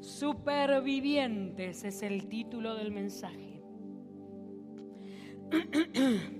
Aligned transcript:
Supervivientes 0.00 1.84
es 1.84 2.02
el 2.02 2.28
título 2.28 2.74
del 2.74 2.92
mensaje. 2.92 3.60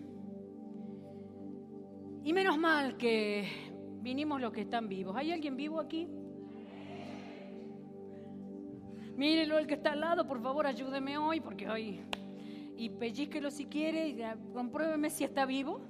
Y 2.24 2.32
menos 2.34 2.58
mal 2.58 2.98
que 2.98 3.48
vinimos 4.02 4.38
los 4.38 4.52
que 4.52 4.60
están 4.60 4.86
vivos. 4.86 5.16
¿Hay 5.16 5.32
alguien 5.32 5.56
vivo 5.56 5.80
aquí? 5.80 6.06
Mírelo 9.16 9.56
el 9.56 9.66
que 9.66 9.74
está 9.74 9.92
al 9.92 10.00
lado, 10.00 10.26
por 10.26 10.42
favor, 10.42 10.66
ayúdeme 10.66 11.16
hoy, 11.16 11.40
porque 11.40 11.70
hoy. 11.70 12.02
Y 12.76 12.90
pellizquelo 12.90 13.50
si 13.50 13.64
quiere, 13.64 14.08
y 14.08 14.22
compruébeme 14.52 15.08
si 15.08 15.24
está 15.24 15.46
vivo. 15.46 15.80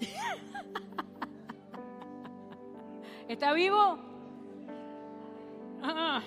¿Está 3.28 3.52
vivo? 3.52 3.98
Ah. 5.82 6.22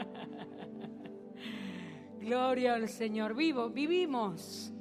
Gloria 2.20 2.74
al 2.74 2.88
Señor. 2.88 3.34
Vivo, 3.34 3.70
vivimos. 3.70 4.72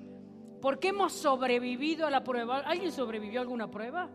Porque 0.62 0.90
hemos 0.90 1.14
sobrevivido 1.14 2.06
a 2.06 2.10
la 2.10 2.24
prueba. 2.24 2.60
¿Alguien 2.60 2.92
sobrevivió 2.92 3.40
a 3.40 3.44
alguna 3.44 3.72
prueba? 3.72 4.10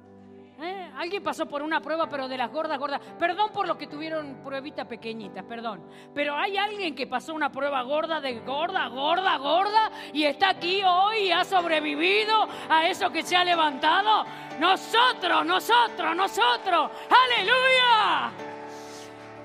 ¿Eh? 0.60 0.90
Alguien 0.96 1.22
pasó 1.22 1.46
por 1.46 1.62
una 1.62 1.80
prueba, 1.80 2.08
pero 2.08 2.28
de 2.28 2.36
las 2.36 2.52
gordas, 2.52 2.78
gordas. 2.78 3.00
Perdón 3.18 3.50
por 3.52 3.66
los 3.66 3.76
que 3.76 3.88
tuvieron 3.88 4.40
pruebitas 4.44 4.86
pequeñitas, 4.86 5.42
perdón. 5.44 5.84
Pero 6.14 6.36
hay 6.36 6.56
alguien 6.56 6.94
que 6.94 7.06
pasó 7.06 7.34
una 7.34 7.50
prueba 7.50 7.82
gorda, 7.82 8.20
de 8.20 8.38
gorda, 8.40 8.86
gorda, 8.88 9.36
gorda, 9.38 9.90
y 10.12 10.24
está 10.24 10.50
aquí 10.50 10.82
hoy 10.84 11.24
y 11.24 11.32
ha 11.32 11.44
sobrevivido 11.44 12.46
a 12.68 12.88
eso 12.88 13.10
que 13.10 13.22
se 13.22 13.36
ha 13.36 13.44
levantado. 13.44 14.24
Nosotros, 14.60 15.44
nosotros, 15.44 16.14
nosotros. 16.14 16.90
Aleluya. 17.10 18.30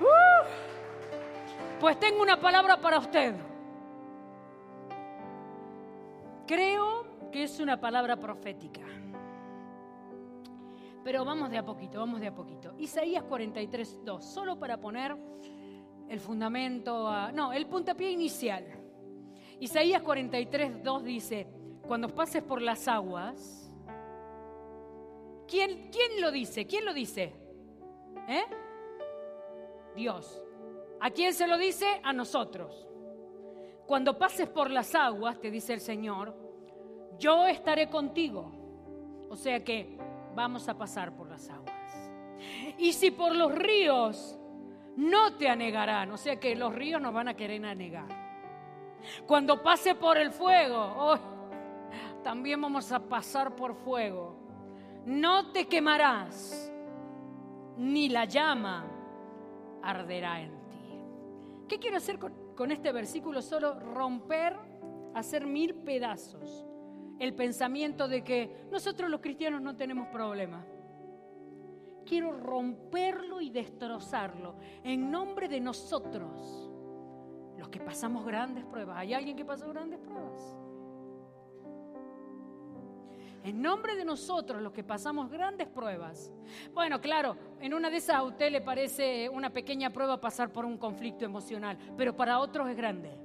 Uh. 0.00 0.59
Pues 1.80 1.98
tengo 1.98 2.20
una 2.20 2.38
palabra 2.38 2.78
para 2.78 2.98
usted. 2.98 3.34
Creo 6.46 7.30
que 7.32 7.44
es 7.44 7.58
una 7.58 7.80
palabra 7.80 8.16
profética. 8.16 8.82
Pero 11.02 11.24
vamos 11.24 11.50
de 11.50 11.56
a 11.56 11.64
poquito, 11.64 11.98
vamos 11.98 12.20
de 12.20 12.26
a 12.26 12.34
poquito. 12.34 12.74
Isaías 12.76 13.22
43, 13.22 14.04
2, 14.04 14.22
solo 14.22 14.58
para 14.58 14.76
poner 14.76 15.16
el 16.06 16.20
fundamento, 16.20 17.10
no, 17.32 17.50
el 17.54 17.66
puntapié 17.66 18.10
inicial. 18.10 18.66
Isaías 19.58 20.02
43, 20.02 20.82
2 20.82 21.04
dice, 21.04 21.46
cuando 21.88 22.14
pases 22.14 22.42
por 22.42 22.60
las 22.60 22.88
aguas, 22.88 23.72
¿quién, 25.48 25.88
quién 25.90 26.20
lo 26.20 26.30
dice? 26.30 26.66
¿Quién 26.66 26.84
lo 26.84 26.92
dice? 26.92 27.32
¿Eh? 28.28 28.44
Dios. 29.96 30.42
¿A 31.00 31.10
quién 31.10 31.32
se 31.32 31.46
lo 31.46 31.56
dice? 31.56 31.86
A 32.02 32.12
nosotros. 32.12 32.86
Cuando 33.86 34.18
pases 34.18 34.48
por 34.48 34.70
las 34.70 34.94
aguas, 34.94 35.40
te 35.40 35.50
dice 35.50 35.72
el 35.72 35.80
Señor, 35.80 36.36
yo 37.18 37.46
estaré 37.46 37.88
contigo. 37.88 38.52
O 39.28 39.36
sea 39.36 39.64
que 39.64 39.98
vamos 40.34 40.68
a 40.68 40.76
pasar 40.76 41.14
por 41.16 41.28
las 41.28 41.48
aguas. 41.48 42.10
Y 42.78 42.92
si 42.92 43.10
por 43.10 43.34
los 43.34 43.54
ríos, 43.54 44.38
no 44.96 45.36
te 45.36 45.48
anegarán. 45.48 46.12
O 46.12 46.16
sea 46.16 46.38
que 46.38 46.54
los 46.54 46.74
ríos 46.74 47.00
nos 47.00 47.12
van 47.12 47.28
a 47.28 47.34
querer 47.34 47.64
anegar. 47.64 48.08
Cuando 49.26 49.62
pase 49.62 49.94
por 49.94 50.18
el 50.18 50.30
fuego, 50.30 50.76
oh, 50.78 51.18
también 52.22 52.60
vamos 52.60 52.92
a 52.92 53.00
pasar 53.00 53.56
por 53.56 53.74
fuego. 53.74 54.36
No 55.06 55.50
te 55.52 55.66
quemarás, 55.66 56.70
ni 57.76 58.08
la 58.08 58.26
llama 58.26 58.84
arderá 59.82 60.40
en 60.42 60.50
ti. 60.50 60.59
¿Qué 61.70 61.78
quiero 61.78 61.98
hacer 61.98 62.18
con, 62.18 62.72
este 62.72 62.90
versículo 62.90 63.40
solo 63.40 63.78
romper, 63.78 64.56
hacer 65.14 65.46
mil 65.46 65.72
pedazos 65.72 66.66
el 67.20 67.32
pensamiento 67.32 68.08
de 68.08 68.24
que 68.24 68.66
nosotros 68.72 69.08
los 69.08 69.20
cristianos 69.20 69.62
no 69.62 69.76
tenemos 69.76 70.08
problema. 70.08 70.66
Quiero 72.04 72.32
romperlo 72.32 73.40
y 73.40 73.50
destrozarlo 73.50 74.56
en 74.82 75.12
nombre 75.12 75.46
de 75.46 75.60
nosotros, 75.60 76.68
los 77.56 77.68
que 77.68 77.78
pasamos 77.78 78.26
grandes 78.26 78.64
pruebas. 78.64 78.96
¿Hay 78.98 79.14
alguien 79.14 79.36
que 79.36 79.44
pasó 79.44 79.68
grandes 79.68 80.00
pruebas? 80.00 80.42
En 83.42 83.62
nombre 83.62 83.96
de 83.96 84.04
nosotros, 84.04 84.60
los 84.60 84.72
que 84.72 84.84
pasamos 84.84 85.30
grandes 85.30 85.66
pruebas. 85.66 86.30
Bueno, 86.74 87.00
claro, 87.00 87.36
en 87.60 87.72
una 87.72 87.88
de 87.88 87.96
esas 87.96 88.16
a 88.16 88.22
usted 88.22 88.50
le 88.50 88.60
parece 88.60 89.28
una 89.30 89.50
pequeña 89.50 89.90
prueba 89.90 90.20
pasar 90.20 90.52
por 90.52 90.66
un 90.66 90.76
conflicto 90.76 91.24
emocional, 91.24 91.78
pero 91.96 92.14
para 92.14 92.38
otros 92.38 92.68
es 92.68 92.76
grande. 92.76 93.16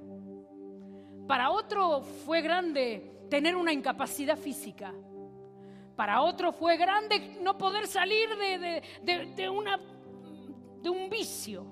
Para 1.28 1.50
otro 1.50 2.00
fue 2.00 2.40
grande 2.40 3.26
tener 3.28 3.56
una 3.56 3.72
incapacidad 3.72 4.38
física. 4.38 4.94
Para 5.96 6.22
otro 6.22 6.52
fue 6.52 6.76
grande 6.76 7.38
no 7.42 7.58
poder 7.58 7.86
salir 7.86 8.28
de, 8.36 9.50
una, 9.50 9.78
de 10.82 10.88
un 10.88 11.10
vicio. 11.10 11.66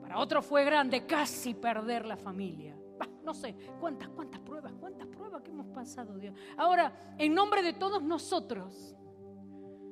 Para 0.00 0.18
otro 0.18 0.40
fue 0.40 0.64
grande 0.64 1.04
casi 1.04 1.52
perder 1.52 2.06
la 2.06 2.16
familia 2.16 2.76
no 3.22 3.34
sé, 3.34 3.54
cuántas, 3.80 4.08
cuántas 4.10 4.40
pruebas, 4.40 4.72
cuántas 4.78 5.06
pruebas 5.08 5.42
que 5.42 5.50
hemos 5.50 5.66
pasado, 5.68 6.18
Dios. 6.18 6.34
Ahora, 6.56 7.14
en 7.18 7.34
nombre 7.34 7.62
de 7.62 7.72
todos 7.72 8.02
nosotros, 8.02 8.96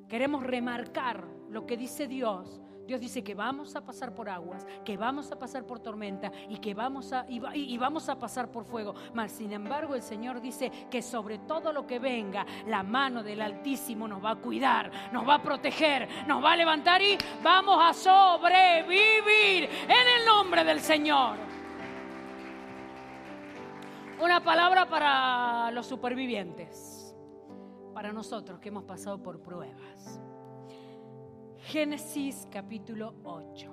queremos 0.08 0.42
remarcar 0.42 1.26
lo 1.48 1.66
que 1.66 1.76
dice 1.76 2.06
Dios. 2.06 2.60
Dios 2.90 3.00
dice 3.00 3.22
que 3.22 3.36
vamos 3.36 3.76
a 3.76 3.84
pasar 3.84 4.16
por 4.16 4.28
aguas, 4.28 4.66
que 4.84 4.96
vamos 4.96 5.30
a 5.30 5.38
pasar 5.38 5.64
por 5.64 5.78
tormenta 5.78 6.32
y 6.48 6.58
que 6.58 6.74
vamos 6.74 7.12
a, 7.12 7.24
y, 7.28 7.78
vamos 7.78 8.08
a 8.08 8.18
pasar 8.18 8.50
por 8.50 8.64
fuego. 8.64 8.96
Mas, 9.14 9.30
sin 9.30 9.52
embargo, 9.52 9.94
el 9.94 10.02
Señor 10.02 10.40
dice 10.40 10.72
que 10.90 11.00
sobre 11.00 11.38
todo 11.38 11.72
lo 11.72 11.86
que 11.86 12.00
venga, 12.00 12.44
la 12.66 12.82
mano 12.82 13.22
del 13.22 13.42
Altísimo 13.42 14.08
nos 14.08 14.24
va 14.24 14.32
a 14.32 14.36
cuidar, 14.36 14.90
nos 15.12 15.28
va 15.28 15.34
a 15.34 15.42
proteger, 15.42 16.26
nos 16.26 16.42
va 16.42 16.54
a 16.54 16.56
levantar 16.56 17.00
y 17.00 17.16
vamos 17.44 17.78
a 17.80 17.94
sobrevivir 17.94 19.70
en 19.84 20.20
el 20.20 20.26
nombre 20.26 20.64
del 20.64 20.80
Señor. 20.80 21.59
Una 24.22 24.44
palabra 24.44 24.86
para 24.86 25.70
los 25.70 25.86
supervivientes, 25.86 27.16
para 27.94 28.12
nosotros 28.12 28.58
que 28.60 28.68
hemos 28.68 28.84
pasado 28.84 29.22
por 29.22 29.40
pruebas. 29.40 30.20
Génesis 31.56 32.46
capítulo 32.50 33.14
8. 33.24 33.70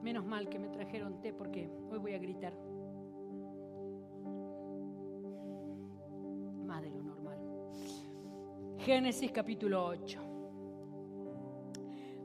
Menos 0.00 0.24
mal 0.24 0.48
que 0.48 0.58
me 0.58 0.70
trajeron 0.70 1.20
té 1.20 1.34
porque 1.34 1.70
hoy 1.90 1.98
voy 1.98 2.14
a 2.14 2.18
gritar. 2.18 2.54
Más 6.64 6.80
de 6.80 6.88
lo 6.88 7.02
normal. 7.02 7.38
Génesis 8.78 9.30
capítulo 9.32 9.84
8. 9.84 10.18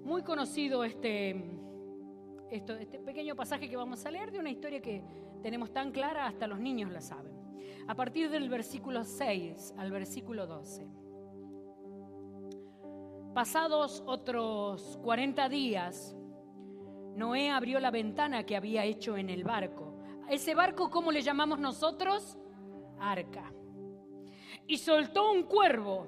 Muy 0.06 0.24
conocido 0.24 0.86
este 0.86 1.63
este 2.54 3.00
pequeño 3.00 3.36
pasaje 3.36 3.68
que 3.68 3.76
vamos 3.76 4.06
a 4.06 4.12
leer 4.12 4.32
de 4.32 4.38
una 4.38 4.52
historia 4.52 4.80
que 4.80 5.04
tenemos 5.42 5.74
tan 5.74 5.92
clara, 5.92 6.28
hasta 6.28 6.46
los 6.46 6.60
niños 6.60 6.92
la 6.92 7.02
saben. 7.02 7.34
A 7.88 7.96
partir 7.96 8.30
del 8.30 8.48
versículo 8.48 9.04
6 9.04 9.74
al 9.78 9.92
versículo 9.92 10.46
12. 10.46 10.88
Pasados 13.34 14.04
otros 14.06 15.00
40 15.02 15.50
días, 15.50 16.16
Noé 17.16 17.50
abrió 17.50 17.80
la 17.80 17.90
ventana 17.90 18.46
que 18.46 18.56
había 18.56 18.86
hecho 18.86 19.18
en 19.18 19.32
el 19.32 19.44
barco. 19.44 19.98
ese 20.30 20.54
barco, 20.54 20.92
¿cómo 20.92 21.12
le 21.12 21.22
llamamos 21.22 21.60
nosotros? 21.60 22.38
Arca. 23.00 23.52
Y 24.68 24.78
soltó 24.78 25.32
un 25.32 25.44
cuervo. 25.44 26.08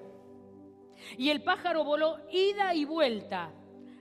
Y 1.18 1.30
el 1.30 1.44
pájaro 1.44 1.84
voló 1.84 2.18
ida 2.32 2.76
y 2.76 2.86
vuelta 2.86 3.52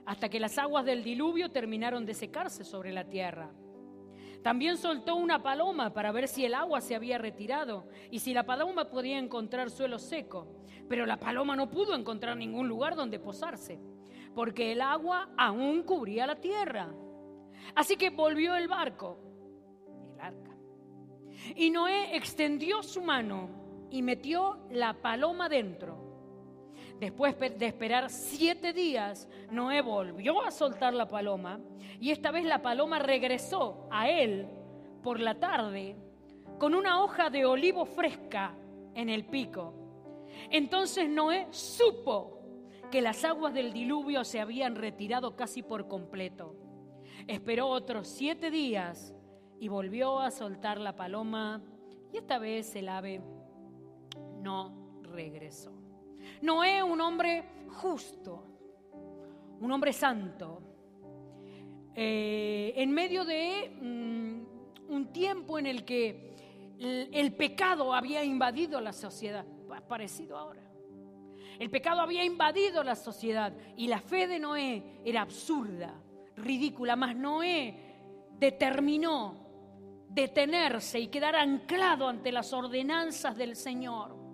hasta 0.05 0.29
que 0.29 0.39
las 0.39 0.57
aguas 0.57 0.85
del 0.85 1.03
diluvio 1.03 1.49
terminaron 1.49 2.05
de 2.05 2.13
secarse 2.13 2.63
sobre 2.63 2.91
la 2.91 3.05
tierra. 3.05 3.51
También 4.43 4.77
soltó 4.77 5.15
una 5.15 5.41
paloma 5.41 5.91
para 5.91 6.11
ver 6.11 6.27
si 6.27 6.45
el 6.45 6.53
agua 6.53 6.79
se 6.79 6.93
había 6.93 7.17
retirado 7.17 7.87
y 8.11 8.19
si 8.19 8.31
la 8.33 8.45
paloma 8.45 8.89
podía 8.91 9.17
encontrar 9.17 9.71
suelo 9.71 9.97
seco. 9.97 10.47
Pero 10.87 11.07
la 11.07 11.17
paloma 11.17 11.55
no 11.55 11.71
pudo 11.71 11.95
encontrar 11.95 12.37
ningún 12.37 12.67
lugar 12.67 12.95
donde 12.95 13.17
posarse, 13.17 13.79
porque 14.35 14.71
el 14.71 14.81
agua 14.81 15.29
aún 15.35 15.81
cubría 15.81 16.27
la 16.27 16.35
tierra. 16.35 16.93
Así 17.73 17.95
que 17.95 18.11
volvió 18.11 18.55
el 18.55 18.67
barco, 18.67 19.17
el 20.13 20.21
arca. 20.21 20.55
Y 21.55 21.71
Noé 21.71 22.15
extendió 22.15 22.83
su 22.83 23.01
mano 23.01 23.49
y 23.89 24.03
metió 24.03 24.67
la 24.69 25.01
paloma 25.01 25.49
dentro 25.49 26.04
Después 26.99 27.37
de 27.37 27.65
esperar 27.65 28.09
siete 28.09 28.71
días, 28.71 29.27
Noé 29.51 29.81
volvió 29.81 30.41
a 30.41 30.51
soltar 30.51 30.93
la 30.93 31.07
paloma 31.07 31.59
y 31.99 32.11
esta 32.11 32.31
vez 32.31 32.45
la 32.45 32.61
paloma 32.61 32.99
regresó 32.99 33.87
a 33.91 34.09
él 34.09 34.47
por 35.03 35.19
la 35.19 35.35
tarde 35.35 35.97
con 36.57 36.73
una 36.73 37.03
hoja 37.03 37.29
de 37.29 37.45
olivo 37.45 37.85
fresca 37.85 38.55
en 38.93 39.09
el 39.09 39.25
pico. 39.25 39.73
Entonces 40.49 41.09
Noé 41.09 41.47
supo 41.51 42.39
que 42.89 43.01
las 43.01 43.25
aguas 43.25 43.53
del 43.53 43.73
diluvio 43.73 44.23
se 44.23 44.39
habían 44.39 44.75
retirado 44.75 45.35
casi 45.35 45.63
por 45.63 45.89
completo. 45.89 46.55
Esperó 47.27 47.67
otros 47.67 48.07
siete 48.07 48.51
días 48.51 49.13
y 49.59 49.67
volvió 49.67 50.19
a 50.19 50.31
soltar 50.31 50.79
la 50.79 50.95
paloma 50.95 51.61
y 52.13 52.17
esta 52.17 52.39
vez 52.39 52.73
el 52.75 52.87
ave 52.87 53.21
no 54.41 55.01
regresó. 55.01 55.74
Noé, 56.41 56.81
un 56.83 57.01
hombre 57.01 57.43
justo, 57.69 58.43
un 59.59 59.71
hombre 59.71 59.93
santo, 59.93 60.61
eh, 61.93 62.73
en 62.75 62.91
medio 62.91 63.23
de 63.23 63.71
mm, 63.81 64.93
un 64.93 65.13
tiempo 65.13 65.57
en 65.57 65.65
el 65.65 65.85
que 65.85 66.35
el, 66.79 67.33
pecado 67.33 67.93
había 67.93 68.23
invadido 68.23 68.81
la 68.81 68.91
sociedad, 68.91 69.45
parecido 69.87 70.37
ahora. 70.37 70.61
El 71.57 71.69
pecado 71.69 72.01
había 72.01 72.25
invadido 72.25 72.83
la 72.83 72.95
sociedad 72.95 73.53
y 73.77 73.87
la 73.87 74.01
fe 74.01 74.27
de 74.27 74.39
Noé 74.39 74.99
era 75.05 75.21
absurda, 75.21 75.93
ridícula, 76.35 76.97
mas 76.97 77.15
Noé 77.15 77.73
determinó 78.37 79.45
detenerse 80.09 80.99
y 80.99 81.07
quedar 81.07 81.35
anclado 81.35 82.09
ante 82.09 82.31
las 82.31 82.51
ordenanzas 82.51 83.37
del 83.37 83.55
Señor. 83.55 84.24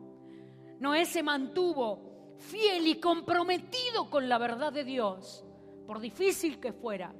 Noé 0.81 1.05
se 1.05 1.23
mantuvo 1.23 2.35
fiel 2.37 2.87
y 2.87 2.99
comprometido 2.99 4.09
con 4.09 4.27
la 4.27 4.37
verdad 4.37 4.73
de 4.73 4.83
Dios, 4.83 5.45
por 5.87 5.99
difícil 5.99 6.59
que 6.59 6.73
fuera 6.73 7.15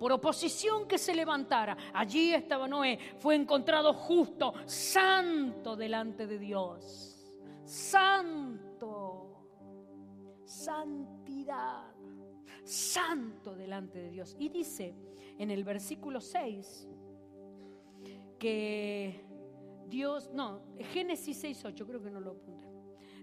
por 0.00 0.12
oposición 0.12 0.88
que 0.88 0.96
se 0.96 1.14
levantara. 1.14 1.76
Allí 1.92 2.32
estaba 2.32 2.66
Noé, 2.66 2.98
fue 3.18 3.34
encontrado 3.34 3.92
justo, 3.92 4.54
santo 4.64 5.76
delante 5.76 6.26
de 6.26 6.38
Dios. 6.38 7.30
Santo, 7.66 9.44
santidad, 10.42 11.92
santo 12.64 13.54
delante 13.54 13.98
de 13.98 14.10
Dios. 14.10 14.34
Y 14.38 14.48
dice 14.48 14.94
en 15.38 15.50
el 15.50 15.64
versículo 15.64 16.18
6 16.18 16.88
que 18.38 19.22
Dios, 19.86 20.30
no, 20.32 20.62
Génesis 20.78 21.36
6, 21.36 21.62
8, 21.66 21.86
creo 21.86 22.02
que 22.02 22.10
no 22.10 22.20
lo 22.20 22.30
apunté. 22.30 22.69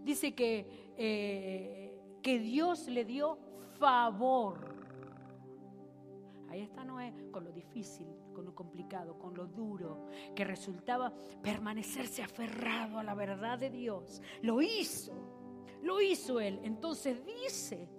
Dice 0.08 0.34
que, 0.34 0.94
eh, 0.98 2.00
que 2.24 2.40
Dios 2.40 2.88
le 2.88 3.04
dio 3.04 3.38
favor 3.78 4.78
Ahí 6.50 6.62
está 6.62 6.86
Noé 6.86 7.14
con 7.30 7.44
lo 7.44 7.52
difícil, 7.52 8.08
con 8.34 8.46
lo 8.46 8.56
complicado, 8.56 9.20
con 9.20 9.36
lo 9.36 9.48
duro, 9.48 10.08
que 10.34 10.46
resultaba 10.46 11.14
permanecerse 11.44 12.24
aferrado 12.24 13.00
a 13.00 13.04
la 13.04 13.14
verdad 13.16 13.60
de 13.60 13.70
Dios. 13.70 14.22
Lo 14.42 14.62
hizo, 14.62 15.12
lo 15.82 16.00
hizo 16.00 16.40
él. 16.40 16.62
Entonces 16.64 17.22
dice 17.26 17.90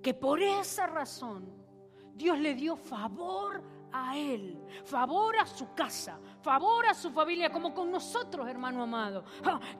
que 0.00 0.14
por 0.14 0.40
esa 0.40 0.86
razón 0.86 1.52
Dios 2.14 2.38
le 2.38 2.54
dio 2.54 2.76
favor 2.76 3.62
a 3.92 4.16
Él, 4.16 4.58
favor 4.84 5.36
a 5.36 5.46
su 5.46 5.74
casa, 5.74 6.20
favor 6.42 6.86
a 6.86 6.94
su 6.94 7.10
familia, 7.10 7.50
como 7.50 7.74
con 7.74 7.90
nosotros, 7.90 8.48
hermano 8.48 8.82
amado. 8.82 9.24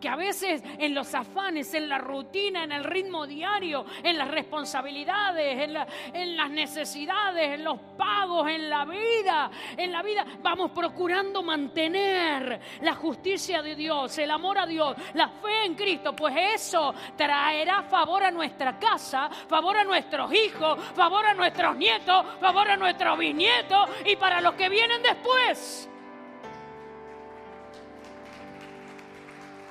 Que 0.01 0.09
a 0.09 0.17
veces 0.17 0.63
en 0.79 0.95
los 0.95 1.15
afanes, 1.15 1.73
en 1.75 1.89
la 1.89 1.99
rutina, 1.99 2.65
en 2.65 2.73
el 2.73 2.85
ritmo 2.85 3.27
diario, 3.27 3.85
en 4.03 4.19
las 4.19 4.29
responsabilidades, 4.29 5.69
en, 5.69 5.77
en 6.15 6.37
las 6.37 6.51
necesidades, 6.51 7.55
en 7.55 7.65
los 7.65 7.79
pagos, 7.97 8.49
en 8.49 8.69
la 8.69 8.85
vida, 8.85 9.51
en 9.77 9.93
la 9.93 10.03
vida, 10.03 10.25
vamos 10.43 10.71
procurando 10.71 11.43
mantener 11.43 12.61
la 12.83 12.95
justicia 12.95 13.63
de 13.63 13.75
Dios, 13.75 14.17
el 14.19 14.31
amor 14.31 14.59
a 14.59 14.67
Dios, 14.67 14.97
la 15.15 15.29
fe 15.29 15.65
en 15.65 15.75
Cristo, 15.75 16.15
pues 16.15 16.35
eso 16.55 16.95
traerá 17.17 17.83
favor 17.85 18.23
a 18.23 18.31
nuestra 18.31 18.79
casa, 18.79 19.29
favor 19.49 19.77
a 19.77 19.85
nuestros 19.85 20.33
hijos, 20.33 20.79
favor 20.95 21.27
a 21.27 21.35
nuestros 21.35 21.77
nietos, 21.77 22.25
favor 22.41 22.69
a 22.69 22.77
nuestros 22.77 23.19
bisnietos 23.19 23.89
y 24.05 24.17
para 24.17 24.41
los 24.41 24.55
que 24.55 24.69
vienen 24.69 25.03
después. 25.03 25.89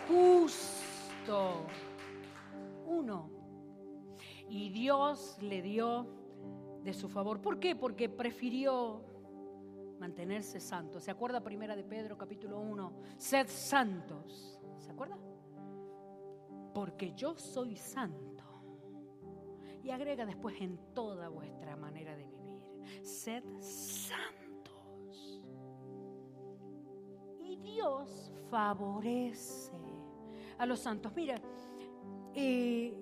Justo. 0.09 1.67
Uno. 2.87 3.29
Y 4.49 4.69
Dios 4.69 5.37
le 5.39 5.61
dio 5.61 6.07
de 6.83 6.93
su 6.93 7.07
favor. 7.07 7.39
¿Por 7.39 7.59
qué? 7.59 7.75
Porque 7.75 8.09
prefirió 8.09 9.05
mantenerse 9.99 10.59
santo. 10.59 10.99
¿Se 10.99 11.11
acuerda 11.11 11.41
primera 11.41 11.75
de 11.75 11.83
Pedro 11.83 12.17
capítulo 12.17 12.59
1? 12.59 12.93
Sed 13.17 13.47
santos. 13.47 14.59
¿Se 14.79 14.91
acuerda? 14.91 15.17
Porque 16.73 17.13
yo 17.13 17.37
soy 17.37 17.75
santo. 17.75 18.43
Y 19.83 19.91
agrega 19.91 20.25
después 20.25 20.59
en 20.59 20.77
toda 20.93 21.29
vuestra 21.29 21.75
manera 21.77 22.15
de 22.15 22.25
vivir 22.25 22.39
sed 23.03 23.43
santos. 23.59 25.41
Y 27.41 27.55
Dios 27.57 28.31
favorece 28.49 29.98
a 30.59 30.65
los 30.65 30.79
santos. 30.79 31.11
Mira, 31.15 31.41
eh, 32.35 32.93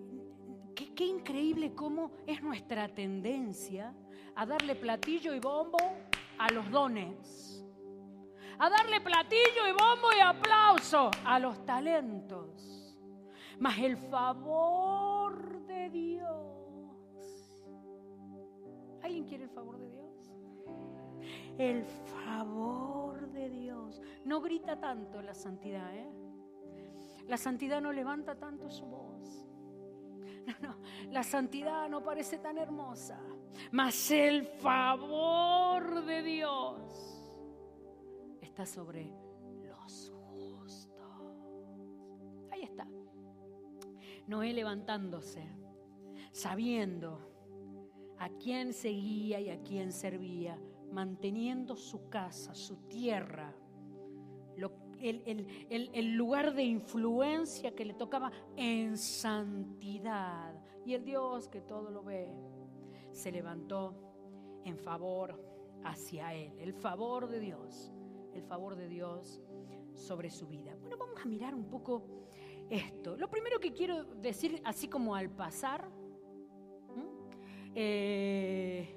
qué, 0.74 1.06
increíble 1.06 1.74
cómo 1.74 2.12
es 2.26 2.42
nuestra 2.42 2.88
tendencia 2.88 3.94
a 4.36 4.46
darle 4.46 4.76
platillo 4.76 5.36
y 5.36 5.40
bombo 5.40 5.78
a 6.38 6.50
los 6.52 6.70
dones. 6.72 7.66
A 8.60 8.70
darle 8.70 9.02
platillo 9.02 9.68
y 9.68 9.72
bombo 9.72 10.08
y 10.18 10.22
aplauso 10.22 11.12
a 11.26 11.38
los 11.38 11.66
talentos. 11.66 12.96
Mas 13.60 13.78
el 13.80 13.98
favor 13.98 15.66
de 15.66 15.90
Dios 15.90 16.58
¿Alguien 19.08 19.24
quiere 19.24 19.46
el 19.46 19.50
favor 19.50 19.80
de 19.80 19.90
Dios? 19.90 20.34
El 21.58 21.86
favor 21.86 23.32
de 23.32 23.50
Dios. 23.50 24.02
No 24.26 24.42
grita 24.42 24.82
tanto 24.82 25.22
la 25.22 25.34
santidad, 25.34 25.96
¿eh? 25.96 26.12
La 27.28 27.38
santidad 27.38 27.82
no 27.82 27.92
levanta 27.92 28.36
tanto 28.36 28.70
su 28.70 28.86
voz. 28.86 29.46
No, 30.48 30.70
no, 30.70 30.78
la 31.12 31.24
santidad 31.24 31.90
no 31.90 32.02
parece 32.02 32.38
tan 32.38 32.58
hermosa. 32.58 33.20
Mas 33.72 34.12
el 34.12 34.46
favor 34.46 36.06
de 36.06 36.24
Dios 36.24 37.18
está 38.40 38.66
sobre 38.66 39.12
los 39.62 40.10
justos. 40.12 40.90
Ahí 42.50 42.64
está. 42.64 42.88
Noé 44.28 44.54
levantándose, 44.54 45.46
sabiendo 46.32 47.20
a 48.20 48.30
quién 48.30 48.74
seguía 48.74 49.40
y 49.42 49.50
a 49.50 49.62
quién 49.64 49.92
servía, 49.92 50.60
manteniendo 50.92 51.76
su 51.76 52.10
casa, 52.10 52.56
su 52.56 52.78
tierra, 52.88 53.54
el, 55.02 56.14
lugar 56.14 56.54
de 56.54 56.64
influencia 56.64 57.76
que 57.76 57.86
le 57.86 57.94
tocaba 57.94 58.32
en 58.56 58.98
santidad. 58.98 60.54
Y 60.86 60.94
el 60.94 61.04
Dios 61.04 61.48
que 61.48 61.62
todo 61.62 61.92
lo 61.92 62.04
ve, 62.04 62.34
se 63.12 63.32
levantó 63.32 63.96
en 64.64 64.78
favor 64.78 65.42
hacia 65.84 66.34
él, 66.34 66.54
el 66.60 66.74
favor 66.74 67.28
de 67.28 67.40
Dios, 67.40 67.94
el 68.34 68.44
favor 68.44 68.76
de 68.76 68.88
Dios 68.88 69.42
sobre 69.94 70.30
su 70.30 70.48
vida. 70.48 70.76
Bueno, 70.80 70.98
vamos 70.98 71.20
a 71.22 71.26
mirar 71.26 71.56
un 71.56 71.70
poco 71.70 72.06
esto. 72.70 73.16
Lo 73.18 73.30
primero 73.30 73.60
que 73.60 73.74
quiero 73.74 74.04
decir, 74.04 74.62
así 74.66 74.88
como 74.88 75.16
al 75.16 75.30
pasar, 75.30 75.90
eh, 77.76 78.96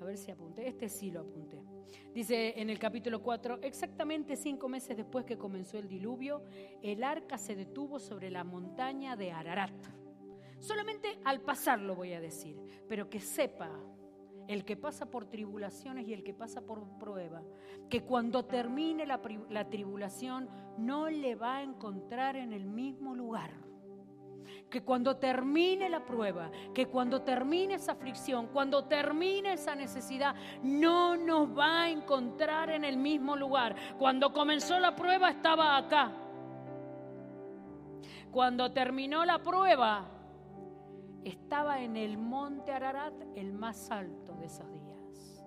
a 0.00 0.04
ver 0.04 0.18
si 0.18 0.30
apunté, 0.30 0.68
este 0.68 0.88
sí 0.88 1.10
lo 1.10 1.20
apunté. 1.20 1.71
Dice 2.14 2.60
en 2.60 2.70
el 2.70 2.78
capítulo 2.78 3.22
4, 3.22 3.60
exactamente 3.62 4.36
cinco 4.36 4.68
meses 4.68 4.96
después 4.96 5.24
que 5.24 5.38
comenzó 5.38 5.78
el 5.78 5.88
diluvio, 5.88 6.42
el 6.82 7.02
arca 7.04 7.38
se 7.38 7.54
detuvo 7.54 7.98
sobre 7.98 8.30
la 8.30 8.44
montaña 8.44 9.16
de 9.16 9.32
Ararat. 9.32 9.72
Solamente 10.58 11.18
al 11.24 11.40
pasar 11.40 11.80
lo 11.80 11.96
voy 11.96 12.12
a 12.12 12.20
decir, 12.20 12.56
pero 12.88 13.08
que 13.08 13.20
sepa 13.20 13.70
el 14.48 14.64
que 14.64 14.76
pasa 14.76 15.06
por 15.06 15.26
tribulaciones 15.26 16.06
y 16.06 16.12
el 16.12 16.22
que 16.22 16.34
pasa 16.34 16.60
por 16.60 16.98
prueba, 16.98 17.42
que 17.88 18.02
cuando 18.02 18.44
termine 18.44 19.06
la, 19.06 19.20
la 19.50 19.68
tribulación 19.68 20.48
no 20.78 21.08
le 21.08 21.34
va 21.34 21.58
a 21.58 21.62
encontrar 21.62 22.36
en 22.36 22.52
el 22.52 22.66
mismo 22.66 23.14
lugar 23.14 23.71
que 24.70 24.82
cuando 24.82 25.16
termine 25.16 25.88
la 25.88 26.04
prueba, 26.04 26.50
que 26.74 26.86
cuando 26.86 27.22
termine 27.22 27.74
esa 27.74 27.92
aflicción, 27.92 28.46
cuando 28.48 28.84
termine 28.84 29.52
esa 29.52 29.74
necesidad, 29.74 30.34
no 30.62 31.16
nos 31.16 31.56
va 31.56 31.82
a 31.82 31.90
encontrar 31.90 32.70
en 32.70 32.84
el 32.84 32.96
mismo 32.96 33.36
lugar. 33.36 33.76
Cuando 33.98 34.32
comenzó 34.32 34.78
la 34.78 34.96
prueba 34.96 35.30
estaba 35.30 35.76
acá. 35.76 36.12
Cuando 38.30 38.72
terminó 38.72 39.26
la 39.26 39.42
prueba, 39.42 40.08
estaba 41.22 41.80
en 41.80 41.96
el 41.96 42.16
monte 42.16 42.72
Ararat, 42.72 43.14
el 43.36 43.52
más 43.52 43.90
alto 43.90 44.34
de 44.36 44.46
esos 44.46 44.72
días. 44.72 45.44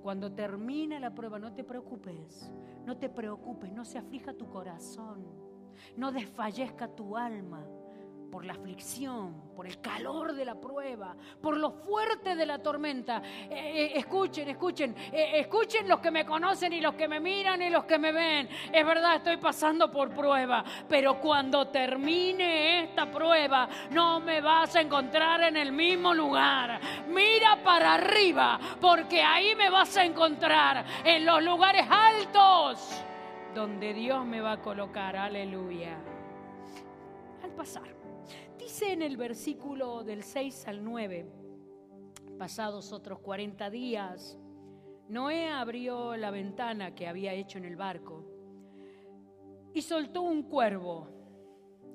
Cuando 0.00 0.32
termine 0.32 1.00
la 1.00 1.14
prueba, 1.14 1.38
no 1.38 1.54
te 1.54 1.64
preocupes, 1.64 2.52
no 2.86 2.96
te 2.98 3.08
preocupes, 3.08 3.72
no 3.72 3.84
se 3.84 3.98
aflija 3.98 4.34
tu 4.34 4.48
corazón, 4.48 5.26
no 5.96 6.12
desfallezca 6.12 6.86
tu 6.86 7.16
alma 7.16 7.66
por 8.30 8.44
la 8.44 8.54
aflicción, 8.54 9.52
por 9.54 9.66
el 9.66 9.80
calor 9.80 10.34
de 10.34 10.44
la 10.44 10.54
prueba, 10.54 11.16
por 11.40 11.56
lo 11.56 11.70
fuerte 11.70 12.34
de 12.34 12.46
la 12.46 12.58
tormenta. 12.58 13.22
Eh, 13.24 13.48
eh, 13.50 13.92
escuchen, 13.94 14.48
escuchen, 14.48 14.94
eh, 15.12 15.40
escuchen 15.40 15.88
los 15.88 16.00
que 16.00 16.10
me 16.10 16.26
conocen 16.26 16.72
y 16.72 16.80
los 16.80 16.94
que 16.94 17.08
me 17.08 17.20
miran 17.20 17.62
y 17.62 17.70
los 17.70 17.84
que 17.84 17.98
me 17.98 18.12
ven. 18.12 18.48
Es 18.72 18.84
verdad, 18.84 19.16
estoy 19.16 19.36
pasando 19.36 19.90
por 19.90 20.10
prueba, 20.10 20.64
pero 20.88 21.20
cuando 21.20 21.68
termine 21.68 22.84
esta 22.84 23.10
prueba 23.10 23.68
no 23.90 24.20
me 24.20 24.40
vas 24.40 24.74
a 24.76 24.80
encontrar 24.80 25.42
en 25.42 25.56
el 25.56 25.72
mismo 25.72 26.12
lugar. 26.12 26.80
Mira 27.08 27.62
para 27.62 27.94
arriba, 27.94 28.58
porque 28.80 29.22
ahí 29.22 29.54
me 29.54 29.70
vas 29.70 29.96
a 29.96 30.04
encontrar 30.04 30.84
en 31.04 31.24
los 31.24 31.42
lugares 31.42 31.86
altos 31.88 33.04
donde 33.54 33.94
Dios 33.94 34.24
me 34.26 34.40
va 34.40 34.52
a 34.52 34.60
colocar. 34.60 35.16
Aleluya. 35.16 35.96
Al 37.42 37.50
pasar 37.50 38.03
Dice 38.64 38.94
en 38.94 39.02
el 39.02 39.18
versículo 39.18 40.04
del 40.04 40.22
6 40.22 40.68
al 40.68 40.82
9, 40.82 41.26
pasados 42.38 42.94
otros 42.94 43.18
40 43.18 43.68
días, 43.68 44.38
Noé 45.06 45.50
abrió 45.50 46.16
la 46.16 46.30
ventana 46.30 46.94
que 46.94 47.06
había 47.06 47.34
hecho 47.34 47.58
en 47.58 47.66
el 47.66 47.76
barco 47.76 48.24
y 49.74 49.82
soltó 49.82 50.22
un 50.22 50.44
cuervo. 50.44 51.08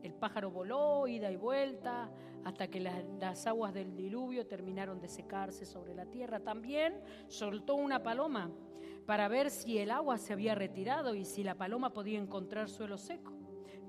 El 0.03 0.13
pájaro 0.13 0.51
voló, 0.51 1.07
ida 1.07 1.31
y 1.31 1.38
vuelta, 1.38 2.11
hasta 2.45 2.67
que 2.67 2.79
las, 2.79 3.47
aguas 3.47 3.73
del 3.73 3.95
diluvio 3.95 4.45
terminaron 4.45 5.01
de 5.01 5.07
secarse 5.07 5.65
sobre 5.65 5.95
la 5.95 6.05
tierra. 6.05 6.39
También 6.39 7.01
soltó 7.29 7.73
una 7.73 8.03
paloma 8.03 8.51
para 9.07 9.27
ver 9.27 9.49
si 9.49 9.79
el 9.79 9.89
agua 9.89 10.19
se 10.19 10.33
había 10.33 10.53
retirado 10.53 11.15
y 11.15 11.25
si 11.25 11.43
la 11.43 11.55
paloma 11.55 11.93
podía 11.93 12.19
encontrar 12.19 12.69
suelo 12.69 12.99
seco. 12.99 13.38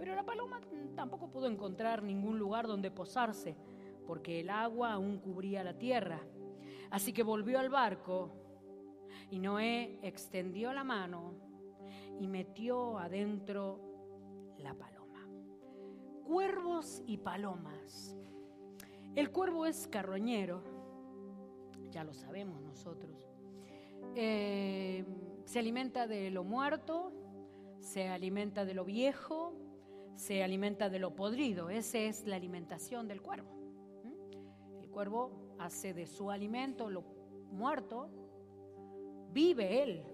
Pero 0.01 0.15
la 0.15 0.25
paloma 0.25 0.63
tampoco 0.97 1.29
pudo 1.29 1.47
encontrar 1.47 2.03
ningún 2.03 2.39
lugar 2.39 2.67
donde 2.67 2.91
posarse, 2.91 3.55
porque 4.07 4.41
el 4.41 4.49
agua 4.49 4.95
aún 4.95 5.19
cubría 5.19 5.63
la 5.63 5.77
tierra. 5.77 6.23
Así 6.91 7.13
que 7.13 7.23
volvió 7.23 7.59
al 7.59 7.69
barco 7.69 8.33
y 9.31 9.39
Noé 9.39 9.99
extendió 10.01 10.73
la 10.73 10.85
mano 10.85 11.35
y 12.19 12.29
metió 12.29 12.99
adentro 12.99 13.79
la 14.57 14.73
paloma. 14.73 15.29
Cuervos 16.25 17.03
y 17.07 17.19
palomas. 17.19 18.17
El 19.15 19.31
cuervo 19.31 19.67
es 19.67 19.87
carroñero, 19.87 20.63
ya 21.91 22.05
lo 22.05 22.15
sabemos 22.15 22.63
nosotros. 22.63 23.31
Eh, 24.15 25.05
se 25.45 25.59
alimenta 25.59 26.07
de 26.07 26.31
lo 26.31 26.43
muerto, 26.43 27.13
se 27.81 28.09
alimenta 28.09 28.65
de 28.65 28.73
lo 28.73 28.87
viejo, 28.87 29.70
se 30.21 30.43
alimenta 30.43 30.91
de 30.91 30.99
lo 30.99 31.17
podrido. 31.17 31.71
Esa 31.71 31.99
es 31.99 32.27
la 32.27 32.37
alimentación 32.37 33.09
del 33.09 33.23
cuervo. 33.23 33.57
El 34.79 34.91
cuervo 34.91 35.55
hace 35.59 35.95
de 35.95 36.07
su 36.07 36.31
alimento 36.31 36.91
lo 36.91 37.03
muerto, 37.51 38.11
vive 39.33 39.83
él 39.83 40.05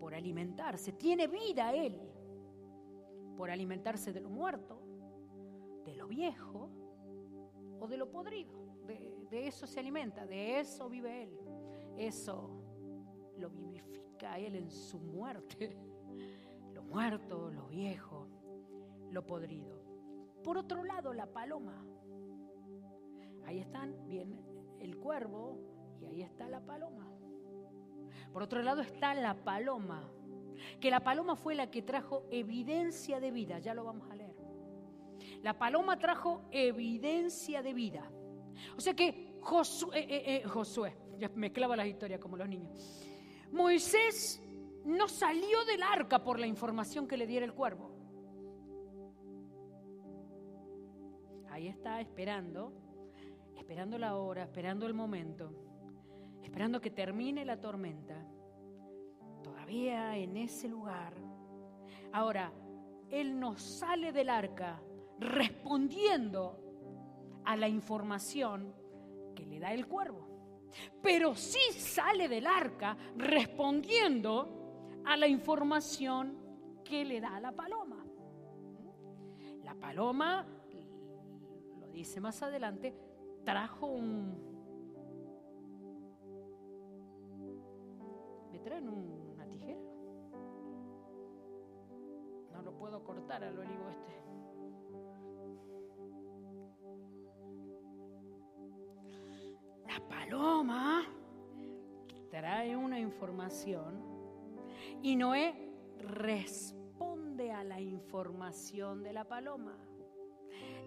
por 0.00 0.16
alimentarse, 0.16 0.92
tiene 0.92 1.28
vida 1.28 1.72
él 1.72 2.00
por 3.36 3.52
alimentarse 3.52 4.12
de 4.12 4.20
lo 4.20 4.30
muerto, 4.30 4.82
de 5.84 5.94
lo 5.94 6.08
viejo 6.08 6.68
o 7.78 7.86
de 7.86 7.96
lo 7.98 8.10
podrido. 8.10 8.82
De, 8.84 9.28
de 9.30 9.46
eso 9.46 9.68
se 9.68 9.78
alimenta, 9.78 10.26
de 10.26 10.58
eso 10.58 10.88
vive 10.88 11.22
él. 11.22 11.38
Eso 11.96 12.50
lo 13.36 13.48
vivifica 13.48 14.40
él 14.40 14.56
en 14.56 14.72
su 14.72 14.98
muerte. 14.98 15.76
Lo 16.74 16.84
muerto, 16.84 17.50
lo 17.50 17.66
viejo, 17.66 18.17
lo 19.10 19.26
podrido. 19.26 19.82
Por 20.42 20.56
otro 20.56 20.84
lado, 20.84 21.12
la 21.12 21.26
paloma. 21.26 21.84
Ahí 23.44 23.58
están, 23.60 24.06
bien 24.06 24.48
el 24.80 24.96
cuervo 24.96 25.58
y 26.00 26.06
ahí 26.06 26.22
está 26.22 26.48
la 26.48 26.60
paloma. 26.60 27.06
Por 28.32 28.42
otro 28.42 28.62
lado 28.62 28.82
está 28.82 29.14
la 29.14 29.34
paloma, 29.34 30.08
que 30.80 30.90
la 30.90 31.00
paloma 31.00 31.36
fue 31.36 31.54
la 31.54 31.70
que 31.70 31.82
trajo 31.82 32.24
evidencia 32.30 33.20
de 33.20 33.30
vida, 33.30 33.58
ya 33.58 33.74
lo 33.74 33.84
vamos 33.84 34.10
a 34.10 34.16
leer. 34.16 34.36
La 35.42 35.58
paloma 35.58 35.98
trajo 35.98 36.42
evidencia 36.50 37.62
de 37.62 37.72
vida. 37.72 38.10
O 38.76 38.80
sea 38.80 38.94
que 38.94 39.38
Josué, 39.40 39.98
eh, 40.00 40.06
eh, 40.08 40.36
eh, 40.36 40.48
Josué 40.48 40.96
ya 41.18 41.30
mezclaba 41.34 41.76
las 41.76 41.86
historias 41.86 42.20
como 42.20 42.36
los 42.36 42.48
niños. 42.48 43.04
Moisés 43.50 44.42
no 44.84 45.08
salió 45.08 45.64
del 45.64 45.82
arca 45.82 46.22
por 46.22 46.38
la 46.38 46.46
información 46.46 47.06
que 47.06 47.16
le 47.16 47.26
diera 47.26 47.46
el 47.46 47.54
cuervo. 47.54 47.97
Ahí 51.58 51.66
está 51.66 52.00
esperando, 52.00 52.72
esperando 53.56 53.98
la 53.98 54.16
hora, 54.16 54.44
esperando 54.44 54.86
el 54.86 54.94
momento, 54.94 55.52
esperando 56.40 56.80
que 56.80 56.92
termine 56.92 57.44
la 57.44 57.60
tormenta, 57.60 58.24
todavía 59.42 60.16
en 60.16 60.36
ese 60.36 60.68
lugar. 60.68 61.14
Ahora, 62.12 62.52
Él 63.10 63.40
no 63.40 63.58
sale 63.58 64.12
del 64.12 64.30
arca 64.30 64.80
respondiendo 65.18 66.60
a 67.44 67.56
la 67.56 67.66
información 67.66 68.72
que 69.34 69.44
le 69.44 69.58
da 69.58 69.74
el 69.74 69.88
cuervo, 69.88 70.68
pero 71.02 71.34
sí 71.34 71.72
sale 71.72 72.28
del 72.28 72.46
arca 72.46 72.96
respondiendo 73.16 75.00
a 75.04 75.16
la 75.16 75.26
información 75.26 76.38
que 76.84 77.04
le 77.04 77.20
da 77.20 77.40
la 77.40 77.50
paloma. 77.50 78.06
La 79.64 79.74
paloma 79.74 80.46
dice 81.98 82.20
más 82.20 82.40
adelante, 82.44 82.94
trajo 83.44 83.86
un... 83.86 84.38
¿Me 88.52 88.60
traen 88.60 88.88
una 88.88 89.44
tijera? 89.48 89.80
No 92.52 92.62
lo 92.62 92.78
puedo 92.78 93.02
cortar 93.02 93.42
al 93.42 93.58
olivo 93.58 93.88
este. 93.90 94.12
La 99.88 100.08
paloma 100.08 101.02
trae 102.30 102.76
una 102.76 103.00
información 103.00 104.04
y 105.02 105.16
Noé 105.16 105.74
responde 105.96 107.50
a 107.50 107.64
la 107.64 107.80
información 107.80 109.02
de 109.02 109.12
la 109.12 109.24
paloma. 109.24 109.76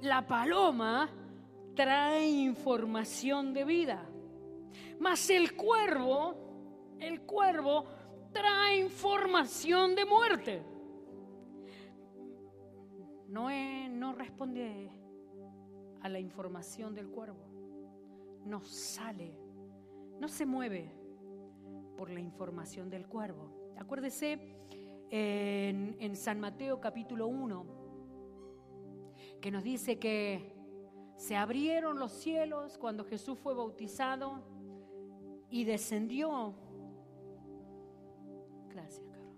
La 0.01 0.25
paloma 0.25 1.07
trae 1.75 2.27
información 2.27 3.53
de 3.53 3.63
vida, 3.63 4.03
mas 4.99 5.29
el 5.29 5.55
cuervo, 5.55 6.95
el 6.99 7.21
cuervo 7.21 7.85
trae 8.31 8.79
información 8.79 9.93
de 9.93 10.05
muerte. 10.05 10.63
Noé 13.27 13.89
no 13.89 14.13
responde 14.13 14.89
a 16.01 16.09
la 16.09 16.19
información 16.19 16.95
del 16.95 17.07
cuervo, 17.07 18.41
no 18.45 18.59
sale, 18.63 19.37
no 20.19 20.27
se 20.27 20.47
mueve 20.47 20.91
por 21.95 22.09
la 22.09 22.19
información 22.19 22.89
del 22.89 23.07
cuervo. 23.07 23.75
Acuérdese 23.77 24.57
en, 25.11 25.95
en 25.99 26.15
San 26.15 26.39
Mateo 26.39 26.81
capítulo 26.81 27.27
1, 27.27 27.80
que 29.41 29.49
nos 29.49 29.63
dice 29.63 29.97
que 29.97 30.53
se 31.17 31.35
abrieron 31.35 31.97
los 31.99 32.11
cielos 32.11 32.77
cuando 32.77 33.03
Jesús 33.03 33.39
fue 33.39 33.55
bautizado 33.55 34.43
y 35.49 35.63
descendió. 35.63 36.53
Gracias, 38.69 39.07
Carlos. 39.07 39.35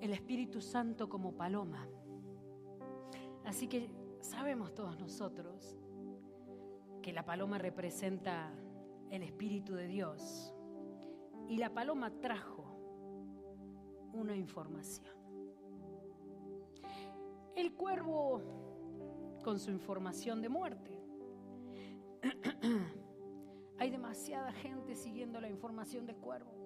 El 0.00 0.12
Espíritu 0.12 0.60
Santo 0.60 1.08
como 1.08 1.32
paloma. 1.32 1.88
Así 3.44 3.68
que 3.68 3.90
sabemos 4.20 4.74
todos 4.74 4.98
nosotros 5.00 5.78
que 7.00 7.12
la 7.12 7.24
paloma 7.24 7.56
representa 7.58 8.52
el 9.10 9.22
Espíritu 9.22 9.74
de 9.74 9.86
Dios. 9.86 10.54
Y 11.48 11.58
la 11.58 11.72
paloma 11.72 12.10
trajo 12.20 12.64
una 14.12 14.34
información. 14.34 15.14
El 17.54 17.74
cuervo 17.74 18.42
con 19.44 19.58
su 19.58 19.70
información 19.70 20.42
de 20.42 20.48
muerte. 20.48 20.90
Hay 23.78 23.90
demasiada 23.90 24.52
gente 24.52 24.96
siguiendo 24.96 25.40
la 25.40 25.48
información 25.48 26.06
del 26.06 26.16
cuervo. 26.16 26.56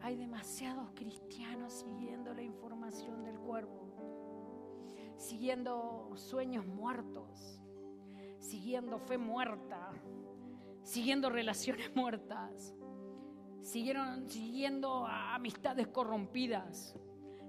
Hay 0.00 0.16
demasiados 0.16 0.90
cristianos 0.94 1.74
siguiendo 1.74 2.32
la 2.32 2.42
información 2.42 3.22
del 3.22 3.38
cuervo, 3.38 3.92
siguiendo 5.16 6.10
sueños 6.14 6.66
muertos, 6.66 7.59
siguiendo 8.40 8.98
fe 8.98 9.18
muerta, 9.18 9.92
siguiendo 10.82 11.30
relaciones 11.30 11.94
muertas, 11.94 12.74
siguieron, 13.60 14.28
siguiendo 14.28 15.06
amistades 15.06 15.86
corrompidas, 15.88 16.96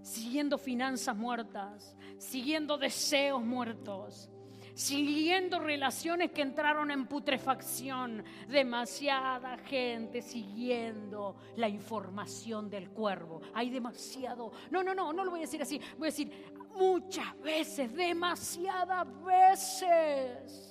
siguiendo 0.04 0.58
finanzas 0.58 1.16
muertas, 1.16 1.96
siguiendo 2.18 2.78
deseos 2.78 3.44
muertos, 3.44 4.30
siguiendo 4.74 5.60
relaciones 5.60 6.32
que 6.32 6.42
entraron 6.42 6.92
en 6.92 7.08
putrefacción. 7.08 8.24
Demasiada 8.48 9.58
gente 9.60 10.22
siguiendo 10.22 11.36
la 11.56 11.70
información 11.70 12.70
del 12.70 12.90
cuervo. 12.90 13.42
Hay 13.54 13.70
demasiado. 13.70 14.52
No, 14.70 14.84
no, 14.84 14.94
no, 14.94 15.14
no 15.14 15.24
lo 15.24 15.32
voy 15.32 15.40
a 15.40 15.44
decir 15.44 15.62
así. 15.62 15.80
Voy 15.98 16.08
a 16.08 16.12
decir 16.12 16.32
muchas 16.76 17.40
veces, 17.42 17.94
demasiadas 17.94 19.08
veces. 19.24 20.71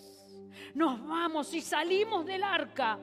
Nos 0.74 1.06
vamos 1.06 1.52
y 1.54 1.60
salimos 1.60 2.24
del 2.26 2.44
arca 2.44 2.98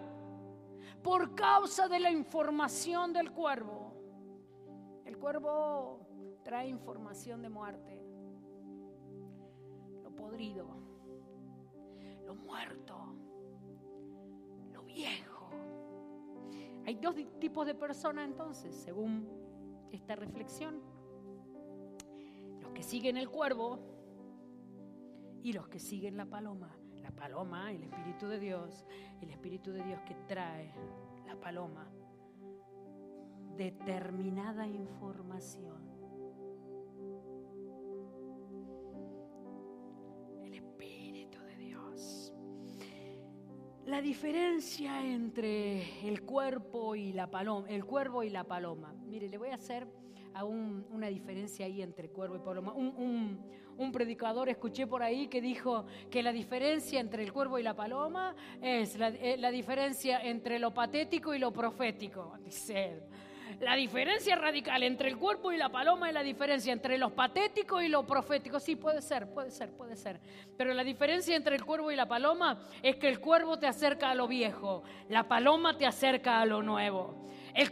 por 1.03 1.35
causa 1.35 1.87
de 1.87 1.99
la 1.99 2.11
información 2.11 3.13
del 3.13 3.31
cuervo. 3.31 3.93
El 5.05 5.17
cuervo 5.17 6.07
trae 6.43 6.67
información 6.67 7.41
de 7.41 7.49
muerte, 7.49 8.01
lo 10.03 10.15
podrido, 10.15 10.67
lo 12.25 12.35
muerto, 12.35 12.95
lo 14.71 14.83
viejo. 14.83 15.49
Hay 16.85 16.95
dos 16.95 17.15
tipos 17.39 17.65
de 17.65 17.75
personas 17.75 18.25
entonces, 18.25 18.73
según 18.75 19.27
esta 19.91 20.15
reflexión. 20.15 20.81
Los 22.61 22.71
que 22.71 22.83
siguen 22.83 23.17
el 23.17 23.29
cuervo 23.29 23.79
y 25.43 25.53
los 25.53 25.67
que 25.67 25.79
siguen 25.79 26.17
la 26.17 26.25
paloma. 26.25 26.75
La 27.07 27.15
paloma, 27.15 27.71
el 27.71 27.83
Espíritu 27.83 28.27
de 28.27 28.39
Dios, 28.39 28.85
el 29.21 29.29
Espíritu 29.29 29.71
de 29.71 29.83
Dios 29.83 29.99
que 30.01 30.15
trae 30.27 30.71
la 31.25 31.35
paloma 31.39 31.87
determinada 33.55 34.67
información 34.67 35.87
la 43.87 44.01
diferencia 44.01 45.01
entre 45.01 46.07
el 46.07 46.21
cuerpo 46.23 46.95
y 46.95 47.13
la 47.13 47.31
paloma, 47.31 47.67
el 47.69 47.85
cuervo 47.85 48.21
y 48.21 48.29
la 48.29 48.43
paloma. 48.43 48.93
Mire, 49.07 49.29
le 49.29 49.37
voy 49.37 49.49
a 49.49 49.55
hacer 49.55 49.87
aún 50.33 50.85
una 50.91 51.07
diferencia 51.07 51.65
ahí 51.65 51.81
entre 51.81 52.09
cuervo 52.09 52.35
y 52.35 52.39
paloma. 52.39 52.73
Un, 52.73 53.39
predicador 53.91 54.49
escuché 54.49 54.87
por 54.87 55.03
ahí 55.03 55.27
que 55.27 55.41
dijo 55.41 55.85
que 56.09 56.23
la 56.23 56.31
diferencia 56.31 56.99
entre 56.99 57.23
el 57.23 57.31
cuervo 57.31 57.59
y 57.59 57.63
la 57.63 57.75
paloma 57.75 58.35
es 58.61 58.97
la, 58.97 59.09
eh, 59.09 59.37
la 59.37 59.51
diferencia 59.51 60.19
entre 60.21 60.59
lo 60.59 60.73
patético 60.73 61.33
y 61.33 61.39
lo 61.39 61.51
profético. 61.51 62.37
Dice 62.43 63.01
la 63.59 63.75
diferencia 63.75 64.35
radical 64.35 64.83
entre 64.83 65.09
el 65.09 65.17
cuerpo 65.17 65.51
y 65.51 65.57
la 65.57 65.69
paloma 65.69 66.09
es 66.09 66.13
la 66.13 66.21
diferencia 66.21 66.71
entre 66.71 66.97
lo 66.97 67.15
patético 67.15 67.81
y 67.81 67.87
lo 67.87 68.05
profético. 68.05 68.59
Sí, 68.59 68.75
puede 68.75 69.01
ser, 69.01 69.31
puede 69.33 69.49
ser, 69.49 69.71
puede 69.71 69.95
ser. 69.95 70.19
Pero 70.55 70.73
la 70.73 70.83
diferencia 70.83 71.35
entre 71.35 71.55
el 71.55 71.65
cuervo 71.65 71.91
y 71.91 71.95
la 71.95 72.07
paloma 72.07 72.61
es 72.83 72.97
que 72.97 73.09
el 73.09 73.19
cuervo 73.19 73.57
te 73.57 73.65
acerca 73.65 74.11
a 74.11 74.15
lo 74.15 74.27
viejo, 74.27 74.83
la 75.09 75.27
paloma 75.27 75.75
te 75.77 75.87
acerca 75.87 76.39
a 76.39 76.45
lo 76.45 76.61
nuevo. 76.61 77.27
El, 77.57 77.71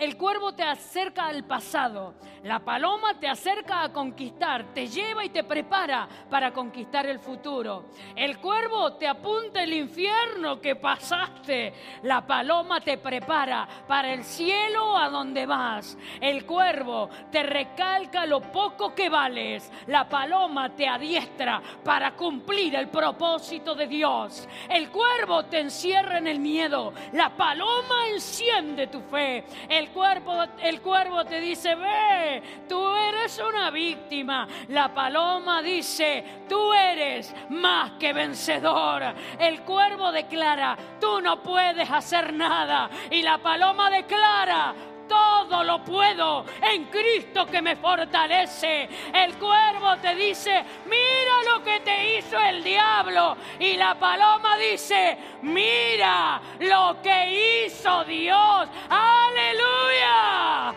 el 0.00 0.16
cuervo 0.16 0.54
te 0.54 0.62
acerca 0.62 1.26
al 1.26 1.44
pasado, 1.44 2.14
la 2.44 2.60
paloma 2.60 3.20
te 3.20 3.28
acerca 3.28 3.82
a 3.82 3.92
conquistar, 3.92 4.72
te 4.72 4.86
lleva 4.86 5.22
y 5.22 5.28
te 5.28 5.44
prepara 5.44 6.08
para 6.30 6.50
conquistar 6.50 7.04
el 7.04 7.18
futuro. 7.18 7.90
El 8.16 8.38
cuervo 8.38 8.94
te 8.94 9.06
apunta 9.06 9.62
el 9.62 9.74
infierno 9.74 10.58
que 10.62 10.76
pasaste, 10.76 11.74
la 12.04 12.26
paloma 12.26 12.80
te 12.80 12.96
prepara 12.96 13.68
para 13.86 14.14
el 14.14 14.24
cielo 14.24 14.96
a 14.96 15.10
donde 15.10 15.44
vas. 15.44 15.98
El 16.22 16.46
cuervo 16.46 17.10
te 17.30 17.42
recalca 17.42 18.24
lo 18.24 18.40
poco 18.40 18.94
que 18.94 19.10
vales, 19.10 19.70
la 19.88 20.08
paloma 20.08 20.74
te 20.74 20.88
adiestra 20.88 21.60
para 21.84 22.16
cumplir 22.16 22.76
el 22.76 22.88
propósito 22.88 23.74
de 23.74 23.88
Dios. 23.88 24.48
El 24.70 24.88
cuervo 24.88 25.44
te 25.44 25.60
encierra 25.60 26.16
en 26.16 26.28
el 26.28 26.40
miedo, 26.40 26.94
la 27.12 27.36
paloma 27.36 28.08
enciende 28.08 28.86
tu 28.86 29.02
El, 29.18 29.90
cuerpo, 29.90 30.44
el 30.62 30.80
cuervo 30.80 31.24
te 31.24 31.40
dice, 31.40 31.74
ve, 31.74 32.42
tú 32.68 32.94
eres 32.94 33.38
una 33.38 33.70
víctima. 33.70 34.46
La 34.68 34.92
paloma 34.92 35.62
dice, 35.62 36.24
tú 36.48 36.72
eres 36.72 37.34
más 37.50 37.92
que 37.92 38.12
vencedor. 38.12 39.02
El 39.38 39.62
cuervo 39.62 40.12
declara, 40.12 40.76
tú 41.00 41.20
no 41.20 41.42
puedes 41.42 41.90
hacer 41.90 42.32
nada. 42.32 42.90
Y 43.10 43.22
la 43.22 43.38
paloma 43.38 43.90
declara, 43.90 44.74
todo 45.08 45.64
lo 45.64 45.82
puedo 45.82 46.44
en 46.62 46.84
Cristo 46.84 47.46
que 47.46 47.62
me 47.62 47.76
fortalece. 47.76 48.88
El 49.12 49.34
cuervo 49.38 49.96
te 50.00 50.14
dice, 50.14 50.64
mira 50.86 51.52
lo 51.52 51.64
que 51.64 51.80
te 51.80 52.18
hizo 52.18 52.38
el 52.38 52.62
diablo. 52.62 53.36
Y 53.58 53.76
la 53.76 53.98
paloma 53.98 54.56
dice, 54.58 55.18
mira 55.42 56.40
lo 56.60 57.00
que 57.02 57.64
hizo 57.66 58.04
Dios. 58.04 58.68
Aleluya. 58.88 60.74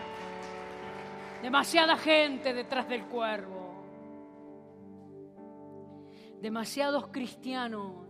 Demasiada 1.42 1.96
gente 1.96 2.54
detrás 2.54 2.88
del 2.88 3.04
cuervo. 3.04 3.62
Demasiados 6.40 7.08
cristianos 7.08 8.02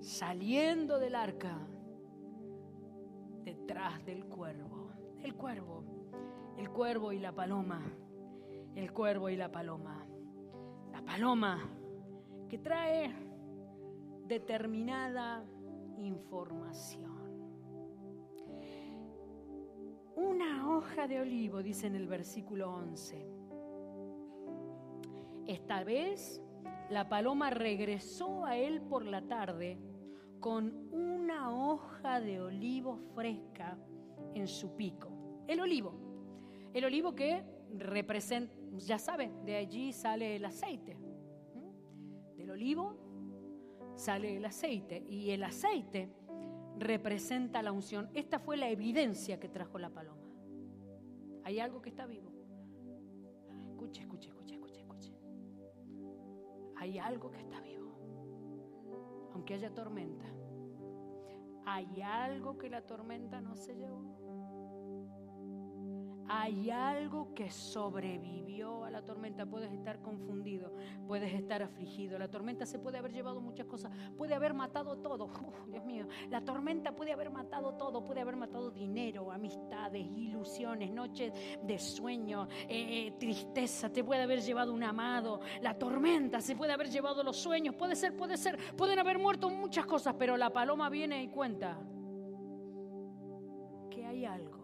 saliendo 0.00 0.98
del 0.98 1.14
arca 1.14 1.58
detrás 3.44 4.04
del 4.04 4.24
cuervo. 4.24 4.67
El 5.22 5.34
cuervo, 5.34 5.84
el 6.56 6.70
cuervo 6.70 7.12
y 7.12 7.18
la 7.18 7.32
paloma, 7.32 7.82
el 8.74 8.92
cuervo 8.92 9.28
y 9.28 9.36
la 9.36 9.50
paloma. 9.50 10.06
La 10.92 11.02
paloma 11.02 11.58
que 12.48 12.58
trae 12.58 13.12
determinada 14.26 15.44
información. 15.96 17.18
Una 20.16 20.68
hoja 20.70 21.06
de 21.06 21.20
olivo, 21.20 21.62
dice 21.62 21.86
en 21.86 21.94
el 21.94 22.06
versículo 22.06 22.72
11. 22.74 23.26
Esta 25.46 25.84
vez 25.84 26.42
la 26.90 27.08
paloma 27.08 27.50
regresó 27.50 28.44
a 28.44 28.56
él 28.56 28.80
por 28.82 29.04
la 29.04 29.22
tarde 29.22 29.78
con 30.40 30.88
una 30.92 31.50
hoja 31.50 32.20
de 32.20 32.40
olivo 32.40 32.98
fresca 33.14 33.78
en 34.34 34.46
su 34.46 34.76
pico. 34.76 35.10
El 35.46 35.60
olivo. 35.60 35.92
El 36.74 36.84
olivo 36.84 37.14
que 37.14 37.44
representa, 37.74 38.54
ya 38.76 38.98
saben, 38.98 39.44
de 39.44 39.56
allí 39.56 39.92
sale 39.92 40.36
el 40.36 40.44
aceite. 40.44 40.96
Del 42.36 42.50
olivo 42.50 42.96
sale 43.96 44.36
el 44.36 44.44
aceite 44.44 45.04
y 45.08 45.30
el 45.30 45.42
aceite 45.42 46.10
representa 46.78 47.62
la 47.62 47.72
unción. 47.72 48.10
Esta 48.14 48.38
fue 48.38 48.56
la 48.56 48.68
evidencia 48.70 49.40
que 49.40 49.48
trajo 49.48 49.78
la 49.78 49.90
paloma. 49.90 50.22
Hay 51.44 51.58
algo 51.60 51.80
que 51.82 51.88
está 51.88 52.06
vivo. 52.06 52.30
Escuche, 53.70 54.02
escuche, 54.02 54.28
escuche, 54.28 54.54
escuche, 54.54 54.80
escuche. 54.80 55.12
Hay 56.76 56.98
algo 56.98 57.30
que 57.30 57.40
está 57.40 57.60
vivo. 57.60 57.92
Aunque 59.32 59.54
haya 59.54 59.72
tormenta. 59.72 60.26
Hay 61.64 62.00
algo 62.02 62.56
que 62.56 62.70
la 62.70 62.86
tormenta 62.86 63.40
no 63.40 63.56
se 63.56 63.74
llevó 63.74 64.17
hay 66.28 66.70
algo 66.70 67.34
que 67.34 67.50
sobrevivió 67.50 68.84
a 68.84 68.90
la 68.90 69.02
tormenta. 69.02 69.46
Puedes 69.46 69.72
estar 69.72 70.00
confundido, 70.02 70.72
puedes 71.06 71.32
estar 71.32 71.62
afligido. 71.62 72.18
La 72.18 72.28
tormenta 72.28 72.66
se 72.66 72.78
puede 72.78 72.98
haber 72.98 73.12
llevado 73.12 73.40
muchas 73.40 73.66
cosas, 73.66 73.92
puede 74.16 74.34
haber 74.34 74.54
matado 74.54 74.98
todo. 74.98 75.30
Dios 75.68 75.84
mío, 75.84 76.06
la 76.30 76.42
tormenta 76.44 76.94
puede 76.94 77.12
haber 77.12 77.30
matado 77.30 77.74
todo, 77.74 78.04
puede 78.04 78.20
haber 78.20 78.36
matado 78.36 78.70
dinero, 78.70 79.32
amistades, 79.32 80.06
ilusiones, 80.06 80.90
noches 80.90 81.32
de 81.62 81.78
sueño, 81.78 82.48
eh, 82.68 83.06
eh, 83.06 83.14
tristeza. 83.18 83.90
Te 83.90 84.04
puede 84.04 84.22
haber 84.22 84.42
llevado 84.42 84.74
un 84.74 84.82
amado. 84.82 85.40
La 85.62 85.78
tormenta 85.78 86.40
se 86.40 86.54
puede 86.54 86.72
haber 86.72 86.90
llevado 86.90 87.22
los 87.22 87.36
sueños. 87.36 87.74
Puede 87.74 87.96
ser, 87.96 88.16
puede 88.16 88.36
ser. 88.36 88.58
Pueden 88.76 88.98
haber 88.98 89.18
muerto 89.18 89.48
muchas 89.48 89.86
cosas, 89.86 90.14
pero 90.18 90.36
la 90.36 90.50
paloma 90.50 90.90
viene 90.90 91.22
y 91.22 91.28
cuenta 91.28 91.78
que 93.90 94.04
hay 94.04 94.24
algo 94.26 94.57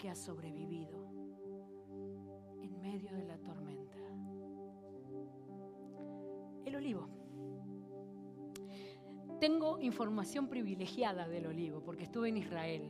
que 0.00 0.08
ha 0.08 0.14
sobrevivido 0.14 1.12
en 2.62 2.80
medio 2.80 3.12
de 3.12 3.24
la 3.26 3.36
tormenta. 3.36 3.98
El 6.64 6.74
olivo. 6.74 7.06
Tengo 9.38 9.78
información 9.78 10.48
privilegiada 10.48 11.28
del 11.28 11.46
olivo 11.46 11.82
porque 11.82 12.04
estuve 12.04 12.30
en 12.30 12.38
Israel. 12.38 12.88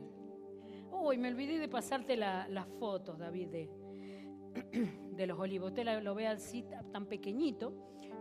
Oh, 0.89 1.11
y 1.11 1.17
me 1.17 1.27
olvidé 1.27 1.59
de 1.59 1.67
pasarte 1.67 2.15
las 2.15 2.67
fotos, 2.79 3.19
David, 3.19 3.49
de, 3.49 3.69
de 5.11 5.27
los 5.27 5.37
olivos. 5.37 5.71
Usted 5.71 6.01
lo 6.01 6.15
ve 6.15 6.27
así 6.27 6.63
tan 6.93 7.07
pequeñito, 7.07 7.73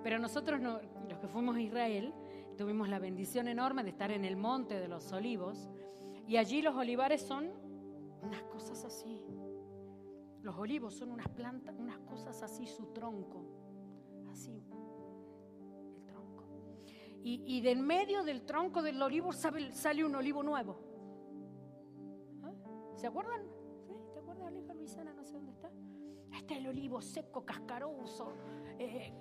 pero 0.03 0.19
nosotros, 0.19 0.61
los 0.61 1.19
que 1.21 1.29
fuimos 1.29 1.55
a 1.55 1.61
Israel, 1.61 2.13
tuvimos 2.59 2.89
la 2.89 2.99
bendición 2.99 3.47
enorme 3.47 3.85
de 3.85 3.91
estar 3.91 4.11
en 4.11 4.25
el 4.25 4.37
monte 4.37 4.81
de 4.81 4.89
los 4.89 5.13
olivos 5.13 5.71
y 6.27 6.39
allí 6.39 6.61
los 6.61 6.75
olivares 6.75 7.23
son 7.23 7.70
unas 8.23 8.43
cosas 8.45 8.85
así. 8.85 9.23
Los 10.43 10.57
olivos 10.57 10.95
son 10.95 11.11
unas 11.11 11.29
plantas, 11.29 11.75
unas 11.79 11.99
cosas 12.01 12.43
así, 12.43 12.67
su 12.67 12.87
tronco, 12.87 13.45
así, 14.31 14.65
el 15.95 16.05
tronco. 16.07 16.45
Y, 17.23 17.43
y 17.47 17.61
del 17.61 17.83
medio 17.83 18.23
del 18.25 18.43
tronco 18.47 18.83
del 18.83 19.01
olivo 19.03 19.33
sale, 19.33 20.05
un 20.05 20.15
olivo 20.15 20.43
nuevo. 20.43 20.79
¿Ah? 22.43 22.53
¿Se 22.97 23.07
acuerdan? 23.07 23.47
¿Te 24.15 24.21
acuerdas, 24.21 24.47
Aleja 24.47 24.73
Luisana? 24.73 25.13
No 25.13 25.25
sé 25.25 25.35
dónde 25.35 25.53
está. 25.53 25.71
Este 26.35 26.55
es 26.55 26.61
el 26.61 26.69
olivo 26.69 27.03
seco, 27.03 27.45
cascaroso, 27.45 28.33
eh, 28.79 29.13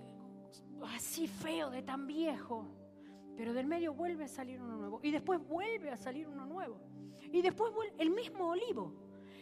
así 0.96 1.28
feo, 1.28 1.70
de 1.70 1.82
tan 1.82 2.08
viejo. 2.08 2.79
Pero 3.40 3.54
del 3.54 3.68
medio 3.68 3.94
vuelve 3.94 4.26
a 4.26 4.28
salir 4.28 4.62
uno 4.62 4.76
nuevo. 4.76 5.00
Y 5.02 5.12
después 5.12 5.40
vuelve 5.48 5.90
a 5.90 5.96
salir 5.96 6.28
uno 6.28 6.46
nuevo. 6.46 6.78
Y 7.32 7.42
después 7.42 7.74
vuelve 7.74 7.94
el 7.98 8.10
mismo 8.10 8.50
olivo. 8.50 8.94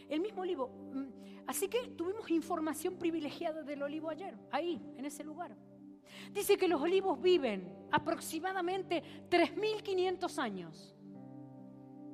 El 0.08 0.20
mismo 0.20 0.42
olivo. 0.42 0.68
Mm, 0.94 1.08
así 1.48 1.66
que 1.66 1.88
tuvimos 1.96 2.30
información 2.30 2.96
privilegiada 2.96 3.64
del 3.64 3.82
olivo 3.82 4.08
ayer, 4.08 4.38
ahí, 4.52 4.80
en 4.96 5.04
ese 5.04 5.24
lugar. 5.24 5.56
Dice 6.32 6.56
que 6.56 6.68
los 6.68 6.80
olivos 6.80 7.20
viven 7.20 7.88
aproximadamente 7.90 9.02
3.500 9.28 10.38
años. 10.38 10.96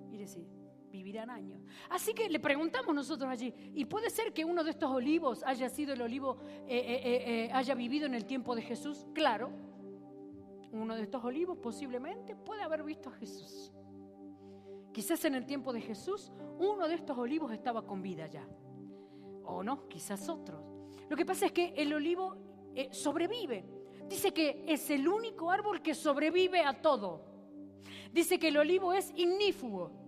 Mire, 0.08 0.26
sí, 0.26 0.48
vivirán 0.90 1.28
años. 1.28 1.60
Así 1.90 2.14
que 2.14 2.30
le 2.30 2.40
preguntamos 2.40 2.94
nosotros 2.94 3.28
allí, 3.28 3.52
¿y 3.74 3.84
puede 3.84 4.08
ser 4.08 4.32
que 4.32 4.46
uno 4.46 4.64
de 4.64 4.70
estos 4.70 4.90
olivos 4.90 5.42
haya 5.44 5.68
sido 5.68 5.92
el 5.92 6.00
olivo, 6.00 6.38
eh, 6.66 6.78
eh, 6.78 7.24
eh, 7.26 7.50
haya 7.52 7.74
vivido 7.74 8.06
en 8.06 8.14
el 8.14 8.24
tiempo 8.24 8.56
de 8.56 8.62
Jesús? 8.62 9.06
Claro, 9.12 9.73
uno 10.74 10.94
de 10.94 11.02
estos 11.02 11.24
olivos 11.24 11.58
posiblemente 11.58 12.34
puede 12.36 12.62
haber 12.62 12.82
visto 12.82 13.08
a 13.08 13.12
Jesús. 13.12 13.72
Quizás 14.92 15.24
en 15.24 15.34
el 15.34 15.46
tiempo 15.46 15.72
de 15.72 15.80
Jesús 15.80 16.32
uno 16.58 16.86
de 16.86 16.94
estos 16.94 17.16
olivos 17.18 17.52
estaba 17.52 17.86
con 17.86 18.02
vida 18.02 18.26
ya. 18.26 18.46
O 19.44 19.62
no, 19.62 19.88
quizás 19.88 20.28
otros. 20.28 20.60
Lo 21.08 21.16
que 21.16 21.26
pasa 21.26 21.46
es 21.46 21.52
que 21.52 21.74
el 21.76 21.92
olivo 21.92 22.36
sobrevive. 22.90 23.64
Dice 24.08 24.32
que 24.32 24.64
es 24.66 24.90
el 24.90 25.08
único 25.08 25.50
árbol 25.50 25.80
que 25.82 25.94
sobrevive 25.94 26.60
a 26.60 26.80
todo. 26.80 27.24
Dice 28.12 28.38
que 28.38 28.48
el 28.48 28.56
olivo 28.56 28.92
es 28.92 29.12
ignífugo 29.16 30.04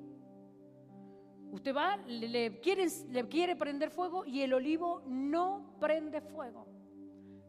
Usted 1.57 1.75
va, 1.75 1.97
le, 1.97 2.61
quiere, 2.61 2.87
le 3.09 3.29
quiere 3.29 3.57
prender 3.57 3.91
fuego 3.91 4.27
y 4.27 4.43
el 4.43 4.53
olivo 4.53 5.03
no 5.07 5.77
prende 5.81 6.21
fuego. 6.21 6.67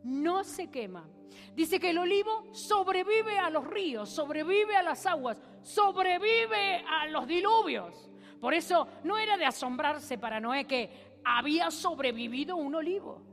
No 0.03 0.45
se 0.45 0.69
quema. 0.69 1.09
Dice 1.55 1.79
que 1.79 1.89
el 1.89 1.97
olivo 1.97 2.53
sobrevive 2.53 3.39
a 3.39 3.49
los 3.49 3.65
ríos, 3.65 4.09
sobrevive 4.09 4.75
a 4.75 4.83
las 4.83 5.05
aguas, 5.05 5.41
sobrevive 5.61 6.83
a 6.87 7.07
los 7.07 7.27
diluvios. 7.27 8.09
Por 8.39 8.53
eso 8.53 8.87
no 9.03 9.17
era 9.17 9.37
de 9.37 9.45
asombrarse 9.45 10.17
para 10.17 10.39
Noé 10.39 10.65
que 10.65 11.17
había 11.23 11.71
sobrevivido 11.71 12.55
un 12.55 12.75
olivo. 12.75 13.27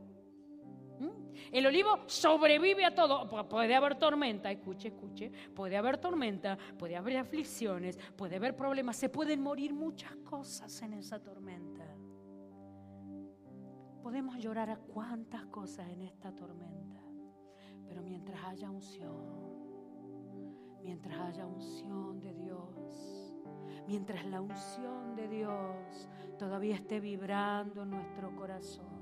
El 1.52 1.66
olivo 1.66 2.00
sobrevive 2.06 2.84
a 2.84 2.94
todo. 2.94 3.28
Puede 3.48 3.74
haber 3.74 3.96
tormenta, 3.96 4.50
escuche, 4.50 4.88
escuche. 4.88 5.30
Puede 5.54 5.76
haber 5.76 5.98
tormenta, 5.98 6.58
puede 6.78 6.96
haber 6.96 7.18
aflicciones, 7.18 7.98
puede 8.16 8.36
haber 8.36 8.56
problemas. 8.56 8.96
Se 8.96 9.08
pueden 9.08 9.40
morir 9.40 9.72
muchas 9.72 10.16
cosas 10.16 10.82
en 10.82 10.94
esa 10.94 11.22
tormenta. 11.22 11.86
Podemos 14.02 14.36
llorar 14.38 14.70
a 14.70 14.76
cuántas 14.76 15.46
cosas 15.46 15.88
en 15.90 16.02
esta 16.02 16.34
tormenta. 16.34 17.03
Pero 17.88 18.02
mientras 18.02 18.42
haya 18.44 18.70
unción, 18.70 19.22
mientras 20.82 21.18
haya 21.20 21.46
unción 21.46 22.20
de 22.20 22.34
Dios, 22.34 23.34
mientras 23.86 24.24
la 24.26 24.40
unción 24.40 25.14
de 25.16 25.28
Dios 25.28 26.08
todavía 26.38 26.74
esté 26.76 27.00
vibrando 27.00 27.82
en 27.82 27.90
nuestro 27.90 28.34
corazón 28.34 28.94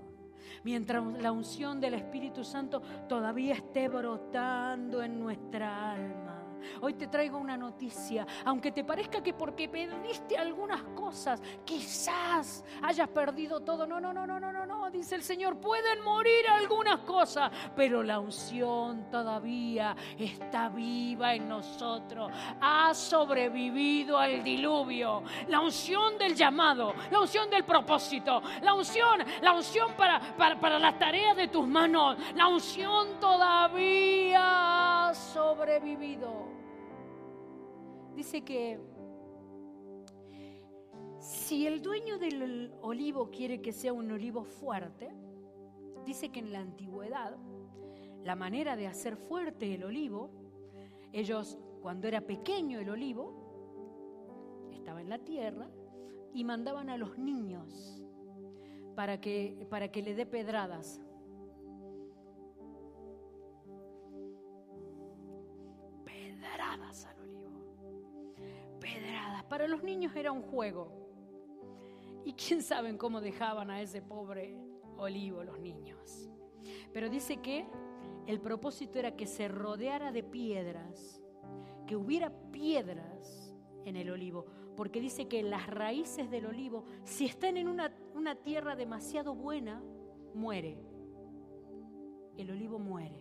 mientras 0.64 1.04
la 1.20 1.32
unción 1.32 1.80
del 1.80 1.94
Espíritu 1.94 2.44
Santo 2.44 2.82
todavía 3.08 3.54
esté 3.54 3.88
brotando 3.88 5.02
en 5.02 5.18
nuestra 5.18 5.92
alma. 5.92 6.41
Hoy 6.80 6.94
te 6.94 7.06
traigo 7.06 7.38
una 7.38 7.56
noticia, 7.56 8.26
aunque 8.44 8.72
te 8.72 8.84
parezca 8.84 9.22
que 9.22 9.34
porque 9.34 9.68
perdiste 9.68 10.36
algunas 10.36 10.82
cosas, 10.94 11.40
quizás 11.64 12.64
hayas 12.82 13.08
perdido 13.08 13.60
todo. 13.60 13.86
No, 13.86 14.00
no, 14.00 14.12
no, 14.12 14.26
no, 14.26 14.38
no, 14.38 14.52
no, 14.52 14.66
no, 14.66 14.90
dice 14.90 15.14
el 15.14 15.22
Señor, 15.22 15.58
pueden 15.58 16.02
morir 16.02 16.48
algunas 16.48 17.00
cosas, 17.00 17.50
pero 17.74 18.02
la 18.02 18.18
unción 18.18 19.10
todavía 19.10 19.96
está 20.18 20.68
viva 20.68 21.34
en 21.34 21.48
nosotros. 21.48 22.30
Ha 22.60 22.94
sobrevivido 22.94 24.18
al 24.18 24.42
diluvio. 24.42 25.22
La 25.48 25.60
unción 25.60 26.18
del 26.18 26.34
llamado, 26.34 26.94
la 27.10 27.20
unción 27.20 27.50
del 27.50 27.64
propósito, 27.64 28.42
la 28.62 28.74
unción, 28.74 29.24
la 29.40 29.52
unción 29.52 29.92
para, 29.96 30.20
para, 30.36 30.58
para 30.60 30.78
la 30.78 30.98
tarea 30.98 31.34
de 31.34 31.48
tus 31.48 31.66
manos, 31.66 32.16
la 32.34 32.48
unción 32.48 33.20
todavía 33.20 35.08
ha 35.08 35.14
sobrevivido 35.14 36.51
dice 38.14 38.42
que 38.42 38.78
si 41.18 41.66
el 41.66 41.82
dueño 41.82 42.18
del 42.18 42.72
olivo 42.82 43.30
quiere 43.30 43.62
que 43.62 43.72
sea 43.72 43.92
un 43.92 44.10
olivo 44.10 44.44
fuerte, 44.44 45.10
dice 46.04 46.30
que 46.30 46.40
en 46.40 46.52
la 46.52 46.60
antigüedad 46.60 47.36
la 48.24 48.36
manera 48.36 48.76
de 48.76 48.86
hacer 48.86 49.16
fuerte 49.16 49.74
el 49.74 49.84
olivo, 49.84 50.30
ellos 51.12 51.58
cuando 51.80 52.08
era 52.08 52.20
pequeño 52.20 52.80
el 52.80 52.90
olivo, 52.90 54.68
estaba 54.72 55.00
en 55.00 55.08
la 55.08 55.18
tierra 55.18 55.68
y 56.34 56.44
mandaban 56.44 56.90
a 56.90 56.96
los 56.96 57.18
niños 57.18 58.02
para 58.94 59.20
que, 59.20 59.66
para 59.70 59.90
que 59.90 60.02
le 60.02 60.14
dé 60.14 60.26
pedradas. 60.26 61.00
Pedradas 66.04 67.06
para 69.48 69.68
los 69.68 69.82
niños 69.82 70.14
era 70.16 70.32
un 70.32 70.42
juego. 70.42 70.90
Y 72.24 72.32
quién 72.34 72.62
sabe 72.62 72.96
cómo 72.96 73.20
dejaban 73.20 73.70
a 73.70 73.80
ese 73.82 74.00
pobre 74.00 74.56
olivo 74.96 75.42
los 75.44 75.58
niños. 75.58 76.30
Pero 76.92 77.08
dice 77.08 77.38
que 77.38 77.66
el 78.26 78.40
propósito 78.40 78.98
era 78.98 79.16
que 79.16 79.26
se 79.26 79.48
rodeara 79.48 80.12
de 80.12 80.22
piedras, 80.22 81.22
que 81.86 81.96
hubiera 81.96 82.30
piedras 82.52 83.54
en 83.84 83.96
el 83.96 84.10
olivo, 84.10 84.46
porque 84.76 85.00
dice 85.00 85.28
que 85.28 85.42
las 85.42 85.66
raíces 85.66 86.30
del 86.30 86.46
olivo, 86.46 86.84
si 87.04 87.26
están 87.26 87.56
en 87.56 87.68
una, 87.68 87.94
una 88.14 88.36
tierra 88.36 88.76
demasiado 88.76 89.34
buena, 89.34 89.82
muere. 90.34 90.78
El 92.38 92.50
olivo 92.50 92.78
muere. 92.78 93.20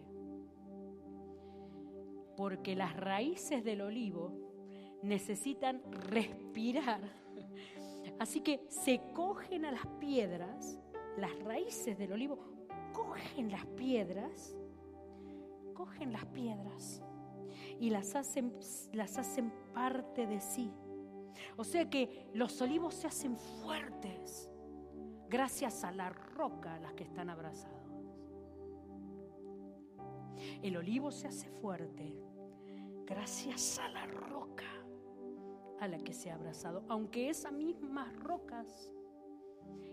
Porque 2.37 2.75
las 2.75 2.95
raíces 2.95 3.63
del 3.63 3.81
olivo 3.81 4.40
necesitan 5.01 5.81
respirar. 5.91 7.01
Así 8.19 8.41
que 8.41 8.65
se 8.69 9.01
cogen 9.13 9.65
a 9.65 9.71
las 9.71 9.85
piedras, 9.99 10.77
las 11.17 11.37
raíces 11.43 11.97
del 11.97 12.13
olivo, 12.13 12.39
cogen 12.93 13.51
las 13.51 13.65
piedras, 13.65 14.55
cogen 15.73 16.13
las 16.13 16.25
piedras 16.25 17.01
y 17.79 17.89
las 17.89 18.15
hacen, 18.15 18.53
las 18.93 19.17
hacen 19.17 19.51
parte 19.73 20.27
de 20.27 20.39
sí. 20.39 20.71
O 21.57 21.63
sea 21.63 21.89
que 21.89 22.29
los 22.33 22.61
olivos 22.61 22.93
se 22.93 23.07
hacen 23.07 23.37
fuertes 23.37 24.51
gracias 25.29 25.83
a 25.83 25.91
la 25.91 26.09
roca 26.09 26.75
a 26.75 26.79
las 26.79 26.93
que 26.93 27.03
están 27.03 27.29
abrazados. 27.29 27.81
El 30.61 30.77
olivo 30.77 31.11
se 31.11 31.27
hace 31.27 31.49
fuerte 31.49 32.15
gracias 33.05 33.79
a 33.79 33.89
la 33.89 34.05
roca 34.05 34.80
a 35.81 35.87
la 35.87 35.97
que 35.97 36.13
se 36.13 36.29
ha 36.29 36.35
abrazado, 36.35 36.83
aunque 36.87 37.29
esas 37.29 37.51
mismas 37.51 38.15
rocas, 38.17 38.93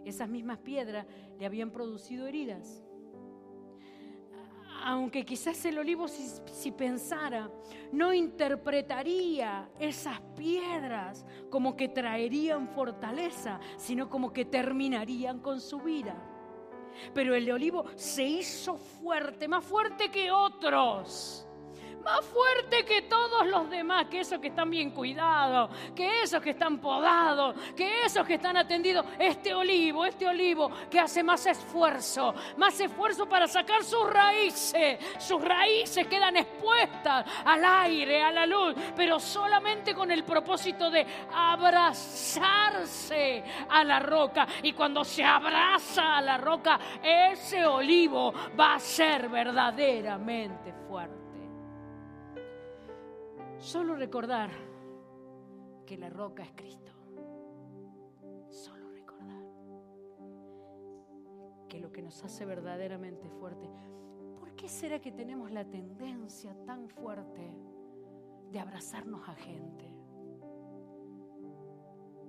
esas 0.04 0.28
mismas 0.28 0.58
piedras 0.58 1.06
le 1.38 1.46
habían 1.46 1.70
producido 1.70 2.26
heridas. 2.26 2.84
Aunque 4.84 5.24
quizás 5.24 5.64
el 5.64 5.78
olivo 5.78 6.06
si, 6.06 6.70
pensara, 6.72 7.50
no 7.90 8.12
interpretaría 8.12 9.70
esas 9.78 10.20
piedras 10.36 11.24
como 11.48 11.74
que 11.74 11.88
traerían 11.88 12.68
fortaleza, 12.68 13.58
sino 13.78 14.10
como 14.10 14.30
que 14.30 14.44
terminarían 14.44 15.40
con 15.40 15.58
su 15.58 15.80
vida. 15.80 16.14
Pero 17.14 17.34
el 17.34 17.50
olivo 17.50 17.86
se 17.96 18.24
hizo 18.24 18.76
fuerte, 18.76 19.48
más 19.48 19.64
fuerte 19.64 20.10
que 20.10 20.30
otros 20.30 21.47
más 22.02 22.24
fuerte 22.26 22.84
que 22.84 23.02
todos 23.02 23.46
los 23.46 23.68
demás, 23.70 24.06
que 24.06 24.20
esos 24.20 24.40
que 24.40 24.48
están 24.48 24.70
bien 24.70 24.90
cuidados, 24.90 25.70
que 25.94 26.22
esos 26.22 26.40
que 26.40 26.50
están 26.50 26.78
podados, 26.78 27.54
que 27.76 28.04
esos 28.04 28.26
que 28.26 28.34
están 28.34 28.56
atendidos. 28.56 29.06
Este 29.18 29.54
olivo, 29.54 30.04
este 30.04 30.26
olivo 30.26 30.70
que 30.90 31.00
hace 31.00 31.22
más 31.22 31.46
esfuerzo, 31.46 32.34
más 32.56 32.78
esfuerzo 32.80 33.28
para 33.28 33.46
sacar 33.46 33.84
sus 33.84 34.08
raíces. 34.10 34.98
Sus 35.18 35.42
raíces 35.42 36.06
quedan 36.06 36.36
expuestas 36.36 37.26
al 37.44 37.64
aire, 37.64 38.22
a 38.22 38.32
la 38.32 38.46
luz, 38.46 38.74
pero 38.96 39.18
solamente 39.20 39.94
con 39.94 40.10
el 40.10 40.24
propósito 40.24 40.90
de 40.90 41.06
abrazarse 41.32 42.58
a 43.68 43.84
la 43.84 44.00
roca. 44.00 44.46
Y 44.62 44.72
cuando 44.72 45.04
se 45.04 45.24
abraza 45.24 46.16
a 46.16 46.22
la 46.22 46.38
roca, 46.38 46.78
ese 47.02 47.64
olivo 47.66 48.32
va 48.58 48.74
a 48.74 48.78
ser 48.78 49.28
verdaderamente 49.28 50.72
fuerte. 50.88 51.17
Solo 53.58 53.96
recordar 53.96 54.50
que 55.84 55.98
la 55.98 56.08
roca 56.08 56.44
es 56.44 56.52
Cristo. 56.52 56.92
Solo 58.48 58.88
recordar 58.90 59.42
que 61.68 61.80
lo 61.80 61.90
que 61.90 62.00
nos 62.00 62.22
hace 62.22 62.44
verdaderamente 62.44 63.28
fuerte. 63.28 63.68
¿Por 64.38 64.54
qué 64.54 64.68
será 64.68 65.00
que 65.00 65.10
tenemos 65.10 65.50
la 65.50 65.64
tendencia 65.64 66.54
tan 66.64 66.88
fuerte 66.88 67.52
de 68.52 68.60
abrazarnos 68.60 69.28
a 69.28 69.34
gente? 69.34 69.92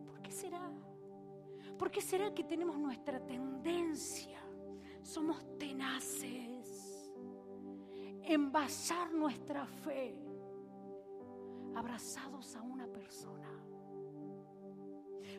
¿Por 0.08 0.22
qué 0.24 0.32
será? 0.32 0.72
¿Por 1.78 1.92
qué 1.92 2.02
será 2.02 2.34
que 2.34 2.44
tenemos 2.44 2.78
nuestra 2.80 3.20
tendencia? 3.20 4.40
Somos 5.04 5.46
tenaces 5.60 7.14
en 8.24 8.52
basar 8.52 9.14
nuestra 9.14 9.66
fe 9.68 10.29
abrazados 11.80 12.56
a 12.56 12.62
una 12.62 12.88
persona? 12.88 13.50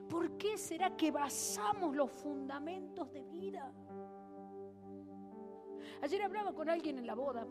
¿Por 0.09 0.37
qué 0.37 0.57
será 0.59 0.96
que 0.96 1.11
basamos 1.11 1.94
los 1.94 2.11
fundamentos 2.11 3.12
de 3.12 3.22
vida? 3.22 3.72
Ayer 6.03 6.22
hablaba 6.22 6.53
con 6.53 6.68
alguien 6.68 6.98
en 6.98 7.07
la 7.07 7.14
boda, 7.14 7.46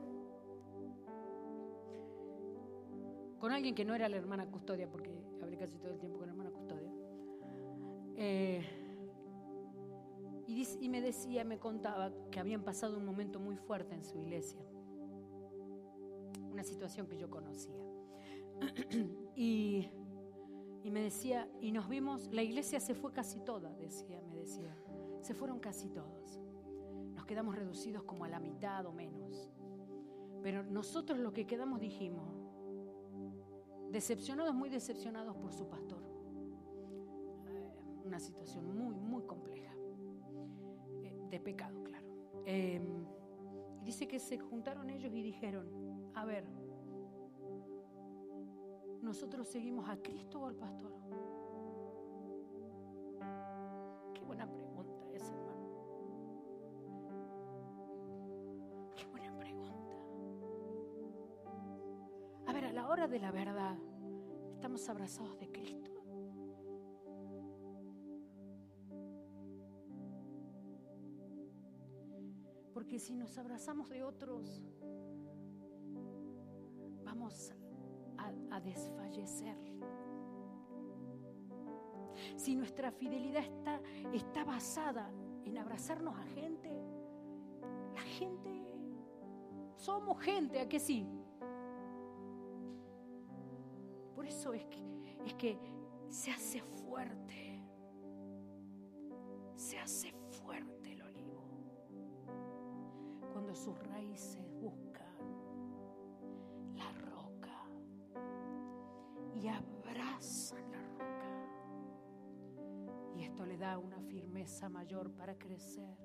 con 3.39 3.51
alguien 3.51 3.75
que 3.75 3.85
no 3.85 3.93
era 3.93 4.09
la 4.09 4.17
hermana 4.17 4.45
custodia, 4.47 4.89
porque 4.89 5.11
hablé 5.41 5.57
casi 5.57 5.77
todo 5.77 5.91
el 5.93 5.99
tiempo 5.99 6.17
con 6.17 6.27
la 6.27 6.33
hermana 6.33 6.51
custodia. 6.51 6.91
Eh, 8.17 8.61
y, 10.47 10.67
y 10.81 10.89
me 10.89 10.99
decía, 10.99 11.45
me 11.45 11.59
contaba 11.59 12.11
que 12.31 12.39
habían 12.39 12.63
pasado 12.63 12.97
un 12.97 13.05
momento 13.05 13.39
muy 13.39 13.55
fuerte 13.55 13.93
en 13.93 14.03
su 14.03 14.17
iglesia, 14.17 14.59
una 16.51 16.63
situación 16.63 17.07
que 17.07 17.17
yo 17.17 17.29
conocía. 17.29 17.98
y, 19.35 19.89
me 20.83 21.01
decía, 21.01 21.47
y 21.61 21.71
nos 21.71 21.87
vimos, 21.87 22.29
la 22.31 22.41
iglesia 22.41 22.79
se 22.79 22.95
fue 22.95 23.13
casi 23.13 23.39
toda, 23.41 23.71
decía, 23.75 24.21
me 24.21 24.37
decía, 24.37 24.75
se 25.21 25.33
fueron 25.33 25.59
casi 25.59 25.89
todos. 25.89 26.39
Nos 27.13 27.25
quedamos 27.25 27.55
reducidos 27.55 28.03
como 28.03 28.25
a 28.25 28.29
la 28.29 28.39
mitad 28.39 28.85
o 28.85 28.91
menos. 28.91 29.51
Pero 30.41 30.63
nosotros 30.63 31.19
lo 31.19 31.33
que 31.33 31.45
quedamos 31.45 31.79
dijimos, 31.79 32.49
decepcionados, 33.91 34.53
muy 34.55 34.69
decepcionados 34.69 35.35
por 35.37 35.53
su 35.53 35.67
pastor. 35.67 36.01
Eh, 37.47 37.71
una 38.05 38.19
situación 38.19 38.75
muy, 38.77 38.95
muy 38.95 39.23
compleja. 39.23 39.73
Eh, 41.03 41.19
de 41.29 41.39
pecado, 41.39 41.83
claro. 41.83 42.07
Em, 42.45 43.05
dice 43.83 44.07
que 44.07 44.19
se 44.19 44.39
juntaron 44.39 44.89
ellos 44.89 45.13
y 45.13 45.21
dijeron, 45.21 46.11
a 46.15 46.25
ver, 46.25 46.45
¿Nosotros 49.01 49.47
seguimos 49.47 49.89
a 49.89 49.97
Cristo 49.97 50.41
o 50.41 50.45
al 50.45 50.55
pastor? 50.55 50.93
Qué 54.13 54.23
buena 54.25 54.45
pregunta 54.47 55.05
esa, 55.13 55.33
hermano. 55.33 55.69
Qué 58.95 59.05
buena 59.07 59.37
pregunta. 59.37 59.95
A 62.45 62.53
ver, 62.53 62.65
a 62.65 62.73
la 62.73 62.87
hora 62.89 63.07
de 63.07 63.19
la 63.19 63.31
verdad, 63.31 63.77
¿estamos 64.53 64.87
abrazados 64.89 65.39
de 65.39 65.49
Cristo? 65.49 65.89
Porque 72.73 72.99
si 72.99 73.15
nos 73.15 73.37
abrazamos 73.37 73.89
de 73.89 74.03
otros, 74.03 74.63
vamos 77.03 77.53
desfallecer. 78.59 79.57
Si 82.35 82.55
nuestra 82.55 82.91
fidelidad 82.91 83.43
está, 83.43 83.81
está 84.13 84.43
basada 84.43 85.09
en 85.45 85.57
abrazarnos 85.57 86.17
a 86.17 86.23
gente, 86.23 86.69
la 87.93 88.01
gente, 88.01 88.61
somos 89.75 90.19
gente, 90.21 90.59
¿a 90.59 90.67
que 90.67 90.79
sí? 90.79 91.07
Por 94.15 94.25
eso 94.25 94.53
es 94.53 94.65
que, 94.65 94.83
es 95.25 95.33
que 95.35 95.57
se 96.09 96.31
hace 96.31 96.61
fuerte, 96.61 97.63
se 99.55 99.79
hace 99.79 100.11
fuerte 100.43 100.93
el 100.93 101.01
olivo 101.01 101.43
cuando 103.31 103.55
sus 103.55 103.77
raíces 103.79 104.48
abrazan 109.49 110.71
la 110.71 110.81
roca. 110.81 111.05
Y 113.15 113.23
esto 113.23 113.45
le 113.45 113.57
da 113.57 113.77
una 113.77 113.99
firmeza 114.01 114.69
mayor 114.69 115.11
para 115.11 115.37
crecer, 115.37 115.97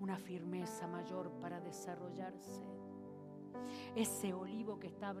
una 0.00 0.16
firmeza 0.16 0.86
mayor 0.86 1.30
para 1.40 1.60
desarrollarse. 1.60 2.64
Ese 3.94 4.32
olivo 4.34 4.78
que 4.78 4.88
está 4.88 5.14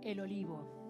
El 0.01 0.21
olivo. 0.21 0.83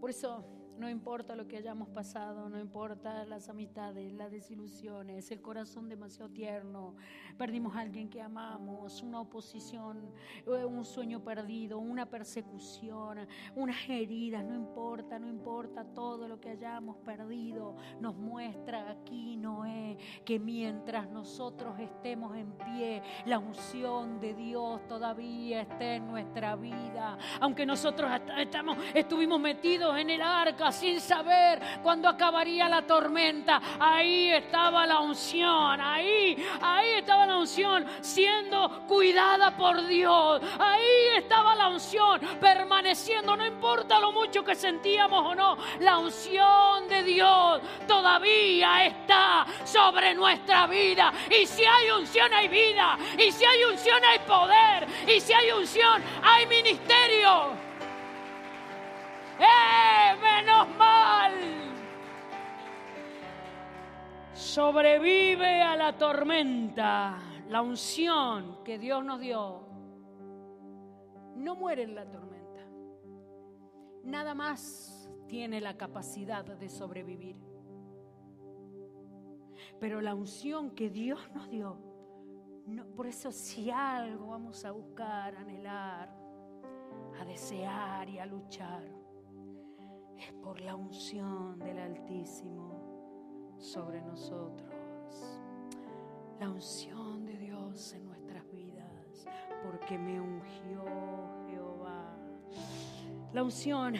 Por 0.00 0.10
eso 0.10 0.57
no 0.78 0.88
importa 0.88 1.34
lo 1.34 1.48
que 1.48 1.56
hayamos 1.56 1.88
pasado, 1.88 2.48
no 2.48 2.58
importa 2.60 3.24
las 3.24 3.48
amistades, 3.48 4.12
las 4.12 4.30
desilusiones, 4.30 5.30
el 5.30 5.40
corazón 5.40 5.88
demasiado 5.88 6.30
tierno, 6.30 6.94
perdimos 7.36 7.74
a 7.74 7.80
alguien 7.80 8.08
que 8.08 8.22
amamos, 8.22 9.02
una 9.02 9.20
oposición, 9.20 10.12
eh, 10.46 10.64
un 10.64 10.84
sueño 10.84 11.22
perdido, 11.22 11.78
una 11.78 12.06
persecución, 12.06 13.26
unas 13.56 13.88
heridas, 13.88 14.44
no 14.44 14.54
importa, 14.54 15.18
no 15.18 15.28
importa 15.28 15.84
todo 15.84 16.28
lo 16.28 16.40
que 16.40 16.50
hayamos 16.50 16.96
perdido, 16.98 17.76
nos 18.00 18.16
muestra 18.16 18.90
aquí 18.90 19.36
Noé 19.36 19.98
que 20.24 20.38
mientras 20.38 21.10
nosotros 21.10 21.78
estemos 21.80 22.36
en 22.36 22.52
pie, 22.52 23.02
la 23.26 23.38
unción 23.38 24.20
de 24.20 24.34
Dios 24.34 24.86
todavía 24.86 25.62
está 25.62 25.94
en 25.94 26.06
nuestra 26.06 26.54
vida, 26.56 27.18
aunque 27.40 27.66
nosotros 27.66 28.10
estamos, 28.38 28.78
estuvimos 28.94 29.40
metidos 29.40 29.98
en 29.98 30.10
el 30.10 30.22
arca, 30.22 30.67
sin 30.72 31.00
saber 31.00 31.60
cuándo 31.82 32.08
acabaría 32.08 32.68
la 32.68 32.82
tormenta. 32.82 33.60
Ahí 33.78 34.30
estaba 34.30 34.86
la 34.86 35.00
unción, 35.00 35.80
ahí, 35.80 36.36
ahí 36.60 36.90
estaba 36.98 37.26
la 37.26 37.36
unción 37.36 37.86
siendo 38.00 38.86
cuidada 38.86 39.56
por 39.56 39.86
Dios. 39.86 40.42
Ahí 40.58 41.16
estaba 41.16 41.54
la 41.54 41.68
unción 41.68 42.20
permaneciendo, 42.40 43.36
no 43.36 43.46
importa 43.46 43.98
lo 43.98 44.12
mucho 44.12 44.44
que 44.44 44.54
sentíamos 44.54 45.24
o 45.26 45.34
no, 45.34 45.56
la 45.80 45.98
unción 45.98 46.88
de 46.88 47.02
Dios 47.02 47.60
todavía 47.86 48.86
está 48.86 49.46
sobre 49.64 50.14
nuestra 50.14 50.66
vida. 50.66 51.12
Y 51.30 51.46
si 51.46 51.64
hay 51.64 51.90
unción 51.90 52.32
hay 52.32 52.48
vida, 52.48 52.98
y 53.16 53.30
si 53.32 53.44
hay 53.44 53.64
unción 53.64 54.02
hay 54.04 54.18
poder, 54.20 54.86
y 55.06 55.20
si 55.20 55.32
hay 55.32 55.50
unción 55.52 56.02
hay 56.22 56.46
ministerio. 56.46 57.67
¡Eh! 59.38 60.16
¡Menos 60.20 60.68
mal! 60.76 61.32
Sobrevive 64.34 65.62
a 65.62 65.76
la 65.76 65.96
tormenta. 65.96 67.18
La 67.48 67.62
unción 67.62 68.62
que 68.64 68.78
Dios 68.78 69.04
nos 69.04 69.20
dio 69.20 69.68
no 71.36 71.56
muere 71.56 71.84
en 71.84 71.94
la 71.94 72.10
tormenta. 72.10 72.66
Nada 74.04 74.34
más 74.34 75.10
tiene 75.28 75.60
la 75.60 75.76
capacidad 75.76 76.44
de 76.44 76.68
sobrevivir. 76.68 77.36
Pero 79.80 80.00
la 80.00 80.14
unción 80.14 80.72
que 80.72 80.90
Dios 80.90 81.20
nos 81.34 81.48
dio, 81.48 81.78
por 82.96 83.06
eso 83.06 83.30
si 83.30 83.70
algo 83.70 84.28
vamos 84.28 84.64
a 84.64 84.72
buscar, 84.72 85.36
a 85.36 85.40
anhelar, 85.40 86.10
a 87.20 87.24
desear 87.24 88.08
y 88.08 88.18
a 88.18 88.26
luchar, 88.26 88.82
es 90.18 90.32
por 90.34 90.60
la 90.60 90.74
unción 90.74 91.58
del 91.60 91.78
Altísimo 91.78 93.54
sobre 93.58 94.00
nosotros. 94.02 94.74
La 96.40 96.50
unción 96.50 97.24
de 97.24 97.36
Dios 97.36 97.92
en 97.94 98.06
nuestras 98.06 98.48
vidas, 98.50 99.26
porque 99.64 99.98
me 99.98 100.20
ungió 100.20 100.84
Jehová. 101.48 102.16
La 103.32 103.42
unción, 103.42 103.94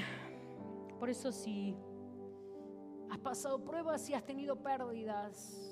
por 0.98 1.10
eso 1.10 1.32
si 1.32 1.76
has 3.10 3.18
pasado 3.18 3.64
pruebas 3.64 4.08
y 4.08 4.14
has 4.14 4.24
tenido 4.24 4.62
pérdidas, 4.62 5.64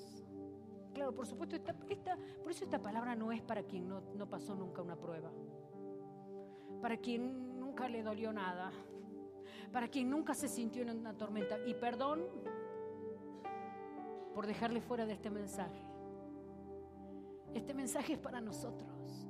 Claro, 0.97 1.15
por 1.15 1.27
supuesto, 1.27 1.57
esta, 1.57 1.75
por 2.43 2.51
eso 2.51 2.65
esta 2.65 2.79
palabra 2.79 3.15
no 3.15 3.31
es 3.31 3.43
para 3.43 3.63
quien 3.63 3.87
no, 3.87 4.01
no 4.15 4.31
pasó 4.31 4.55
nunca 4.55 4.81
una 4.81 4.97
prueba, 4.97 5.31
para 6.81 6.97
quien 6.97 7.61
nunca 7.61 7.87
le 7.87 8.03
dolió 8.03 8.33
nada, 8.33 8.73
para 9.73 9.89
quien 9.89 10.11
nunca 10.11 10.35
se 10.35 10.49
sintió 10.49 10.83
en 10.83 10.91
una 10.91 11.17
tormenta. 11.17 11.59
Y 11.67 11.75
perdón 11.75 12.25
por 14.35 14.47
dejarle 14.47 14.81
fuera 14.81 15.07
de 15.07 15.13
este 15.13 15.31
mensaje. 15.31 15.83
Este 17.55 17.73
mensaje 17.73 18.15
es 18.15 18.19
para 18.19 18.41
nosotros, 18.41 19.27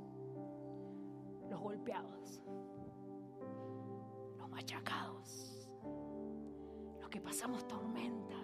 los 1.49 1.61
golpeados, 1.61 2.43
los 4.37 4.49
machacados, 4.49 5.71
los 7.01 7.09
que 7.09 7.21
pasamos 7.21 7.69
tormentas 7.69 8.37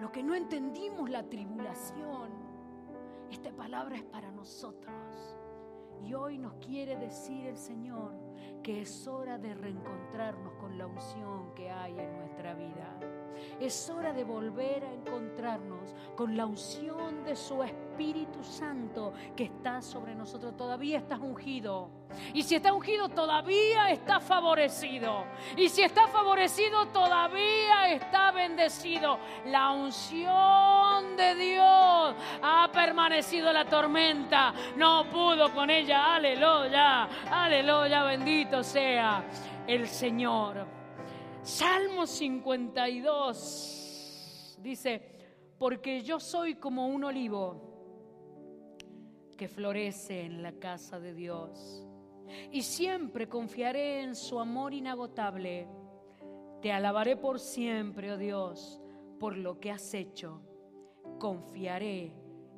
lo 0.00 0.12
que 0.12 0.22
no 0.22 0.34
entendimos 0.34 1.10
la 1.10 1.28
tribulación. 1.28 2.30
Esta 3.30 3.50
palabra 3.52 3.96
es 3.96 4.04
para 4.04 4.30
nosotros. 4.30 5.37
Y 6.04 6.14
hoy 6.14 6.38
nos 6.38 6.54
quiere 6.54 6.96
decir 6.96 7.46
el 7.46 7.56
Señor 7.56 8.14
que 8.62 8.82
es 8.82 9.06
hora 9.06 9.38
de 9.38 9.54
reencontrarnos 9.54 10.54
con 10.54 10.76
la 10.78 10.86
unción 10.86 11.54
que 11.54 11.70
hay 11.70 11.98
en 11.98 12.16
nuestra 12.18 12.54
vida. 12.54 12.98
Es 13.60 13.90
hora 13.90 14.12
de 14.12 14.24
volver 14.24 14.84
a 14.84 14.92
encontrarnos 14.92 15.94
con 16.16 16.36
la 16.36 16.46
unción 16.46 17.24
de 17.24 17.34
su 17.36 17.62
Espíritu 17.62 18.42
Santo 18.42 19.12
que 19.36 19.44
está 19.44 19.82
sobre 19.82 20.14
nosotros. 20.14 20.56
Todavía 20.56 20.98
estás 20.98 21.20
ungido. 21.20 21.90
Y 22.32 22.42
si 22.42 22.54
está 22.54 22.72
ungido, 22.72 23.08
todavía 23.08 23.90
está 23.90 24.20
favorecido. 24.20 25.24
Y 25.56 25.68
si 25.68 25.82
está 25.82 26.08
favorecido, 26.08 26.86
todavía 26.88 27.92
está 27.92 28.30
bendecido. 28.30 29.18
La 29.46 29.70
unción 29.70 31.16
de 31.16 31.34
Dios 31.34 32.14
ha 32.42 32.70
permanecido 32.72 33.52
la 33.52 33.64
tormenta. 33.64 34.54
No 34.76 35.04
pudo 35.10 35.52
con 35.52 35.70
ella. 35.70 36.14
Aleluya. 36.14 37.08
Aleluya. 37.30 38.04
Bendito 38.04 38.62
sea 38.62 39.24
el 39.66 39.86
Señor. 39.86 40.77
Salmo 41.48 42.06
52 42.06 44.58
dice, 44.60 45.00
porque 45.58 46.02
yo 46.02 46.20
soy 46.20 46.56
como 46.56 46.88
un 46.88 47.04
olivo 47.04 47.62
que 49.34 49.48
florece 49.48 50.26
en 50.26 50.42
la 50.42 50.52
casa 50.52 51.00
de 51.00 51.14
Dios 51.14 51.86
y 52.52 52.60
siempre 52.60 53.30
confiaré 53.30 54.02
en 54.02 54.14
su 54.14 54.38
amor 54.38 54.74
inagotable. 54.74 55.66
Te 56.60 56.70
alabaré 56.70 57.16
por 57.16 57.40
siempre, 57.40 58.12
oh 58.12 58.18
Dios, 58.18 58.78
por 59.18 59.34
lo 59.34 59.58
que 59.58 59.70
has 59.70 59.94
hecho. 59.94 60.42
Confiaré 61.18 62.12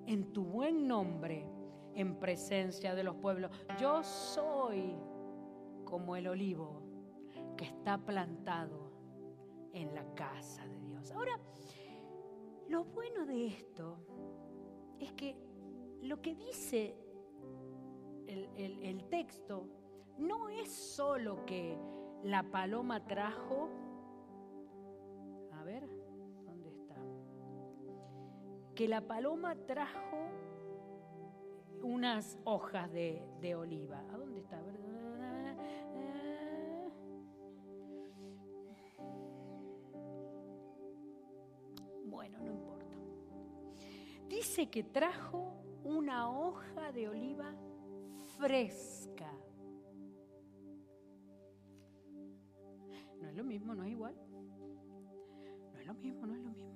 en 0.07 0.33
tu 0.33 0.42
buen 0.42 0.88
nombre 0.88 1.46
en 1.94 2.18
presencia 2.18 2.96
de 2.96 3.05
los 3.05 3.14
pueblos. 3.14 3.53
Yo 3.81 4.03
soy 4.03 4.96
como 5.85 6.16
el 6.16 6.26
olivo 6.26 6.79
que 7.60 7.66
está 7.66 7.98
plantado 7.98 8.90
en 9.74 9.94
la 9.94 10.14
casa 10.14 10.66
de 10.66 10.80
Dios. 10.80 11.10
Ahora, 11.12 11.38
lo 12.68 12.84
bueno 12.84 13.26
de 13.26 13.48
esto 13.48 13.98
es 14.98 15.12
que 15.12 15.36
lo 16.00 16.22
que 16.22 16.34
dice 16.34 16.96
el, 18.26 19.04
texto 19.10 19.68
no 20.16 20.48
es 20.48 20.70
solo 20.70 21.44
que 21.44 21.78
la 22.22 22.44
paloma 22.44 23.06
trajo, 23.06 23.68
a 25.52 25.62
ver, 25.62 25.86
¿dónde 26.46 26.70
está? 26.70 26.96
Que 28.74 28.88
la 28.88 29.02
paloma 29.02 29.54
trajo 29.66 30.16
unas 31.82 32.38
hojas 32.44 32.90
de, 32.90 33.22
de 33.42 33.54
oliva. 33.54 34.02
¿A 34.10 34.16
dónde 34.16 34.40
está? 34.40 34.62
Dice 44.40 44.70
que 44.70 44.82
trajo 44.82 45.52
una 45.84 46.30
hoja 46.30 46.92
de 46.92 47.08
oliva 47.08 47.54
fresca. 48.38 49.30
No 53.20 53.28
es 53.28 53.34
lo 53.34 53.44
mismo, 53.44 53.74
no 53.74 53.84
es 53.84 53.90
igual. 53.90 54.14
No 55.74 55.78
es 55.80 55.86
lo 55.86 55.94
mismo, 55.94 56.26
no 56.26 56.34
es 56.34 56.42
lo 56.42 56.50
mismo. 56.50 56.70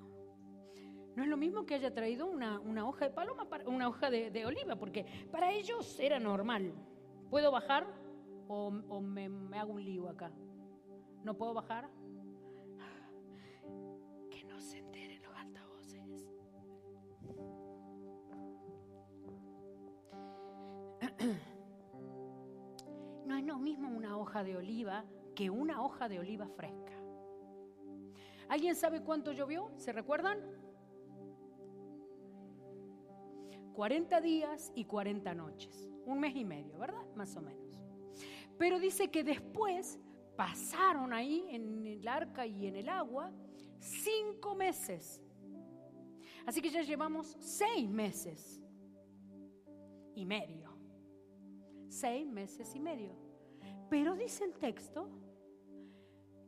No 1.15 1.23
es 1.23 1.29
lo 1.29 1.37
mismo 1.37 1.65
que 1.65 1.75
haya 1.75 1.93
traído 1.93 2.27
una, 2.27 2.59
hoja 2.85 3.05
de 3.05 3.11
paloma, 3.11 3.47
una 3.65 3.87
hoja 3.87 4.09
de, 4.09 4.45
oliva, 4.45 4.75
porque 4.75 5.05
para 5.31 5.51
ellos 5.51 5.99
era 5.99 6.19
normal. 6.19 6.73
¿Puedo 7.29 7.51
bajar 7.51 7.87
o, 8.47 8.69
me, 9.01 9.29
me 9.29 9.57
hago 9.57 9.73
un 9.73 9.83
lío 9.83 10.09
acá? 10.09 10.31
¿No 11.23 11.35
puedo 11.35 11.53
bajar? 11.53 11.89
No 23.25 23.37
es 23.37 23.43
lo 23.43 23.57
mismo 23.57 23.89
una 23.89 24.17
hoja 24.17 24.43
de 24.43 24.55
oliva 24.55 25.05
que 25.35 25.49
una 25.49 25.81
hoja 25.83 26.07
de 26.07 26.19
oliva 26.19 26.47
fresca. 26.47 26.93
¿Alguien 28.47 28.75
sabe 28.75 29.01
cuánto 29.01 29.31
llovió? 29.31 29.71
¿Se 29.77 29.91
recuerdan? 29.91 30.39
40 33.73 34.21
días 34.21 34.71
y 34.75 34.85
40 34.85 35.33
noches. 35.33 35.89
Un 36.05 36.19
mes 36.19 36.35
y 36.35 36.45
medio, 36.45 36.77
¿verdad? 36.77 37.03
Más 37.15 37.35
o 37.35 37.41
menos. 37.41 37.81
Pero 38.57 38.79
dice 38.79 39.09
que 39.09 39.23
después 39.23 39.99
pasaron 40.35 41.13
ahí 41.13 41.45
en 41.49 41.85
el 41.85 42.07
arca 42.07 42.45
y 42.45 42.67
en 42.67 42.75
el 42.75 42.89
agua 42.89 43.31
cinco 43.79 44.55
meses. 44.55 45.21
Así 46.45 46.61
que 46.61 46.69
ya 46.69 46.83
llevamos 46.83 47.35
seis 47.39 47.89
meses 47.89 48.61
y 50.13 50.25
medio 50.25 50.74
seis 51.95 52.27
meses 52.27 52.75
y 52.75 52.79
medio. 52.79 53.13
Pero 53.89 54.15
dice 54.15 54.43
el 54.43 54.53
texto 54.53 55.07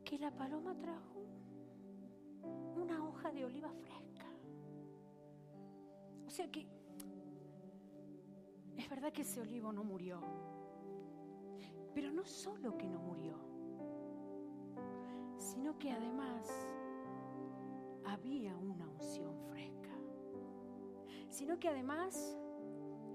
que 0.04 0.18
la 0.18 0.30
paloma 0.30 0.76
trajo 0.76 1.24
una 2.76 3.06
hoja 3.08 3.32
de 3.32 3.44
oliva 3.44 3.70
fresca. 3.72 4.26
O 6.26 6.30
sea 6.30 6.50
que 6.50 6.66
es 8.76 8.88
verdad 8.90 9.12
que 9.12 9.22
ese 9.22 9.40
olivo 9.40 9.72
no 9.72 9.84
murió. 9.84 10.20
Pero 11.94 12.12
no 12.12 12.24
solo 12.26 12.76
que 12.76 12.86
no 12.86 13.00
murió, 13.00 13.34
sino 15.38 15.78
que 15.78 15.90
además 15.90 16.46
había 18.04 18.54
una 18.56 18.86
unción 18.86 19.34
fresca. 19.48 19.96
Sino 21.30 21.58
que 21.58 21.68
además 21.68 22.38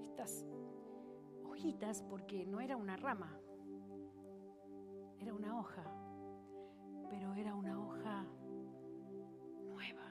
estas 0.02 0.44
porque 2.08 2.44
no 2.44 2.60
era 2.60 2.76
una 2.76 2.96
rama, 2.96 3.38
era 5.20 5.32
una 5.32 5.58
hoja, 5.58 5.84
pero 7.08 7.32
era 7.34 7.54
una 7.54 7.80
hoja 7.80 8.26
nueva. 9.62 10.02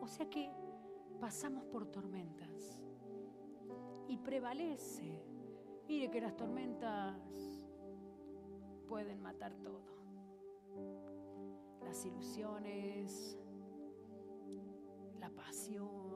o 0.00 0.06
sea 0.08 0.28
que 0.28 0.50
pasamos 1.20 1.64
por 1.66 1.86
tormentas 1.86 2.82
y 4.08 4.16
prevalece. 4.16 5.22
Mire 5.86 6.10
que 6.10 6.20
las 6.20 6.36
tormentas 6.36 7.16
pueden 8.88 9.22
matar 9.22 9.54
todo. 9.56 9.82
Las 11.84 12.04
ilusiones, 12.04 13.38
la 15.20 15.30
pasión, 15.30 16.09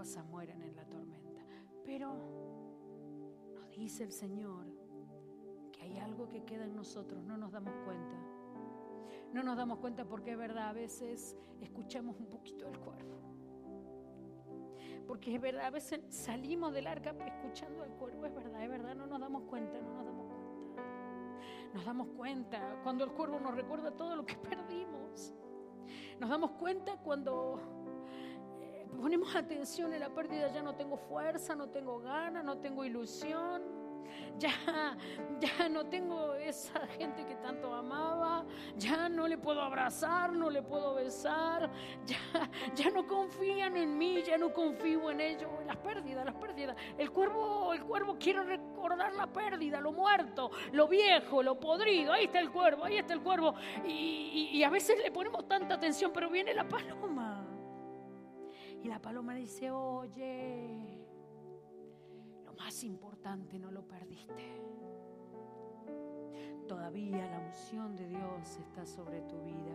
cosas 0.00 0.24
mueren 0.24 0.62
en 0.62 0.74
la 0.74 0.84
tormenta. 0.86 1.42
Pero 1.84 2.14
nos 3.54 3.76
dice 3.76 4.02
el 4.04 4.12
Señor 4.12 4.64
que 5.70 5.82
hay 5.82 5.98
algo 5.98 6.26
que 6.26 6.42
queda 6.42 6.64
en 6.64 6.74
nosotros, 6.74 7.22
no 7.22 7.36
nos 7.36 7.52
damos 7.52 7.74
cuenta. 7.84 8.16
No 9.34 9.42
nos 9.42 9.58
damos 9.58 9.78
cuenta 9.78 10.06
porque 10.06 10.32
es 10.32 10.38
verdad, 10.38 10.70
a 10.70 10.72
veces 10.72 11.36
escuchamos 11.60 12.18
un 12.18 12.28
poquito 12.28 12.66
el 12.66 12.78
cuerpo. 12.78 13.16
porque 15.06 15.34
es 15.34 15.40
verdad, 15.42 15.66
a 15.66 15.70
veces 15.70 16.00
salimos 16.08 16.72
del 16.72 16.86
arca 16.86 17.10
escuchando 17.26 17.82
al 17.82 17.90
cuervo, 17.90 18.24
es 18.24 18.34
verdad, 18.34 18.62
es 18.64 18.70
verdad, 18.70 18.94
no 18.94 19.06
nos 19.06 19.20
damos 19.20 19.42
cuenta, 19.50 19.82
no 19.82 19.92
nos 19.92 20.06
damos 20.06 20.06
cuenta. 20.06 20.09
Nos 21.72 21.84
damos 21.84 22.08
cuenta 22.16 22.80
cuando 22.82 23.04
el 23.04 23.12
cuervo 23.12 23.38
nos 23.40 23.54
recuerda 23.54 23.90
todo 23.92 24.16
lo 24.16 24.26
que 24.26 24.34
perdimos. 24.48 25.32
Nos 26.18 26.28
damos 26.28 26.52
cuenta 26.52 26.96
cuando 26.98 27.60
eh, 28.60 28.86
ponemos 28.96 29.34
atención 29.34 29.92
en 29.92 30.00
la 30.00 30.10
pérdida, 30.10 30.52
ya 30.52 30.62
no 30.62 30.74
tengo 30.74 30.96
fuerza, 30.96 31.54
no 31.54 31.68
tengo 31.70 32.00
ganas, 32.00 32.44
no 32.44 32.58
tengo 32.58 32.84
ilusión 32.84 33.79
ya, 34.38 34.96
ya 35.38 35.68
no 35.68 35.86
tengo 35.86 36.34
esa 36.34 36.86
gente 36.86 37.24
que 37.26 37.34
tanto 37.36 37.74
amaba, 37.74 38.44
ya 38.76 39.08
no 39.08 39.28
le 39.28 39.38
puedo 39.38 39.60
abrazar, 39.60 40.32
no 40.32 40.50
le 40.50 40.62
puedo 40.62 40.94
besar, 40.94 41.70
ya, 42.06 42.50
ya 42.74 42.90
no 42.90 43.06
confían 43.06 43.76
en 43.76 43.96
mí, 43.98 44.22
ya 44.22 44.38
no 44.38 44.52
confío 44.52 45.10
en 45.10 45.20
ellos, 45.20 45.50
las 45.66 45.76
pérdidas, 45.76 46.24
las 46.24 46.34
pérdidas. 46.34 46.76
El 46.96 47.10
cuervo, 47.10 47.72
el 47.74 47.84
cuervo 47.84 48.16
quiere 48.18 48.42
recordar 48.42 49.12
la 49.14 49.26
pérdida, 49.26 49.80
lo 49.80 49.92
muerto, 49.92 50.50
lo 50.72 50.88
viejo, 50.88 51.42
lo 51.42 51.58
podrido, 51.60 52.12
ahí 52.12 52.24
está 52.24 52.40
el 52.40 52.50
cuervo, 52.50 52.84
ahí 52.84 52.96
está 52.96 53.14
el 53.14 53.20
cuervo. 53.20 53.54
Y, 53.86 54.50
y 54.52 54.64
a 54.64 54.70
veces 54.70 54.98
le 55.02 55.10
ponemos 55.10 55.46
tanta 55.46 55.74
atención, 55.74 56.10
pero 56.12 56.30
viene 56.30 56.54
la 56.54 56.66
paloma. 56.66 57.46
Y 58.82 58.88
la 58.88 58.98
paloma 58.98 59.34
dice, 59.34 59.70
oye, 59.70 61.09
más 62.60 62.84
importante 62.84 63.58
no 63.58 63.70
lo 63.70 63.88
perdiste. 63.88 64.44
Todavía 66.68 67.26
la 67.26 67.38
unción 67.38 67.96
de 67.96 68.06
Dios 68.06 68.58
está 68.58 68.84
sobre 68.84 69.22
tu 69.22 69.40
vida. 69.40 69.74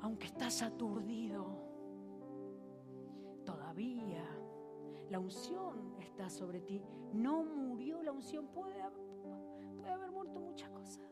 Aunque 0.00 0.26
estás 0.26 0.62
aturdido, 0.62 1.44
todavía 3.44 4.24
la 5.10 5.18
unción 5.18 5.96
está 5.98 6.30
sobre 6.30 6.60
ti. 6.60 6.80
No 7.12 7.42
murió 7.42 8.00
la 8.04 8.12
unción. 8.12 8.46
Puede, 8.46 8.80
puede 9.76 9.90
haber 9.90 10.12
muerto 10.12 10.38
muchas 10.40 10.70
cosas. 10.70 11.10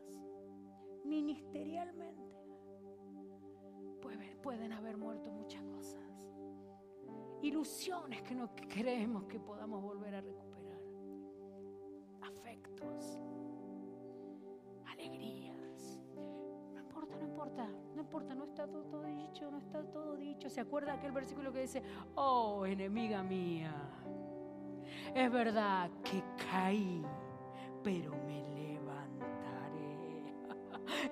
Ministerialmente. 1.03 2.23
pueden 4.41 4.73
haber 4.73 4.97
muerto 4.97 5.31
muchas 5.31 5.61
cosas 5.63 5.72
ilusiones 7.43 8.21
que 8.21 8.33
no 8.33 8.49
creemos 8.69 9.25
que 9.25 9.39
podamos 9.39 9.81
volver 9.81 10.15
a 10.15 10.21
recuperar, 10.21 10.79
afectos, 12.21 13.19
alegrías. 14.85 16.01
No 16.73 16.79
importa, 16.79 17.17
no 17.17 17.25
importa, 17.25 17.67
no 17.95 18.01
importa, 18.01 18.35
no 18.35 18.45
está 18.45 18.67
todo, 18.67 19.03
dicho, 19.03 19.51
no 19.51 19.57
está 19.59 19.83
todo 19.83 20.15
dicho. 20.15 20.49
¿Se 20.49 20.61
acuerda 20.61 20.93
aquel 20.93 21.11
versículo 21.11 21.51
que 21.51 21.61
dice, 21.61 21.83
oh 22.15 22.65
enemiga 22.65 23.21
mía, 23.23 23.75
es 25.13 25.31
verdad 25.31 25.91
que 26.01 26.23
caí, 26.49 27.03
pero 27.83 28.15
me 28.25 28.41
levantaré? 28.55 30.33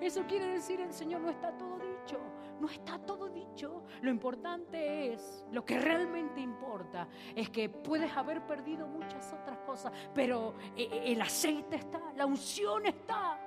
Eso 0.00 0.24
quiere 0.26 0.46
decir 0.46 0.80
el 0.80 0.94
Señor, 0.94 1.20
no 1.20 1.28
está 1.28 1.54
todo 1.58 1.78
dicho 1.78 2.18
no 2.62 2.70
está 2.70 2.96
todo 2.96 3.28
dicho. 3.28 3.82
Lo 4.02 4.10
importante 4.10 5.12
es, 5.12 5.44
lo 5.50 5.64
que 5.64 5.80
realmente 5.80 6.40
importa, 6.40 7.08
es 7.34 7.50
que 7.50 7.68
puedes 7.68 8.16
haber 8.16 8.46
perdido 8.46 8.86
muchas 8.86 9.32
otras 9.32 9.58
cosas, 9.66 9.92
pero 10.14 10.54
eh, 10.76 10.88
eh, 10.92 11.02
el 11.06 11.20
aceite 11.20 11.74
está, 11.76 12.00
la 12.14 12.24
unción 12.24 12.86
está. 12.86 13.40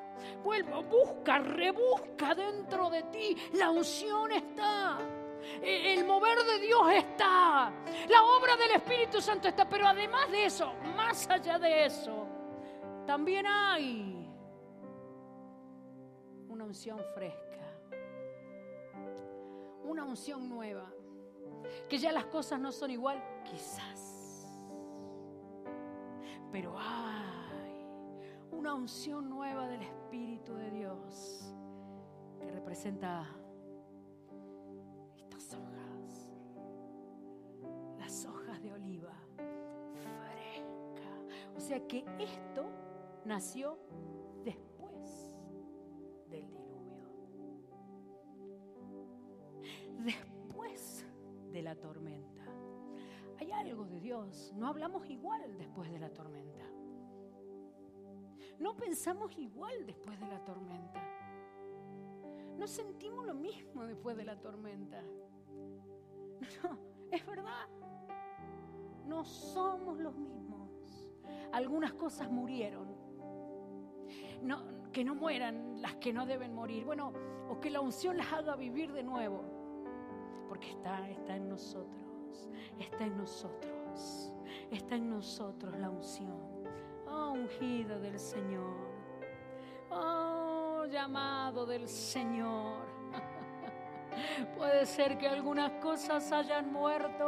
Vuelvo, 0.44 0.84
busca, 0.84 1.40
rebusca 1.40 2.36
dentro 2.36 2.90
de 2.90 3.04
ti, 3.04 3.38
la 3.54 3.70
unción 3.70 4.34
está. 4.34 4.98
E, 5.62 5.94
el 5.94 6.06
mover 6.06 6.38
de 6.40 6.60
Dios 6.60 6.92
está, 6.92 7.72
la 8.10 8.24
obra 8.24 8.58
del 8.58 8.72
Espíritu 8.72 9.22
Santo 9.22 9.48
está, 9.48 9.70
pero 9.70 9.88
además 9.88 10.30
de 10.30 10.46
eso, 10.46 10.74
más 10.94 11.30
allá 11.30 11.58
de 11.58 11.86
eso, 11.86 12.28
también 13.06 13.46
hay 13.48 14.30
una 16.50 16.66
unción 16.66 17.00
fresca 17.14 17.45
una 19.86 20.04
unción 20.04 20.50
nueva. 20.50 20.92
Que 21.90 21.98
ya 21.98 22.12
las 22.12 22.26
cosas 22.26 22.60
no 22.60 22.72
son 22.72 22.92
igual, 22.92 23.22
quizás. 23.44 24.48
Pero 26.52 26.76
hay 26.78 27.88
una 28.52 28.74
unción 28.74 29.30
nueva 29.30 29.68
del 29.68 29.82
Espíritu 29.82 30.54
de 30.56 30.72
Dios 30.72 31.54
que 32.40 32.52
representa 32.52 33.28
estas 35.18 35.54
hojas, 35.54 36.30
las 37.98 38.26
hojas 38.26 38.62
de 38.62 38.72
oliva 38.72 39.14
fresca. 39.36 41.10
O 41.56 41.60
sea 41.60 41.86
que 41.88 42.06
esto 42.20 42.66
nació 43.26 43.78
después 44.44 44.75
tormenta. 51.80 52.44
Hay 53.40 53.52
algo 53.52 53.86
de 53.86 54.00
Dios. 54.00 54.54
No 54.56 54.68
hablamos 54.68 55.10
igual 55.10 55.58
después 55.58 55.92
de 55.92 56.00
la 56.00 56.10
tormenta. 56.12 56.66
No 58.60 58.76
pensamos 58.78 59.38
igual 59.38 59.86
después 59.86 60.20
de 60.20 60.28
la 60.28 60.44
tormenta. 60.44 61.02
No 62.58 62.68
sentimos 62.68 63.26
lo 63.26 63.34
mismo 63.34 63.86
después 63.86 64.16
de 64.16 64.24
la 64.24 64.40
tormenta. 64.40 65.02
No, 66.64 66.78
es 67.12 67.26
verdad. 67.26 67.68
No 69.06 69.24
somos 69.24 70.00
los 70.00 70.16
mismos. 70.16 70.70
Algunas 71.52 71.94
cosas 71.94 72.30
murieron. 72.30 72.96
No, 74.42 74.92
que 74.92 75.04
no 75.04 75.16
mueran 75.16 75.82
las 75.82 75.96
que 75.96 76.14
no 76.14 76.26
deben 76.26 76.54
morir. 76.54 76.86
Bueno, 76.86 77.14
o 77.50 77.60
que 77.60 77.70
la 77.70 77.82
unción 77.82 78.18
las 78.18 78.32
haga 78.32 78.56
vivir 78.56 78.92
de 78.94 79.04
nuevo 79.04 79.55
porque 80.56 80.70
está, 80.70 81.10
está 81.10 81.36
en 81.36 81.50
nosotros, 81.50 82.50
está 82.80 83.04
en 83.04 83.18
nosotros, 83.18 84.32
está 84.72 84.96
en 84.96 85.10
nosotros 85.10 85.76
la 85.78 85.90
unción. 85.90 86.40
Oh, 87.08 87.32
ungido 87.34 88.00
del 88.00 88.18
Señor, 88.18 88.74
oh, 89.90 90.86
llamado 90.90 91.66
del 91.66 91.90
Señor. 91.90 92.86
Puede 94.58 94.86
ser 94.86 95.18
que 95.18 95.28
algunas 95.28 95.72
cosas 95.84 96.32
hayan 96.32 96.72
muerto, 96.72 97.26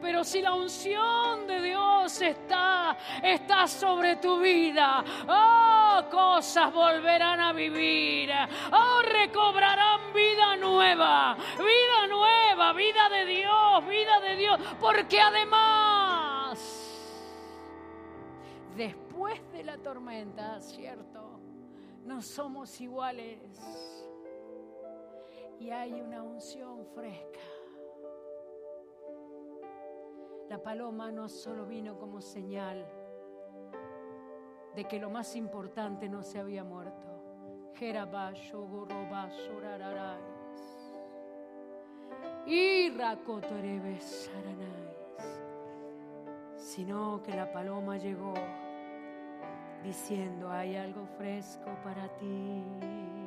pero 0.00 0.24
si 0.24 0.42
la 0.42 0.54
unción 0.54 1.46
de 1.46 1.62
Dios 1.62 2.20
está, 2.20 2.96
está 3.22 3.66
sobre 3.66 4.16
tu 4.16 4.40
vida, 4.40 5.04
oh, 5.28 6.08
cosas 6.10 6.72
volverán 6.72 7.40
a 7.40 7.52
vivir, 7.52 8.30
oh, 8.72 9.02
recobrarán 9.02 10.12
vida 10.12 10.56
nueva, 10.56 11.36
vida 11.58 12.06
nueva, 12.08 12.72
vida 12.72 13.08
de 13.08 13.24
Dios, 13.26 13.86
vida 13.86 14.20
de 14.20 14.36
Dios, 14.36 14.60
porque 14.80 15.20
además, 15.20 16.58
después 18.76 19.40
de 19.52 19.64
la 19.64 19.78
tormenta, 19.78 20.60
¿cierto? 20.60 21.40
No 22.04 22.20
somos 22.20 22.80
iguales 22.80 23.38
y 25.60 25.70
hay 25.70 25.92
una 25.92 26.22
unción 26.22 26.84
fresca. 26.94 27.38
La 30.52 30.62
paloma 30.62 31.10
no 31.10 31.30
solo 31.30 31.64
vino 31.64 31.96
como 31.98 32.20
señal 32.20 32.86
de 34.76 34.84
que 34.84 34.98
lo 34.98 35.08
más 35.08 35.34
importante 35.34 36.10
no 36.10 36.22
se 36.22 36.38
había 36.38 36.62
muerto. 36.62 37.08
Sino 46.58 47.22
que 47.22 47.34
la 47.34 47.50
paloma 47.50 47.96
llegó 47.96 48.34
diciendo, 49.82 50.50
hay 50.50 50.76
algo 50.76 51.06
fresco 51.16 51.70
para 51.82 52.14
ti. 52.18 53.21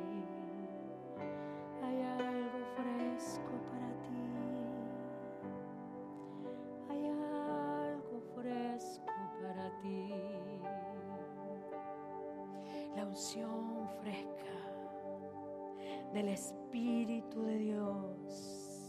Del 16.16 16.30
Espíritu 16.30 17.42
de 17.42 17.58
Dios 17.58 18.88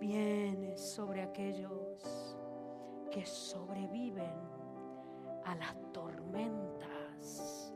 viene 0.00 0.74
sobre 0.74 1.20
aquellos 1.20 2.38
que 3.10 3.26
sobreviven 3.26 4.32
a 5.44 5.54
las 5.54 5.76
tormentas. 5.92 7.74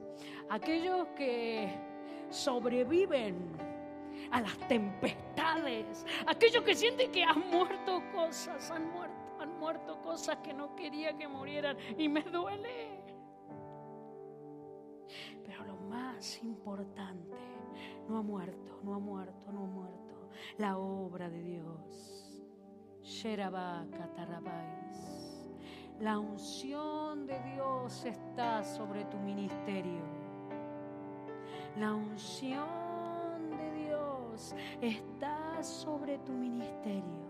Aquellos 0.49 1.09
que 1.09 1.69
sobreviven 2.31 3.53
a 4.31 4.41
las 4.41 4.57
tempestades, 4.67 6.07
aquellos 6.27 6.65
que 6.65 6.75
sienten 6.75 7.13
que 7.13 7.25
han 7.25 7.51
muerto 7.51 8.03
cosas, 8.15 8.71
han 8.71 8.91
muerto, 8.91 9.43
han 9.43 9.59
muerto 9.59 10.01
cosas 10.01 10.39
que 10.39 10.55
no 10.55 10.75
quería 10.75 11.15
que 11.19 11.29
murieran 11.29 11.77
y 11.99 12.09
me 12.09 12.23
duele. 12.23 13.05
Pero 15.45 15.65
lo 15.67 15.77
más 15.77 16.43
importante, 16.43 17.48
no 18.09 18.19
ha 18.19 18.23
muerto, 18.23 18.81
no 18.83 18.95
ha 18.95 18.99
muerto, 18.99 19.53
no 19.53 19.65
ha 19.65 19.67
muerto. 19.67 20.31
La 20.57 20.79
obra 20.79 21.29
de 21.29 21.43
Dios. 21.43 22.25
La 26.01 26.19
unción 26.19 27.27
de 27.27 27.41
Dios 27.55 28.05
está 28.05 28.63
sobre 28.65 29.05
tu 29.07 29.19
ministerio. 29.19 30.03
La 31.77 31.95
unción 31.95 33.51
de 33.51 33.73
Dios 33.85 34.55
está 34.81 35.63
sobre 35.63 36.19
tu 36.19 36.33
ministerio. 36.33 37.29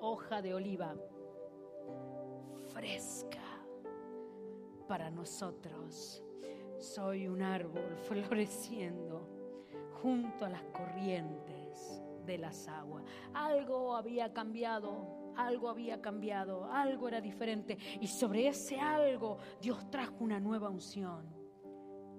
Hoja 0.00 0.40
de 0.40 0.54
oliva 0.54 0.94
fresca 2.72 3.55
para 4.86 5.10
nosotros. 5.10 6.22
Soy 6.78 7.28
un 7.28 7.42
árbol 7.42 7.96
floreciendo 8.08 9.28
junto 10.02 10.44
a 10.44 10.50
las 10.50 10.62
corrientes 10.64 12.02
de 12.24 12.38
las 12.38 12.68
aguas. 12.68 13.04
Algo 13.32 13.96
había 13.96 14.32
cambiado, 14.32 15.32
algo 15.36 15.68
había 15.68 16.00
cambiado, 16.00 16.70
algo 16.72 17.08
era 17.08 17.20
diferente. 17.20 17.78
Y 18.00 18.06
sobre 18.06 18.48
ese 18.48 18.78
algo 18.78 19.38
Dios 19.60 19.90
trajo 19.90 20.16
una 20.20 20.40
nueva 20.40 20.68
unción 20.68 21.26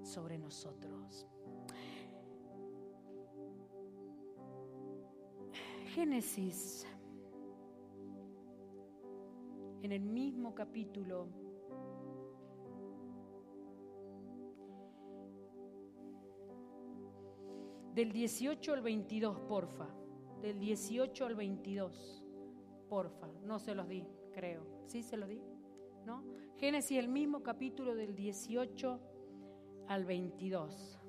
sobre 0.04 0.38
nosotros. 0.38 1.28
Génesis 5.94 6.86
en 9.82 9.92
el 9.92 10.02
mismo 10.02 10.54
capítulo. 10.54 11.47
Del 17.98 18.12
18 18.12 18.74
al 18.74 18.82
22, 18.84 19.40
porfa. 19.50 19.88
Del 20.40 20.60
18 20.60 21.26
al 21.26 21.34
22, 21.34 22.24
porfa. 22.88 23.28
No 23.44 23.58
se 23.58 23.74
los 23.74 23.88
di, 23.88 24.06
creo. 24.32 24.62
¿Sí 24.86 25.02
se 25.02 25.18
los 25.18 25.28
di? 25.28 25.42
¿No? 26.06 26.24
Génesis, 26.58 27.00
el 27.00 27.08
mismo 27.08 27.42
capítulo 27.42 27.96
del 27.96 28.16
18 28.16 29.00
al 29.88 30.06
22. 30.06 31.00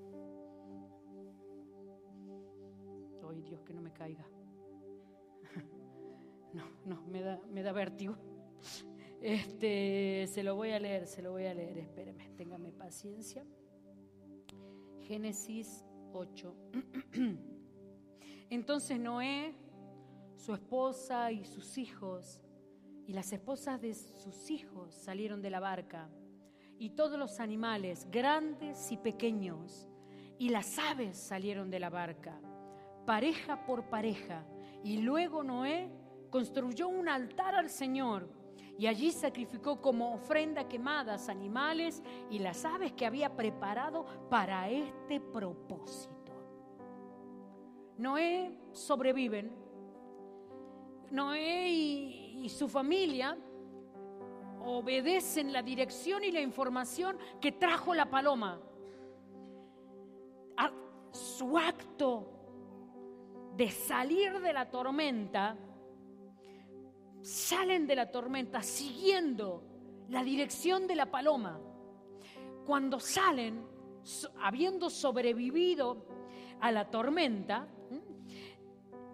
Ay, 3.29 3.43
Dios, 3.43 3.61
que 3.65 3.75
no 3.75 3.83
me 3.83 3.93
caiga. 3.93 4.27
No, 6.55 6.65
no, 6.87 7.03
me 7.03 7.21
da, 7.21 7.39
me 7.51 7.63
da 7.63 7.73
vértigo. 7.73 8.17
Este, 9.21 10.27
se 10.27 10.43
lo 10.43 10.57
voy 10.57 10.71
a 10.71 10.81
leer, 10.81 11.07
se 11.07 11.21
lo 11.21 11.33
voy 11.33 11.45
a 11.45 11.53
leer, 11.53 11.77
espéreme, 11.77 12.31
téngame 12.39 12.73
paciencia. 12.73 13.45
Génesis 15.01 15.85
8. 16.13 16.55
Entonces 18.51 18.99
Noé, 18.99 19.55
su 20.37 20.55
esposa 20.55 21.33
y 21.33 21.45
sus 21.45 21.79
hijos, 21.79 22.41
y 23.07 23.13
las 23.13 23.33
esposas 23.33 23.81
de 23.81 23.95
sus 23.95 24.51
hijos 24.51 24.95
salieron 24.95 25.43
de 25.43 25.51
la 25.51 25.61
barca, 25.61 26.09
y 26.79 26.91
todos 26.91 27.19
los 27.19 27.41
animales, 27.41 28.07
grandes 28.11 28.93
y 28.93 28.97
pequeños, 28.97 29.89
y 30.39 30.51
las 30.51 30.79
aves 30.79 31.19
salieron 31.19 31.71
de 31.71 31.81
la 31.81 31.91
barca, 31.91 32.41
pareja 33.05 33.65
por 33.67 33.91
pareja, 33.91 34.47
y 34.85 34.99
luego 34.99 35.43
Noé 35.43 35.91
construyó 36.31 36.89
un 36.89 37.09
altar 37.09 37.55
al 37.55 37.69
Señor 37.69 38.38
y 38.79 38.87
allí 38.87 39.11
sacrificó 39.11 39.83
como 39.83 40.15
ofrenda 40.15 40.69
quemadas 40.69 41.29
animales 41.29 42.01
y 42.31 42.39
las 42.39 42.65
aves 42.65 42.93
que 42.93 43.05
había 43.05 43.35
preparado 43.35 44.07
para 44.31 44.71
este 44.71 45.21
propósito. 45.21 46.33
Noé 47.97 48.57
sobreviven. 48.71 49.53
Noé 51.11 51.69
y, 51.71 52.49
su 52.49 52.69
familia 52.69 53.37
obedecen 54.65 55.53
la 55.53 55.63
dirección 55.63 56.23
y 56.25 56.31
la 56.31 56.41
información 56.41 57.19
que 57.41 57.53
trajo 57.53 57.95
la 57.95 58.09
paloma. 58.09 58.61
su 61.11 61.59
acto 61.59 62.31
de 63.57 63.71
salir 63.71 64.41
de 64.41 64.53
la 64.53 64.71
tormenta 64.71 65.57
salen 67.23 67.87
de 67.87 67.97
la 67.97 68.11
tormenta 68.11 68.63
siguiendo 68.63 69.63
la 70.09 70.23
dirección 70.23 70.87
de 70.87 70.97
la 70.97 71.11
paloma. 71.11 71.61
Cuando 72.67 73.01
salen, 73.01 73.65
habiendo 74.41 74.91
sobrevivido 74.91 76.07
a 76.61 76.73
la 76.73 76.91
tormenta, 76.91 77.67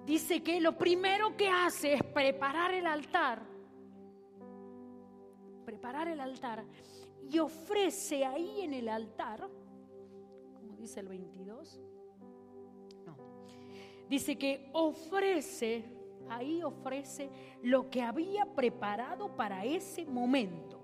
dice 0.05 0.43
que 0.43 0.61
lo 0.61 0.77
primero 0.77 1.37
que 1.37 1.49
hace 1.49 1.95
es 1.95 2.03
preparar 2.03 2.75
el 2.75 2.87
altar, 2.87 3.43
preparar 5.65 6.09
el 6.09 6.21
altar 6.21 6.65
y 7.31 7.39
ofrece 7.39 8.25
ahí 8.25 8.61
en 8.61 8.75
el 8.75 8.89
altar, 8.89 9.49
como 10.55 10.77
dice 10.77 11.01
el 11.01 11.09
22, 11.09 11.81
no, 13.07 13.17
dice 14.09 14.37
que 14.37 14.71
ofrece 14.73 15.94
ahí 16.29 16.63
ofrece 16.63 17.31
lo 17.63 17.91
que 17.91 18.03
había 18.03 18.47
preparado 18.47 19.37
para 19.37 19.65
ese 19.65 20.05
momento. 20.07 20.81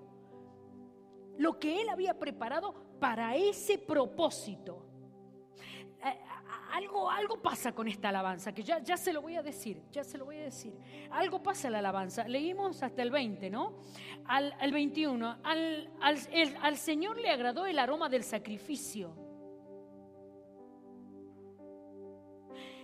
Lo 1.37 1.59
que 1.59 1.81
él 1.81 1.89
había 1.89 2.17
preparado 2.17 2.73
para 2.99 3.35
ese 3.35 3.77
propósito. 3.77 4.85
Eh, 6.03 6.19
algo, 6.71 7.09
algo 7.09 7.41
pasa 7.41 7.73
con 7.73 7.87
esta 7.87 8.09
alabanza, 8.09 8.53
que 8.53 8.63
ya, 8.63 8.79
ya 8.79 8.95
se 8.97 9.11
lo 9.11 9.21
voy 9.21 9.35
a 9.35 9.43
decir, 9.43 9.81
ya 9.91 10.03
se 10.03 10.17
lo 10.17 10.25
voy 10.25 10.37
a 10.37 10.43
decir. 10.43 10.73
Algo 11.11 11.43
pasa 11.43 11.67
en 11.67 11.73
la 11.73 11.79
alabanza. 11.79 12.27
Leímos 12.27 12.81
hasta 12.81 13.01
el 13.01 13.11
20, 13.11 13.49
¿no? 13.49 13.73
Al, 14.25 14.71
21. 14.71 15.37
Al, 15.43 15.89
al 15.99 16.77
Señor 16.77 17.17
le 17.17 17.29
agradó 17.29 17.65
el 17.65 17.77
aroma 17.79 18.09
del 18.09 18.23
sacrificio. 18.23 19.15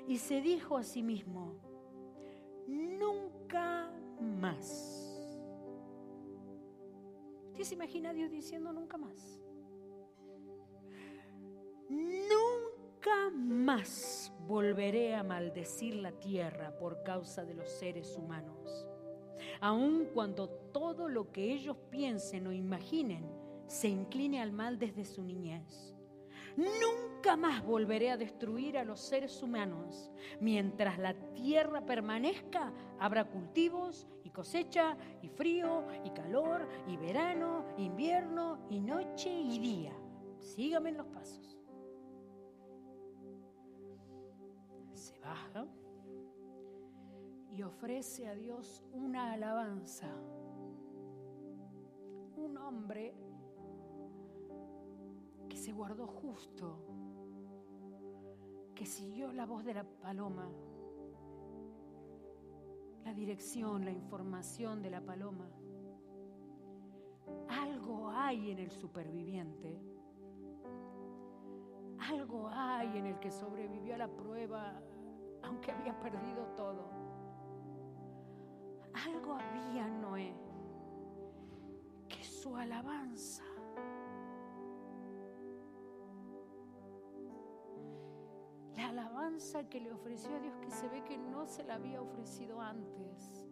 Y 0.07 0.17
se 0.19 0.41
dijo 0.41 0.77
a 0.77 0.83
sí 0.83 1.03
mismo, 1.03 1.55
nunca 2.67 3.91
más. 4.19 5.07
¿Usted 7.51 7.63
se 7.63 7.73
imagina 7.73 8.11
a 8.11 8.13
Dios 8.13 8.29
diciendo 8.29 8.71
nunca 8.71 8.97
más? 8.97 9.41
Nunca 11.89 13.29
más 13.33 14.31
volveré 14.45 15.15
a 15.15 15.23
maldecir 15.23 15.95
la 15.95 16.11
tierra 16.11 16.77
por 16.77 17.01
causa 17.03 17.45
de 17.45 17.53
los 17.53 17.69
seres 17.69 18.15
humanos, 18.15 18.87
aun 19.61 20.05
cuando 20.13 20.49
todo 20.49 21.07
lo 21.07 21.31
que 21.31 21.51
ellos 21.53 21.77
piensen 21.89 22.47
o 22.47 22.51
imaginen 22.51 23.25
se 23.67 23.87
incline 23.87 24.41
al 24.41 24.51
mal 24.51 24.77
desde 24.77 25.05
su 25.05 25.23
niñez. 25.23 25.96
Nunca 26.57 27.37
más 27.37 27.63
volveré 27.63 28.09
a 28.09 28.17
destruir 28.17 28.79
a 28.79 28.83
los 28.83 28.99
seres 28.99 29.43
humanos. 29.43 30.11
Mientras 30.41 30.97
la 30.97 31.13
tierra 31.33 31.85
permanezca, 31.85 32.73
habrá 32.99 33.25
cultivos 33.25 34.07
y 34.23 34.31
cosecha 34.31 34.97
y 35.21 35.29
frío 35.29 35.85
y 36.03 36.09
calor 36.09 36.67
y 36.87 36.97
verano, 36.97 37.63
invierno 37.77 38.65
y 38.71 38.79
noche 38.79 39.29
y 39.29 39.59
día. 39.59 39.93
Sígame 40.39 40.89
en 40.89 40.97
los 40.97 41.07
pasos. 41.07 41.59
Se 44.93 45.19
baja 45.19 45.67
y 47.55 47.61
ofrece 47.61 48.27
a 48.27 48.33
Dios 48.33 48.83
una 48.93 49.33
alabanza. 49.33 50.07
Un 52.35 52.57
hombre 52.57 53.13
que 55.47 55.57
se 55.57 55.71
guardó 55.71 56.07
justo, 56.07 56.77
que 58.75 58.85
siguió 58.85 59.31
la 59.33 59.45
voz 59.45 59.63
de 59.63 59.73
la 59.73 59.83
paloma, 59.83 60.49
la 63.03 63.13
dirección, 63.13 63.85
la 63.85 63.91
información 63.91 64.81
de 64.81 64.89
la 64.89 65.01
paloma. 65.01 65.49
Algo 67.49 68.09
hay 68.09 68.51
en 68.51 68.59
el 68.59 68.71
superviviente, 68.71 69.81
algo 71.99 72.49
hay 72.49 72.97
en 72.97 73.05
el 73.05 73.19
que 73.19 73.31
sobrevivió 73.31 73.95
a 73.95 73.97
la 73.97 74.07
prueba 74.07 74.81
aunque 75.43 75.71
había 75.71 75.97
perdido 75.99 76.45
todo. 76.55 76.89
Algo 79.05 79.33
había 79.33 79.87
Noé 79.87 80.33
que 82.07 82.23
su 82.23 82.55
alabanza 82.55 83.43
alabanza 88.85 89.67
que 89.69 89.79
le 89.79 89.91
ofreció 89.91 90.35
a 90.35 90.39
Dios 90.39 90.55
que 90.61 90.71
se 90.71 90.87
ve 90.89 91.03
que 91.03 91.17
no 91.17 91.45
se 91.47 91.63
la 91.63 91.75
había 91.75 92.01
ofrecido 92.01 92.61
antes. 92.61 93.47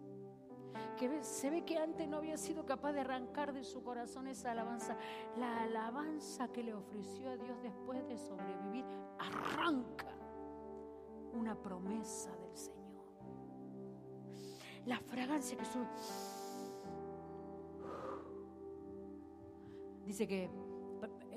Que 0.98 1.24
se 1.24 1.50
ve 1.50 1.64
que 1.64 1.78
antes 1.78 2.08
no 2.08 2.18
había 2.18 2.38
sido 2.38 2.66
capaz 2.66 2.94
de 2.94 3.02
arrancar 3.02 3.54
de 3.54 3.64
su 3.64 3.84
corazón 3.84 4.28
esa 4.28 4.52
alabanza. 4.52 4.98
La 5.38 5.64
alabanza 5.64 6.50
que 6.50 6.64
le 6.64 6.74
ofreció 6.74 7.30
a 7.30 7.38
Dios 7.38 7.62
después 7.62 8.06
de 8.08 8.18
sobrevivir 8.18 8.86
arranca 9.18 10.14
una 11.34 11.56
promesa 11.56 12.36
del 12.36 12.56
Señor. 12.56 13.06
La 14.86 15.00
fragancia 15.00 15.58
que 15.58 15.66
sube. 15.66 15.88
Dice 20.06 20.28
que 20.28 20.50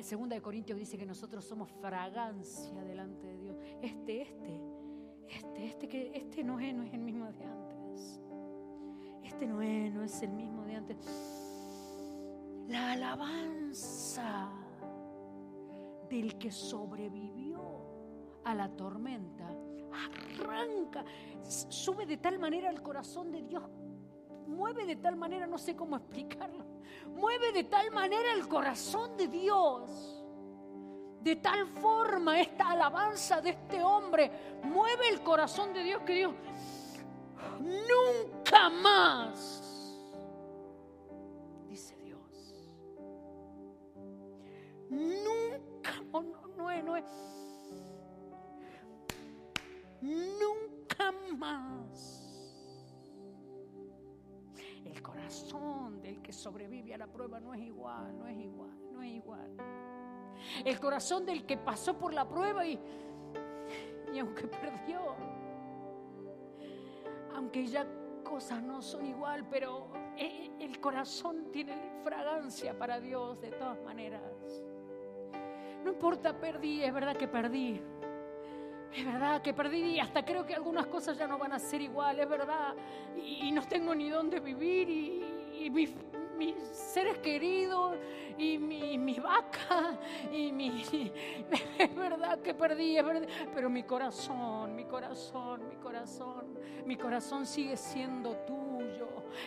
Segunda 0.02 0.36
de 0.36 0.42
Corintios 0.42 0.78
dice 0.78 0.96
que 0.96 1.06
nosotros 1.06 1.44
somos 1.44 1.70
fragancia 1.80 2.82
delante 2.84 3.26
de 3.26 3.36
Dios. 3.36 3.47
Este, 3.82 4.22
este, 4.22 4.60
este, 5.28 5.66
este 5.66 5.88
que 5.88 6.12
este 6.14 6.44
no 6.44 6.58
es, 6.58 6.74
no 6.74 6.82
es 6.82 6.92
el 6.92 7.00
mismo 7.00 7.26
de 7.32 7.44
antes. 7.44 8.20
Este 9.22 9.46
no 9.46 9.62
es, 9.62 9.92
no 9.92 10.02
es 10.02 10.22
el 10.22 10.30
mismo 10.30 10.64
de 10.64 10.74
antes. 10.76 10.96
La 12.68 12.92
alabanza 12.92 14.50
del 16.10 16.38
que 16.38 16.50
sobrevivió 16.50 17.60
a 18.44 18.54
la 18.54 18.68
tormenta 18.70 19.48
arranca, 20.40 21.04
sube 21.42 22.06
de 22.06 22.18
tal 22.18 22.38
manera 22.38 22.70
el 22.70 22.82
corazón 22.82 23.32
de 23.32 23.42
Dios, 23.42 23.70
mueve 24.46 24.86
de 24.86 24.96
tal 24.96 25.16
manera, 25.16 25.46
no 25.46 25.58
sé 25.58 25.74
cómo 25.74 25.96
explicarlo 25.96 26.68
mueve 27.14 27.52
de 27.52 27.64
tal 27.64 27.90
manera 27.90 28.32
el 28.34 28.48
corazón 28.48 29.16
de 29.16 29.28
Dios. 29.28 30.17
De 31.20 31.36
tal 31.36 31.66
forma 31.66 32.40
esta 32.40 32.70
alabanza 32.70 33.40
de 33.40 33.50
este 33.50 33.82
hombre 33.82 34.30
mueve 34.62 35.08
el 35.08 35.20
corazón 35.20 35.72
de 35.72 35.82
Dios 35.82 36.02
que 36.02 36.14
Dios 36.14 36.34
nunca 37.60 38.68
más, 38.70 39.96
dice 41.66 41.96
Dios, 41.96 42.54
nunca, 44.88 45.92
no, 46.12 46.22
no 46.56 46.70
es, 46.70 46.84
no 46.84 46.96
es, 46.96 47.04
nunca 50.00 51.12
más 51.36 52.28
el 54.84 55.02
corazón 55.02 56.00
del 56.00 56.22
que 56.22 56.32
sobrevive 56.32 56.94
a 56.94 56.98
la 56.98 57.06
prueba 57.06 57.40
no 57.40 57.54
es 57.54 57.60
igual, 57.60 58.16
no 58.18 58.26
es 58.26 58.38
igual, 58.38 58.92
no 58.92 59.02
es 59.02 59.12
igual. 59.12 59.56
El 60.64 60.78
corazón 60.80 61.26
del 61.26 61.44
que 61.44 61.56
pasó 61.56 61.98
por 61.98 62.12
la 62.12 62.28
prueba 62.28 62.66
y, 62.66 62.78
y 64.12 64.18
aunque 64.18 64.46
perdió, 64.46 65.14
aunque 67.34 67.66
ya 67.66 67.86
cosas 68.22 68.62
no 68.62 68.82
son 68.82 69.06
igual, 69.06 69.46
pero 69.50 69.88
e, 70.16 70.50
el 70.60 70.80
corazón 70.80 71.50
tiene 71.50 72.00
fragancia 72.04 72.78
para 72.78 73.00
Dios 73.00 73.40
de 73.40 73.50
todas 73.52 73.80
maneras. 73.82 74.22
No 75.84 75.92
importa, 75.92 76.38
perdí, 76.38 76.82
es 76.82 76.92
verdad 76.92 77.16
que 77.16 77.28
perdí. 77.28 77.80
Es 78.92 79.04
verdad 79.04 79.42
que 79.42 79.52
perdí 79.52 79.96
y 79.96 80.00
hasta 80.00 80.24
creo 80.24 80.44
que 80.44 80.54
algunas 80.54 80.86
cosas 80.86 81.16
ya 81.16 81.26
no 81.26 81.38
van 81.38 81.52
a 81.52 81.58
ser 81.58 81.80
igual, 81.80 82.18
es 82.20 82.28
verdad. 82.28 82.74
Y, 83.16 83.52
no 83.52 83.62
tengo 83.66 83.94
ni 83.94 84.08
dónde 84.08 84.40
vivir 84.40 84.88
y, 84.88 85.70
mis, 86.38 86.54
seres 86.72 87.18
queridos 87.18 87.96
y 88.38 88.56
mi, 88.58 88.96
mi 88.96 89.18
vaca 89.18 89.98
y 90.32 90.52
mi... 90.52 90.84
Es 91.78 91.94
verdad 91.94 92.40
que 92.40 92.54
perdí, 92.54 92.96
es 92.96 93.04
verdad. 93.04 93.28
Pero 93.54 93.68
mi 93.68 93.82
corazón, 93.82 94.74
mi 94.74 94.84
corazón, 94.84 95.68
mi 95.68 95.76
corazón, 95.76 96.58
mi 96.86 96.96
corazón 96.96 97.46
sigue 97.46 97.76
siendo 97.76 98.34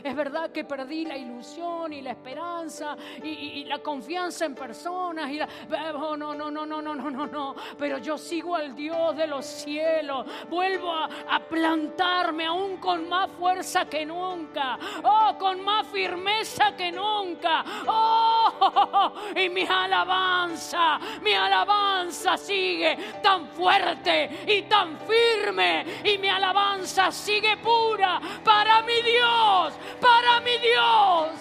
Es 0.03 0.15
verdad 0.15 0.51
que 0.51 0.63
perdí 0.63 1.05
la 1.05 1.17
ilusión 1.17 1.93
y 1.93 2.01
la 2.01 2.11
esperanza 2.11 2.95
y, 3.23 3.65
la 3.65 3.79
confianza 3.79 4.45
en 4.45 4.55
personas. 4.55 5.29
Y 5.29 5.39
oh, 5.41 6.17
no, 6.17 6.33
no, 6.33 6.49
no, 6.49 6.65
no, 6.65 6.81
no, 6.81 6.95
no, 6.95 7.11
no, 7.11 7.27
no. 7.27 7.55
Pero 7.77 7.97
yo 7.99 8.17
sigo 8.17 8.55
al 8.55 8.75
Dios 8.75 9.15
de 9.15 9.27
los 9.27 9.45
cielos. 9.45 10.25
Vuelvo 10.49 10.91
a, 10.91 11.09
plantarme 11.49 12.45
aún 12.45 12.77
con 12.77 13.09
más 13.09 13.29
fuerza 13.31 13.85
que 13.85 14.05
nunca. 14.05 14.79
Oh, 15.03 15.35
con 15.37 15.61
más 15.61 15.85
firmeza 15.87 16.75
que 16.75 16.91
nunca. 16.91 17.63
Oh, 17.87 19.13
y 19.35 19.49
mi 19.49 19.65
alabanza, 19.67 20.99
mi 21.21 21.33
alabanza 21.33 22.37
sigue 22.37 22.97
tan 23.21 23.47
fuerte 23.49 24.45
y 24.47 24.63
tan 24.63 24.97
firme. 24.99 25.85
Y 26.03 26.17
mi 26.17 26.29
alabanza 26.29 27.11
sigue 27.11 27.57
pura 27.57 28.19
para 28.43 28.81
mi 28.83 29.01
Dios 29.01 29.20
para 29.99 30.39
mi 30.41 30.57
Dios. 30.57 31.31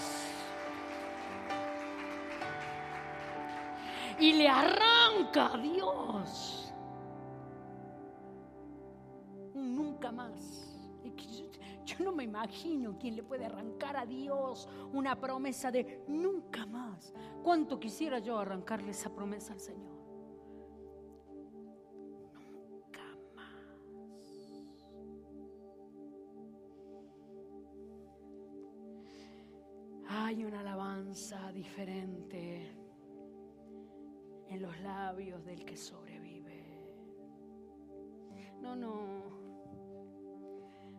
Y 4.19 4.33
le 4.35 4.49
arranca 4.49 5.55
a 5.55 5.59
Dios. 5.59 6.73
Nunca 9.55 10.13
más. 10.13 10.71
Yo 11.91 12.05
no 12.05 12.13
me 12.13 12.23
imagino 12.23 12.97
quién 12.99 13.17
le 13.17 13.23
puede 13.25 13.47
arrancar 13.47 13.97
a 13.97 14.07
Dios 14.07 14.69
una 14.93 15.19
promesa 15.19 15.73
de 15.73 16.05
nunca 16.07 16.65
más. 16.65 17.13
¿Cuánto 17.43 17.81
quisiera 17.81 18.21
yo 18.21 18.39
arrancarle 18.39 18.93
esa 18.93 19.11
promesa 19.11 19.55
al 19.55 19.61
Señor? 19.61 20.00
Hay 30.31 30.45
una 30.45 30.61
alabanza 30.61 31.51
diferente 31.51 32.71
en 34.49 34.63
los 34.63 34.79
labios 34.79 35.45
del 35.45 35.65
que 35.65 35.77
sobrevive. 35.77 36.87
No, 38.61 38.77
no. 38.77 39.25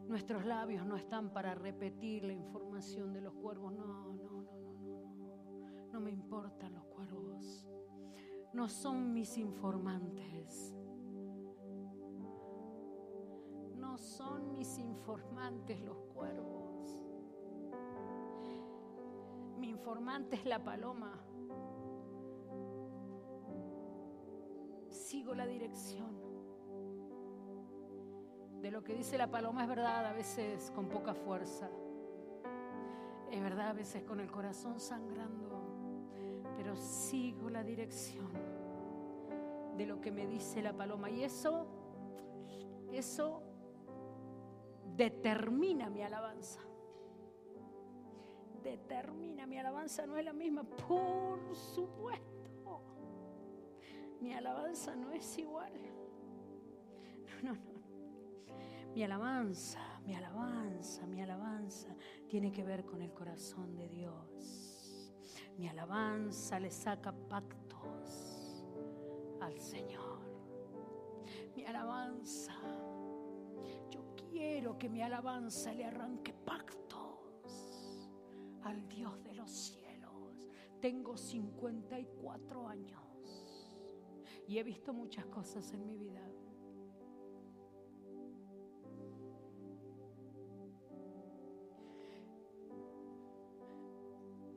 Nuestros 0.10 0.46
labios 0.46 0.86
no 0.86 0.98
están 0.98 1.32
para 1.32 1.56
repetir 1.56 2.26
la 2.26 2.34
información 2.34 3.14
de 3.14 3.22
los 3.22 3.34
cuervos. 3.36 3.72
No, 3.72 3.86
no, 3.86 4.04
no, 4.04 4.14
no, 4.14 4.42
no. 4.42 5.88
No 5.94 6.02
me 6.02 6.12
importan 6.12 6.74
los 6.74 6.84
cuervos. 6.88 7.66
No 8.52 8.68
son 8.68 9.14
mis 9.14 9.38
informantes. 9.38 10.76
No 13.78 13.98
son 13.98 14.52
mis 14.52 14.78
informantes 14.78 15.80
los 15.80 16.00
cuervos. 16.14 16.71
Mi 19.62 19.70
informante 19.70 20.38
es 20.38 20.46
la 20.46 20.58
paloma. 20.64 21.14
Sigo 24.90 25.36
la 25.36 25.46
dirección. 25.46 26.20
De 28.60 28.72
lo 28.72 28.84
que 28.84 28.96
dice 28.96 29.20
la 29.20 29.30
paloma 29.30 29.62
es 29.62 29.70
verdad, 29.70 30.08
a 30.08 30.14
veces 30.14 30.72
con 30.72 30.90
poca 30.90 31.14
fuerza. 31.14 31.70
Es 33.30 33.42
verdad, 33.42 33.70
a 33.70 33.74
veces 33.74 34.04
con 34.04 34.20
el 34.20 34.32
corazón 34.32 34.80
sangrando. 34.80 35.62
Pero 36.58 36.76
sigo 36.76 37.52
la 37.52 37.64
dirección 37.64 38.32
de 39.78 39.86
lo 39.86 40.02
que 40.02 40.12
me 40.12 40.26
dice 40.26 40.64
la 40.64 40.74
paloma. 40.74 41.12
Y 41.12 41.24
eso, 41.24 41.68
eso 42.92 43.44
determina 44.96 45.92
mi 45.92 46.02
alabanza 46.02 46.62
determina. 48.64 49.46
Mi 49.46 49.58
alabanza 49.58 50.06
no 50.06 50.18
es 50.18 50.26
la 50.26 50.34
misma, 50.34 50.64
por 50.64 51.56
supuesto. 51.56 52.82
Mi 54.20 54.34
alabanza 54.34 54.96
no 54.96 55.12
es 55.12 55.38
igual. 55.38 55.74
No, 57.44 57.54
no, 57.54 57.56
no. 57.56 57.82
Mi 58.94 59.04
alabanza, 59.04 59.80
mi 60.06 60.16
alabanza, 60.16 61.08
mi 61.08 61.22
alabanza 61.22 61.96
tiene 62.28 62.52
que 62.52 62.64
ver 62.64 62.86
con 62.86 63.02
el 63.02 63.14
corazón 63.14 63.76
de 63.76 63.88
Dios. 63.88 65.14
Mi 65.58 65.70
alabanza 65.70 66.60
le 66.60 66.70
saca 66.70 67.12
pactos 67.12 68.66
al 69.40 69.60
Señor. 69.60 70.20
Mi 71.56 71.64
alabanza, 71.64 72.54
yo 73.90 74.14
quiero 74.30 74.78
que 74.78 74.90
mi 74.90 75.02
alabanza 75.02 75.74
le 75.74 75.86
arranque 75.86 76.34
pactos 76.34 76.91
al 78.64 78.88
Dios 78.88 79.24
de 79.24 79.34
los 79.34 79.50
cielos. 79.50 80.50
Tengo 80.80 81.18
54 81.18 82.68
años 82.68 83.02
y 84.48 84.58
he 84.58 84.64
visto 84.64 84.94
muchas 84.94 85.26
cosas 85.28 85.72
en 85.74 85.86
mi 85.86 85.98
vida. 85.98 86.22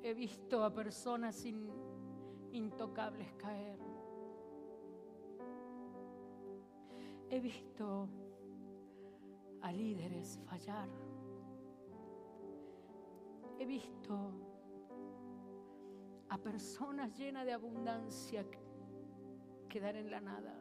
He 0.03 0.13
visto 0.13 0.63
a 0.63 0.73
personas 0.73 1.47
intocables 2.53 3.33
caer. 3.35 3.79
He 7.31 7.41
visto 7.41 8.09
a 9.63 9.73
líderes 9.73 10.39
fallar. 10.45 11.04
He 13.59 13.67
visto 13.67 14.33
a 16.29 16.39
personas 16.39 17.17
llenas 17.17 17.47
de 17.47 17.53
abundancia 17.53 18.45
quedar 19.69 19.97
en 19.97 20.11
la 20.11 20.21
nada. 20.21 20.61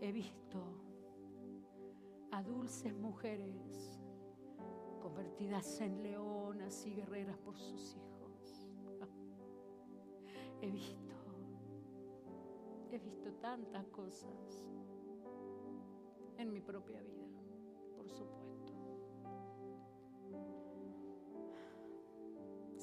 He 0.00 0.10
visto 0.10 0.60
a 2.32 2.42
dulces 2.42 2.94
mujeres 2.94 4.00
convertidas 5.00 5.80
en 5.80 6.02
leonas 6.02 6.86
y 6.86 6.94
guerreras 6.94 7.38
por 7.38 7.56
sus 7.56 7.96
hijos. 7.96 8.68
He 10.60 10.70
visto, 10.70 11.14
he 12.90 12.98
visto 12.98 13.32
tantas 13.34 13.86
cosas 13.88 14.64
en 16.38 16.52
mi 16.52 16.60
propia 16.60 17.00
vida, 17.02 17.26
por 17.96 18.08
supuesto. 18.08 18.41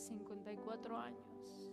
54 0.10 0.98
años. 0.98 1.72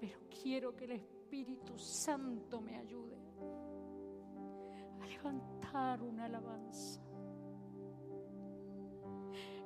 Pero 0.00 0.18
quiero 0.42 0.74
que 0.74 0.84
el 0.84 0.92
Espíritu 0.92 1.78
Santo 1.78 2.60
me 2.60 2.76
ayude 2.76 3.18
a 5.00 5.06
levantar 5.06 6.02
una 6.02 6.24
alabanza 6.24 7.02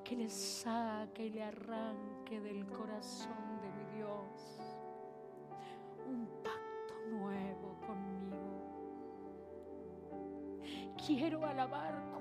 que 0.03 0.17
le 0.17 0.29
saque 0.29 1.27
y 1.27 1.31
le 1.31 1.43
arranque 1.43 2.41
del 2.41 2.67
corazón 2.67 3.61
de 3.61 3.71
mi 3.71 3.85
Dios 3.97 4.61
un 6.07 6.27
pacto 6.43 6.95
nuevo 7.11 7.79
conmigo. 7.87 8.39
Quiero 11.07 11.45
alabar 11.45 11.95
más. 12.11 12.19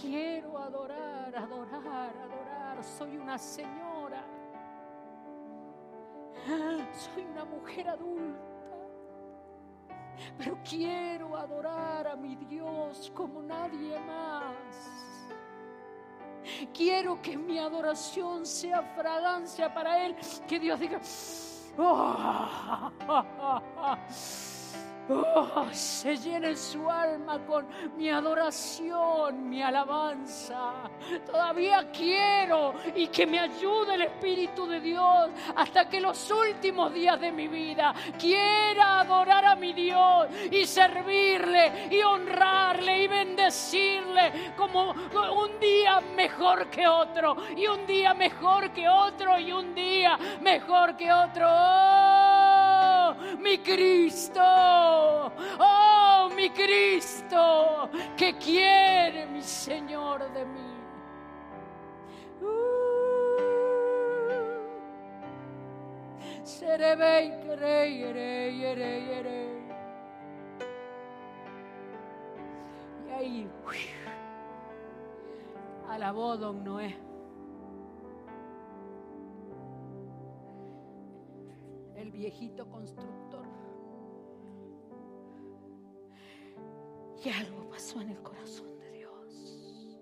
Quiero 0.00 0.58
adorar, 0.58 1.34
adorar, 1.36 2.16
adorar. 2.16 2.84
Soy 2.84 3.16
una 3.16 3.38
señora. 3.38 4.24
Soy 6.92 7.24
una 7.24 7.44
mujer 7.44 7.88
adulta. 7.88 8.48
Pero 10.36 10.58
quiero 10.68 11.36
adorar 11.36 12.08
a 12.08 12.16
mi 12.16 12.34
Dios 12.36 13.12
como 13.14 13.42
nadie 13.42 13.98
más. 14.00 15.28
Quiero 16.72 17.20
que 17.20 17.36
mi 17.36 17.58
adoración 17.58 18.46
sea 18.46 18.82
fragancia 18.96 19.72
para 19.72 20.04
Él. 20.04 20.16
Que 20.46 20.58
Dios 20.58 20.80
diga, 20.80 21.00
oh, 21.78 22.90
Oh, 23.08 23.96
se 25.72 26.16
llene 26.16 26.54
su 26.56 26.88
alma 26.90 27.38
con 27.46 27.66
mi 27.96 28.10
adoración, 28.10 29.48
mi 29.48 29.62
alabanza. 29.62 30.72
Todavía 31.26 31.90
quiero 31.90 32.74
y 32.94 33.08
que 33.08 33.26
me 33.26 33.38
ayude 33.38 33.94
el 33.94 34.02
Espíritu 34.02 34.66
de 34.66 34.80
Dios 34.80 35.30
hasta 35.56 35.88
que 35.88 36.00
los 36.00 36.30
últimos 36.30 36.92
días 36.92 37.18
de 37.20 37.32
mi 37.32 37.48
vida 37.48 37.94
quiera 38.18 39.00
adorar 39.00 39.44
a 39.44 39.56
mi 39.56 39.72
Dios 39.72 40.26
y 40.50 40.66
servirle 40.66 41.88
y 41.90 42.02
honrarle 42.02 43.04
y 43.04 43.08
bendecirle 43.08 44.52
como 44.56 44.90
un 44.90 45.60
día 45.60 46.00
mejor 46.16 46.68
que 46.68 46.86
otro 46.86 47.36
y 47.56 47.66
un 47.66 47.86
día 47.86 48.14
mejor 48.14 48.70
que 48.72 48.88
otro 48.88 49.38
y 49.38 49.52
un 49.52 49.74
día 49.74 50.18
mejor 50.40 50.96
que 50.96 51.12
otro. 51.12 51.46
Oh, 51.50 52.07
mi 53.38 53.58
Cristo 53.58 54.42
oh 55.58 55.88
mi 56.38 56.50
Cristo, 56.50 57.90
que 58.16 58.36
quiere 58.38 59.26
mi 59.26 59.42
Señor 59.42 60.30
de 60.32 60.44
mí. 60.44 60.78
Seré 66.44 66.96
Y 73.06 73.10
ahí, 73.10 73.50
alabó 75.88 76.36
don 76.36 76.62
Noé. 76.64 76.96
El 81.96 82.12
viejito 82.12 82.64
constructor. 82.70 83.27
Y 87.24 87.30
algo 87.30 87.68
pasó 87.68 88.00
en 88.00 88.10
el 88.10 88.22
corazón 88.22 88.78
de 88.78 88.92
Dios 88.92 89.98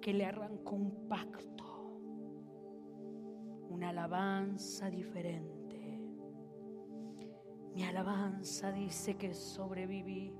que 0.00 0.12
le 0.12 0.26
arrancó 0.26 0.74
un 0.76 1.08
pacto, 1.08 2.00
una 3.70 3.88
alabanza 3.90 4.90
diferente. 4.90 5.56
Mi 7.74 7.84
alabanza 7.84 8.72
dice 8.72 9.16
que 9.16 9.34
sobreviví. 9.34 10.34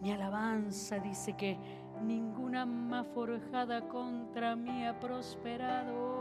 Mi 0.00 0.12
alabanza 0.12 0.98
dice 0.98 1.36
que 1.36 1.58
ninguna 2.02 2.66
más 2.66 3.06
forjada 3.08 3.86
contra 3.88 4.56
mí 4.56 4.86
ha 4.86 4.98
prosperado. 4.98 6.19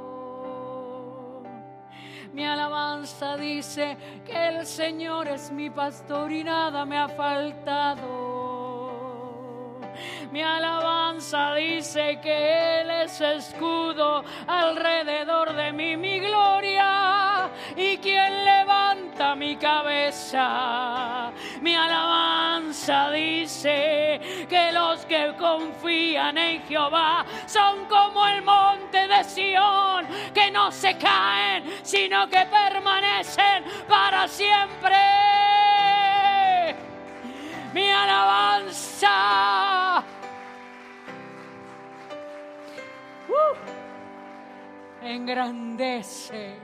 Mi 2.33 2.45
alabanza 2.45 3.35
dice 3.37 3.97
que 4.25 4.47
el 4.49 4.65
Señor 4.65 5.27
es 5.27 5.51
mi 5.51 5.69
pastor 5.69 6.31
y 6.31 6.43
nada 6.43 6.85
me 6.85 6.97
ha 6.97 7.07
faltado. 7.07 8.29
Mi 10.31 10.43
alabanza 10.43 11.55
dice 11.55 12.19
que 12.21 12.81
Él 12.81 12.91
es 12.91 13.19
escudo 13.19 14.23
alrededor 14.47 15.55
de 15.55 15.71
mí, 15.71 15.97
mi 15.97 16.19
gloria 16.19 17.49
y 17.75 17.97
quien 17.97 18.45
levanta 18.45 19.35
mi 19.35 19.55
cabeza. 19.55 21.31
Mi 21.61 21.73
alabanza 21.75 23.09
dice 23.09 24.38
que 24.49 24.71
los 24.71 25.05
que 25.05 25.33
confían 25.37 26.37
en 26.37 26.61
Jehová 26.63 27.25
son 27.45 27.85
como 27.85 28.27
el 28.27 28.41
monte 28.41 29.07
de 29.07 29.23
Sión, 29.23 30.07
que 30.33 30.49
no 30.51 30.71
se 30.71 30.97
caen, 30.97 31.63
sino 31.83 32.27
que 32.27 32.45
permanecen 32.47 33.63
para 33.87 34.27
siempre. 34.27 34.97
Mi 37.73 37.89
alabanza. 37.89 39.13
Uh, 43.29 43.55
engrandece 45.05 46.55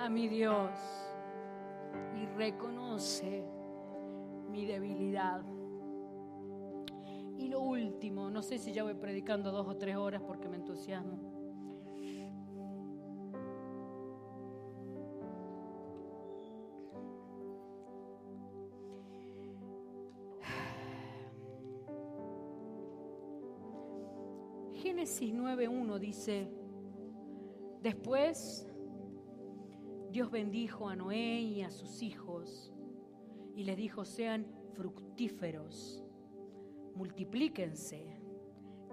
a 0.00 0.08
mi 0.08 0.26
Dios 0.26 0.70
y 2.16 2.26
reconoce 2.36 3.44
mi 4.48 4.66
debilidad. 4.66 5.42
Y 7.38 7.48
lo 7.48 7.60
último, 7.60 8.30
no 8.30 8.42
sé 8.42 8.58
si 8.58 8.72
ya 8.72 8.82
voy 8.82 8.94
predicando 8.94 9.52
dos 9.52 9.66
o 9.68 9.76
tres 9.76 9.96
horas 9.96 10.22
porque 10.22 10.48
me 10.48 10.56
entusiasmo. 10.56 11.36
Génesis 24.86 25.34
9.1 25.34 25.98
dice, 25.98 26.48
después 27.82 28.66
Dios 30.10 30.30
bendijo 30.30 30.88
a 30.88 30.96
Noé 30.96 31.40
y 31.40 31.62
a 31.62 31.70
sus 31.70 32.02
hijos 32.02 32.72
y 33.54 33.64
les 33.64 33.76
dijo, 33.76 34.04
sean 34.04 34.46
fructíferos, 34.74 36.05
multiplíquense, 36.96 38.04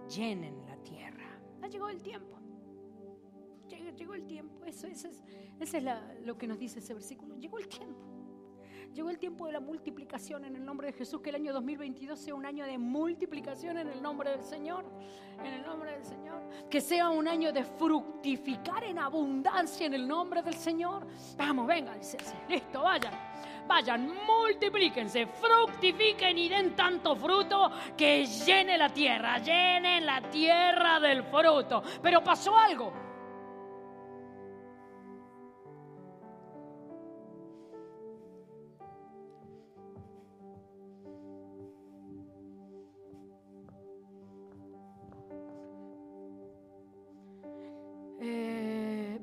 llenen 0.08 0.66
la 0.66 0.78
tierra. 0.84 1.40
Ha 1.62 1.68
llegado 1.68 1.90
el 1.90 2.02
tiempo. 2.02 2.38
Llegó, 3.98 4.14
el 4.14 4.26
tiempo. 4.26 4.64
Eso, 4.66 4.88
es, 4.88 5.06
es 5.60 5.84
lo 6.26 6.38
que 6.38 6.48
nos 6.48 6.60
dice 6.60 6.80
ese 6.80 6.94
versículo. 6.94 7.36
Llegó 7.38 7.58
el 7.58 7.68
tiempo. 7.68 8.13
Llegó 8.94 9.10
el 9.10 9.18
tiempo 9.18 9.48
de 9.48 9.54
la 9.54 9.60
multiplicación 9.60 10.46
en 10.46 10.56
el 10.56 10.64
nombre 10.64 10.88
de 10.88 10.94
Jesús, 10.94 11.20
que 11.20 11.30
el 11.30 11.38
año 11.38 11.52
2022 11.52 12.20
sea 12.20 12.36
un 12.36 12.46
año 12.46 12.64
de 12.64 12.78
multiplicación 12.78 13.80
en 13.80 13.88
el 13.90 14.00
nombre 14.04 14.30
del 14.30 14.44
Señor, 14.44 14.86
en 15.40 15.52
el 15.52 15.66
nombre 15.66 15.94
del 15.94 16.04
Señor. 16.04 16.44
Que 16.70 16.80
sea 16.80 17.10
un 17.10 17.28
año 17.28 17.52
de 17.52 17.64
fructificar 17.64 18.84
en 18.84 19.00
abundancia 19.00 19.88
en 19.88 19.96
el 19.96 20.08
nombre 20.08 20.44
del 20.44 20.54
Señor. 20.54 21.08
Vamos, 21.36 21.66
venga, 21.66 21.96
dice, 21.96 22.18
listo, 22.48 22.84
vayan. 22.84 23.14
Vayan, 23.68 24.14
multiplíquense, 24.28 25.26
fructifiquen 25.26 26.38
y 26.38 26.50
den 26.50 26.76
tanto 26.76 27.16
fruto 27.16 27.72
que 27.98 28.26
llene 28.26 28.78
la 28.78 28.90
tierra, 28.90 29.40
llenen 29.40 30.06
la 30.06 30.22
tierra 30.30 31.00
del 31.00 31.24
fruto. 31.24 31.82
Pero 32.02 32.24
pasó 32.24 32.56
algo. 32.56 33.03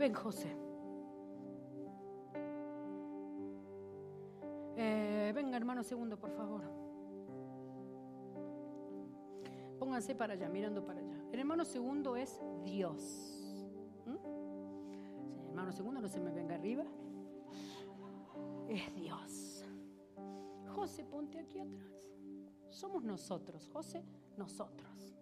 Ven, 0.01 0.15
José. 0.15 0.49
Eh, 4.77 5.31
venga, 5.35 5.59
hermano 5.59 5.83
segundo, 5.83 6.19
por 6.19 6.31
favor. 6.31 6.63
Pónganse 9.79 10.15
para 10.15 10.33
allá, 10.33 10.49
mirando 10.49 10.85
para 10.85 11.01
allá. 11.01 11.23
El 11.31 11.41
hermano 11.41 11.67
segundo 11.67 12.17
es 12.17 12.41
Dios. 12.65 13.03
¿Mm? 14.07 15.49
hermano 15.49 15.73
segundo, 15.73 16.01
no 16.01 16.09
se 16.09 16.19
me 16.19 16.33
venga 16.33 16.55
arriba. 16.55 16.85
Es 18.69 18.95
Dios. 18.95 19.65
José, 20.75 21.05
ponte 21.05 21.39
aquí 21.39 21.61
atrás. 21.61 21.93
Somos 22.71 23.05
nosotros, 23.05 23.69
José, 23.69 24.03
nosotros. 24.39 25.15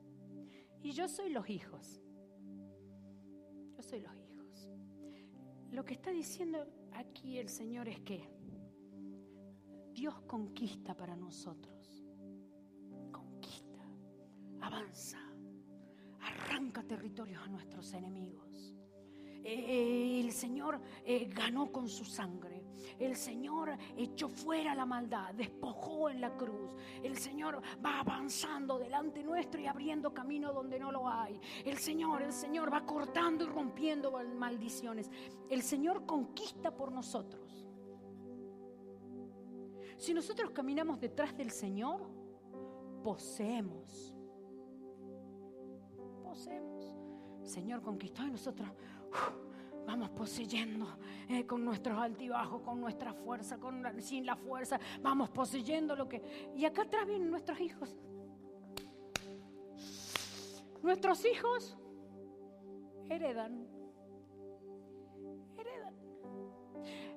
Y 0.82 0.92
yo 0.92 1.08
soy 1.08 1.30
los 1.30 1.50
hijos. 1.50 2.00
Lo 5.78 5.84
que 5.84 5.94
está 5.94 6.10
diciendo 6.10 6.66
aquí 6.94 7.38
el 7.38 7.48
Señor 7.48 7.88
es 7.88 8.00
que 8.00 8.28
Dios 9.92 10.20
conquista 10.22 10.92
para 10.96 11.14
nosotros. 11.14 12.04
Conquista, 13.12 13.84
avanza, 14.60 15.20
arranca 16.20 16.82
territorios 16.82 17.40
a 17.44 17.46
nuestros 17.46 17.92
enemigos. 17.92 18.74
Eh, 19.44 20.20
el 20.20 20.32
Señor 20.32 20.80
eh, 21.04 21.30
ganó 21.32 21.70
con 21.70 21.88
su 21.88 22.04
sangre. 22.04 22.57
El 22.98 23.16
Señor 23.16 23.76
echó 23.96 24.28
fuera 24.28 24.74
la 24.74 24.84
maldad, 24.84 25.34
despojó 25.34 26.10
en 26.10 26.20
la 26.20 26.36
cruz. 26.36 26.74
El 27.02 27.16
Señor 27.16 27.60
va 27.84 28.00
avanzando 28.00 28.78
delante 28.78 29.22
nuestro 29.22 29.60
y 29.60 29.66
abriendo 29.66 30.12
camino 30.12 30.52
donde 30.52 30.78
no 30.78 30.90
lo 30.90 31.08
hay. 31.08 31.40
El 31.64 31.78
Señor, 31.78 32.22
el 32.22 32.32
Señor 32.32 32.72
va 32.72 32.84
cortando 32.84 33.44
y 33.44 33.48
rompiendo 33.48 34.12
maldiciones. 34.36 35.10
El 35.48 35.62
Señor 35.62 36.06
conquista 36.06 36.74
por 36.74 36.92
nosotros. 36.92 37.68
Si 39.96 40.14
nosotros 40.14 40.50
caminamos 40.50 41.00
detrás 41.00 41.36
del 41.36 41.50
Señor, 41.50 42.08
poseemos. 43.02 44.14
Poseemos. 46.22 46.96
Señor 47.42 47.82
conquistó 47.82 48.24
y 48.24 48.30
nosotros 48.30 48.68
vamos 49.88 50.10
poseyendo 50.10 50.86
eh, 51.30 51.46
con 51.46 51.64
nuestros 51.64 51.98
altibajos, 51.98 52.60
con 52.60 52.78
nuestra 52.78 53.14
fuerza, 53.14 53.56
con 53.56 53.82
sin 54.02 54.26
la 54.26 54.36
fuerza, 54.36 54.78
vamos 55.00 55.30
poseyendo 55.30 55.96
lo 55.96 56.06
que... 56.06 56.52
Y 56.54 56.66
acá 56.66 56.82
atrás 56.82 57.06
vienen 57.06 57.30
nuestros 57.30 57.58
hijos. 57.58 57.96
Nuestros 60.82 61.24
hijos 61.24 61.78
heredan 63.08 63.66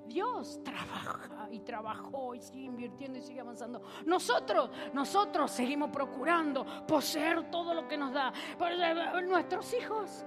Dios 0.08 0.62
trabaja 0.64 1.48
y 1.52 1.60
trabajó 1.62 2.36
y 2.36 2.42
sigue 2.42 2.64
invirtiendo 2.64 3.20
y 3.20 3.22
sigue 3.22 3.40
avanzando. 3.40 3.82
Nosotros, 4.06 4.70
nosotros 4.94 5.52
seguimos 5.52 5.90
procurando 5.90 6.66
poseer 6.86 7.50
todo 7.50 7.74
lo 7.74 7.88
que 7.88 7.98
nos 7.98 8.12
da. 8.14 8.34
Pero 8.60 9.22
nuestros 9.22 9.74
hijos 9.74 10.26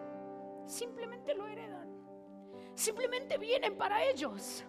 simplemente 0.66 1.34
lo 1.34 1.46
heredan. 1.46 1.83
Simplemente 2.74 3.38
vienen 3.38 3.76
para 3.76 4.04
ellos. 4.04 4.64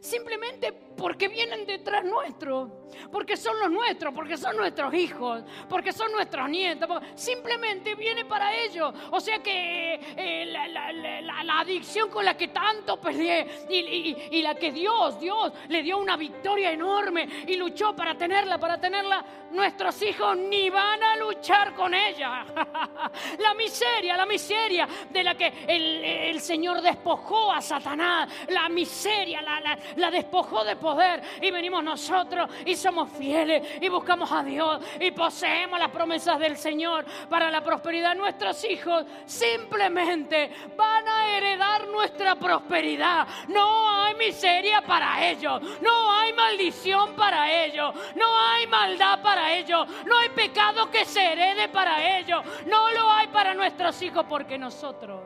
Simplemente 0.00 0.72
porque 0.72 1.28
vienen 1.28 1.66
detrás 1.66 2.04
nuestro, 2.04 2.88
porque 3.12 3.36
son 3.36 3.58
los 3.58 3.70
nuestros, 3.70 4.14
porque 4.14 4.36
son 4.36 4.56
nuestros 4.56 4.92
hijos, 4.94 5.42
porque 5.68 5.92
son 5.92 6.10
nuestros 6.12 6.48
nietos, 6.48 6.88
simplemente 7.14 7.94
viene 7.94 8.24
para 8.24 8.54
ellos. 8.54 8.94
O 9.10 9.20
sea 9.20 9.38
que 9.40 10.00
eh, 10.16 10.46
la, 10.46 11.60
adicción 11.60 12.08
con 12.08 12.24
la 12.24 12.34
que 12.36 12.48
tanto 12.48 12.98
peleé 12.98 13.66
y, 13.68 14.40
la 14.40 14.54
que 14.54 14.72
Dios, 14.72 15.20
Dios 15.20 15.52
le 15.68 15.82
dio 15.82 15.98
una 15.98 16.16
victoria 16.16 16.72
enorme 16.72 17.28
y 17.46 17.56
luchó 17.56 17.94
para 17.94 18.16
tenerla, 18.16 18.58
para 18.58 18.80
tenerla, 18.80 19.24
nuestros 19.50 20.00
hijos 20.02 20.36
ni 20.36 20.70
van 20.70 21.02
a 21.02 21.16
luchar 21.16 21.74
con 21.74 21.92
ella. 21.92 22.44
la 23.38 23.54
miseria, 23.54 24.16
la 24.16 24.24
miseria 24.24 24.88
de 25.10 25.24
la 25.24 25.34
que 25.34 25.64
el, 25.66 26.04
el 26.04 26.40
Señor 26.40 26.80
despojó 26.80 27.52
a 27.52 27.60
Satanás, 27.60 28.32
la 28.48 28.68
miseria, 28.68 29.42
la, 29.42 29.78
la 29.96 30.10
despojó 30.10 30.64
de 30.64 30.76
poder 30.76 31.22
y 31.40 31.50
venimos 31.50 31.82
nosotros 31.82 32.50
y 32.64 32.76
somos 32.76 33.10
fieles 33.10 33.66
y 33.80 33.88
buscamos 33.88 34.30
a 34.32 34.42
Dios 34.42 34.82
y 35.00 35.10
poseemos 35.10 35.78
las 35.78 35.90
promesas 35.90 36.38
del 36.38 36.56
Señor 36.56 37.04
para 37.28 37.50
la 37.50 37.62
prosperidad. 37.62 38.14
Nuestros 38.14 38.64
hijos 38.64 39.04
simplemente 39.26 40.50
van 40.76 41.08
a 41.08 41.36
heredar 41.36 41.88
nuestra 41.88 42.34
prosperidad. 42.36 43.26
No 43.48 43.90
hay 43.90 44.14
miseria 44.14 44.82
para 44.82 45.28
ellos, 45.28 45.60
no 45.80 46.12
hay 46.12 46.32
maldición 46.32 47.14
para 47.14 47.64
ellos, 47.64 47.94
no 48.14 48.38
hay 48.38 48.66
maldad 48.66 49.22
para 49.22 49.54
ellos, 49.54 49.88
no 50.06 50.18
hay 50.18 50.28
pecado 50.30 50.90
que 50.90 51.04
se 51.04 51.32
herede 51.32 51.68
para 51.68 52.18
ellos, 52.18 52.44
no 52.66 52.90
lo 52.90 53.10
hay 53.10 53.28
para 53.28 53.54
nuestros 53.54 54.00
hijos 54.02 54.24
porque 54.28 54.58
nosotros 54.58 55.20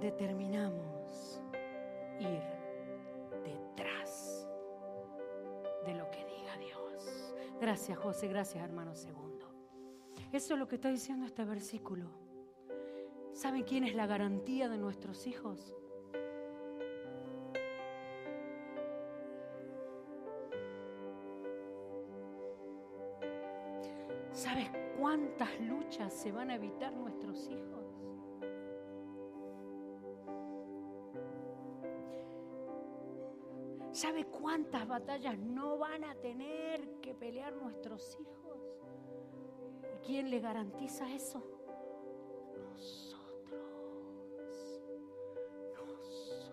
determinamos 0.00 0.51
Gracias 7.62 7.96
José, 7.96 8.26
gracias 8.26 8.64
hermano 8.64 8.92
segundo. 8.96 9.46
Eso 10.32 10.54
es 10.54 10.58
lo 10.58 10.66
que 10.66 10.74
está 10.74 10.88
diciendo 10.88 11.26
este 11.26 11.44
versículo. 11.44 12.10
¿Saben 13.32 13.62
quién 13.62 13.84
es 13.84 13.94
la 13.94 14.04
garantía 14.04 14.68
de 14.68 14.78
nuestros 14.78 15.28
hijos? 15.28 15.72
¿Sabes 24.32 24.68
cuántas 24.98 25.60
luchas 25.60 26.12
se 26.12 26.32
van 26.32 26.50
a 26.50 26.56
evitar 26.56 26.92
nuestros 26.92 27.48
hijos? 27.48 27.81
¿Sabe 34.02 34.24
cuántas 34.24 34.88
batallas 34.88 35.38
no 35.38 35.78
van 35.78 36.02
a 36.02 36.16
tener 36.16 36.98
que 37.00 37.14
pelear 37.14 37.54
nuestros 37.54 38.18
hijos? 38.20 38.58
¿Y 39.94 40.04
quién 40.04 40.28
le 40.28 40.40
garantiza 40.40 41.08
eso? 41.14 41.40
Nosotros. 42.68 43.22
Nosotros. 45.76 46.52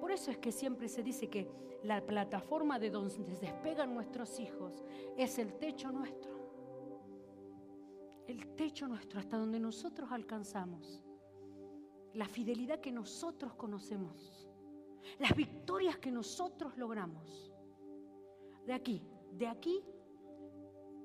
Por 0.00 0.10
eso 0.10 0.30
es 0.30 0.38
que 0.38 0.52
siempre 0.52 0.88
se 0.88 1.02
dice 1.02 1.28
que 1.28 1.50
la 1.82 2.00
plataforma 2.00 2.78
de 2.78 2.88
donde 2.88 3.36
despegan 3.38 3.92
nuestros 3.92 4.40
hijos 4.40 4.82
es 5.18 5.38
el 5.38 5.52
techo 5.58 5.92
nuestro. 5.92 6.32
El 8.26 8.56
techo 8.56 8.88
nuestro 8.88 9.20
hasta 9.20 9.36
donde 9.36 9.60
nosotros 9.60 10.10
alcanzamos. 10.12 11.02
La 12.14 12.26
fidelidad 12.26 12.80
que 12.80 12.90
nosotros 12.90 13.52
conocemos 13.52 14.47
las 15.18 15.34
victorias 15.34 15.98
que 15.98 16.10
nosotros 16.10 16.76
logramos. 16.76 17.52
De 18.66 18.72
aquí, 18.72 19.02
de 19.32 19.46
aquí, 19.46 19.82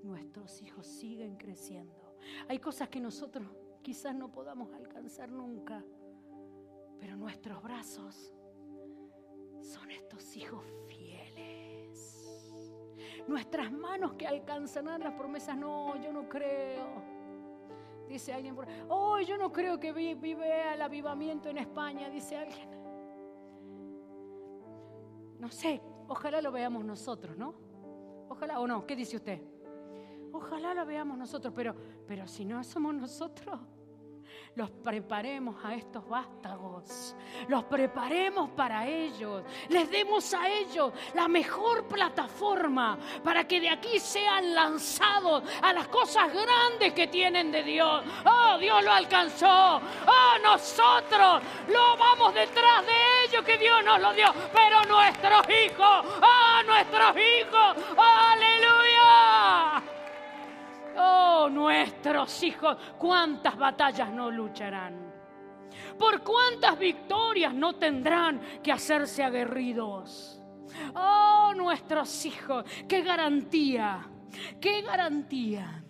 nuestros 0.04 0.62
hijos 0.62 0.86
siguen 0.86 1.38
creciendo. 1.38 2.18
Hay 2.48 2.60
cosas 2.60 2.90
que 2.90 3.00
nosotros 3.00 3.48
quizás 3.82 4.16
no 4.16 4.32
podamos 4.32 4.74
alcanzar 4.74 5.30
nunca, 5.30 5.84
pero 7.00 7.16
nuestros 7.16 7.62
brazos 7.62 8.34
son 9.62 9.92
estos 9.92 10.36
hijos 10.36 10.64
fieles. 10.88 12.34
Nuestras 13.28 13.72
manos 13.72 14.14
que 14.14 14.28
alcanzarán 14.28 15.02
las 15.02 15.14
promesas, 15.14 15.58
no, 15.58 16.02
yo 16.02 16.12
no 16.12 16.28
creo. 16.28 17.14
Dice 18.08 18.34
alguien 18.34 18.56
oh, 18.90 19.20
yo 19.22 19.38
no 19.38 19.52
creo 19.52 19.80
que 19.80 19.92
vive 19.92 20.74
el 20.74 20.82
avivamiento 20.82 21.50
en 21.50 21.58
España, 21.58 22.10
dice 22.10 22.38
alguien. 22.38 22.83
No 25.44 25.52
sé, 25.52 25.82
ojalá 26.08 26.42
lo 26.42 26.54
veamos 26.54 26.86
nosotros, 26.86 27.38
¿no? 27.38 27.54
Ojalá 28.30 28.62
o 28.62 28.66
no, 28.66 28.88
¿qué 28.88 28.96
dice 28.96 29.18
usted? 29.18 29.42
Ojalá 30.32 30.74
lo 30.74 30.86
veamos 30.86 31.18
nosotros, 31.18 31.54
pero, 31.54 31.76
pero 32.08 32.26
si 32.30 32.46
no 32.46 32.64
somos 32.64 32.96
nosotros, 32.96 33.60
los 34.56 34.70
preparemos 34.70 35.64
a 35.66 35.74
estos 35.74 36.08
vástagos, 36.08 37.16
los 37.48 37.64
preparemos 37.64 38.50
para 38.52 38.88
ellos, 38.88 39.44
les 39.70 39.90
demos 39.90 40.34
a 40.34 40.48
ellos 40.48 40.94
la 41.14 41.28
mejor 41.28 41.88
plataforma 41.88 42.98
para 43.24 43.48
que 43.48 43.60
de 43.60 43.70
aquí 43.70 44.00
sean 44.00 44.54
lanzados 44.54 45.44
a 45.62 45.74
las 45.74 45.88
cosas 45.88 46.32
grandes 46.32 46.94
que 46.94 47.08
tienen 47.08 47.52
de 47.52 47.64
Dios. 47.64 48.04
Oh, 48.26 48.58
Dios 48.60 48.84
lo 48.84 48.92
alcanzó. 48.92 49.78
Oh, 49.78 50.40
nosotros 50.44 51.42
lo 51.68 51.98
vamos 51.98 52.34
detrás 52.34 52.86
de 52.86 53.26
ellos 53.26 53.44
que 53.44 53.58
Dios 53.58 53.84
nos 53.84 54.00
lo 54.00 54.14
dio, 54.14 54.34
pero 54.54 54.84
nuestros 54.86 55.46
hijos, 55.50 56.06
oh, 56.22 56.64
nuestros 56.66 57.16
hijos, 57.18 57.78
aleluya. 57.98 58.83
Oh, 60.98 61.50
nuestros 61.52 62.44
hijos, 62.44 62.78
cuántas 62.98 63.58
batallas 63.58 64.12
no 64.12 64.30
lucharán. 64.30 65.12
Por 65.98 66.24
cuántas 66.24 66.78
victorias 66.78 67.54
no 67.54 67.74
tendrán 67.74 68.42
que 68.62 68.72
hacerse 68.72 69.24
aguerridos. 69.24 70.42
Oh, 70.96 71.54
nuestros 71.56 72.26
hijos, 72.26 72.66
qué 72.88 73.02
garantía, 73.02 74.10
qué 74.60 74.82
garantía. 74.82 75.84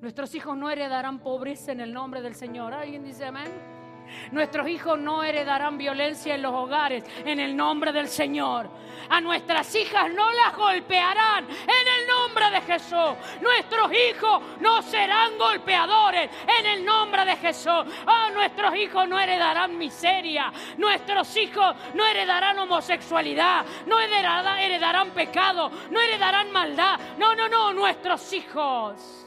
Nuestros 0.00 0.34
hijos 0.34 0.56
no 0.56 0.68
heredarán 0.68 1.20
pobreza 1.20 1.72
en 1.72 1.80
el 1.80 1.92
nombre 1.92 2.22
del 2.22 2.34
Señor. 2.34 2.74
¿Alguien 2.74 3.04
dice 3.04 3.26
amén? 3.26 3.81
Nuestros 4.30 4.68
hijos 4.68 4.98
no 4.98 5.24
heredarán 5.24 5.78
violencia 5.78 6.34
en 6.34 6.42
los 6.42 6.52
hogares 6.52 7.04
en 7.24 7.40
el 7.40 7.56
nombre 7.56 7.92
del 7.92 8.08
Señor. 8.08 8.68
A 9.08 9.20
nuestras 9.20 9.74
hijas 9.74 10.10
no 10.12 10.30
las 10.30 10.56
golpearán 10.56 11.44
en 11.44 11.88
el 12.00 12.08
nombre 12.08 12.50
de 12.50 12.60
Jesús. 12.62 13.16
Nuestros 13.40 13.90
hijos 13.92 14.42
no 14.60 14.80
serán 14.82 15.36
golpeadores 15.36 16.30
en 16.58 16.66
el 16.66 16.84
nombre 16.84 17.24
de 17.24 17.36
Jesús. 17.36 17.84
Oh, 18.06 18.30
nuestros 18.32 18.74
hijos 18.76 19.08
no 19.08 19.18
heredarán 19.20 19.76
miseria. 19.76 20.52
Nuestros 20.78 21.36
hijos 21.36 21.76
no 21.94 22.06
heredarán 22.06 22.58
homosexualidad. 22.58 23.64
No 23.86 24.00
heredarán, 24.00 24.58
heredarán 24.58 25.10
pecado. 25.10 25.70
No 25.90 26.00
heredarán 26.00 26.50
maldad. 26.50 26.98
No, 27.18 27.34
no, 27.34 27.48
no. 27.48 27.72
Nuestros 27.72 28.32
hijos 28.32 29.26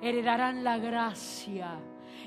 heredarán 0.00 0.64
la 0.64 0.78
gracia 0.78 1.78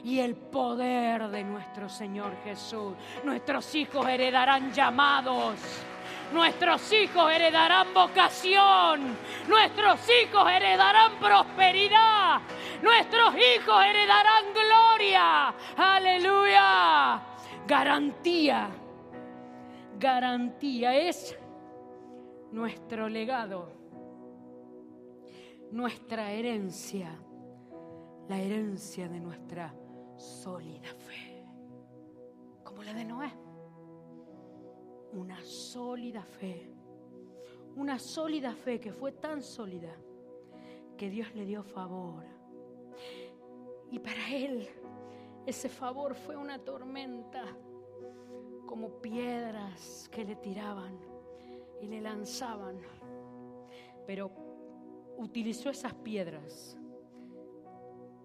y 0.05 0.19
el 0.19 0.35
poder 0.35 1.29
de 1.29 1.43
nuestro 1.43 1.89
Señor 1.89 2.31
Jesús. 2.43 2.93
Nuestros 3.23 3.73
hijos 3.73 4.07
heredarán 4.07 4.71
llamados. 4.71 5.55
Nuestros 6.31 6.93
hijos 6.93 7.31
heredarán 7.31 7.87
vocación. 7.91 9.17
Nuestros 9.47 9.99
hijos 10.07 10.47
heredarán 10.47 11.13
prosperidad. 11.19 12.39
Nuestros 12.83 13.33
hijos 13.33 13.83
heredarán 13.83 14.45
gloria. 14.53 15.55
Aleluya. 15.75 17.23
Garantía. 17.65 18.69
Garantía 19.97 20.95
es 20.97 21.35
nuestro 22.51 23.09
legado. 23.09 23.71
Nuestra 25.71 26.31
herencia. 26.31 27.09
La 28.29 28.39
herencia 28.39 29.07
de 29.07 29.19
nuestra 29.19 29.73
sólida 30.17 30.93
fe, 30.93 31.45
como 32.63 32.83
la 32.83 32.93
de 32.93 33.05
Noé. 33.05 33.31
Una 35.13 35.41
sólida 35.43 36.23
fe, 36.23 36.73
una 37.75 37.99
sólida 37.99 38.53
fe 38.53 38.79
que 38.79 38.91
fue 38.91 39.13
tan 39.13 39.41
sólida 39.41 39.95
que 40.97 41.09
Dios 41.09 41.33
le 41.35 41.45
dio 41.45 41.63
favor. 41.63 42.23
Y 43.91 43.99
para 43.99 44.29
él 44.29 44.67
ese 45.45 45.69
favor 45.69 46.15
fue 46.15 46.35
una 46.35 46.57
tormenta, 46.59 47.45
como 48.65 48.99
piedras 48.99 50.09
que 50.11 50.25
le 50.25 50.35
tiraban 50.35 50.99
y 51.81 51.87
le 51.87 52.01
lanzaban. 52.01 52.79
Pero 54.07 54.31
utilizó 55.17 55.69
esas 55.69 55.93
piedras 55.93 56.77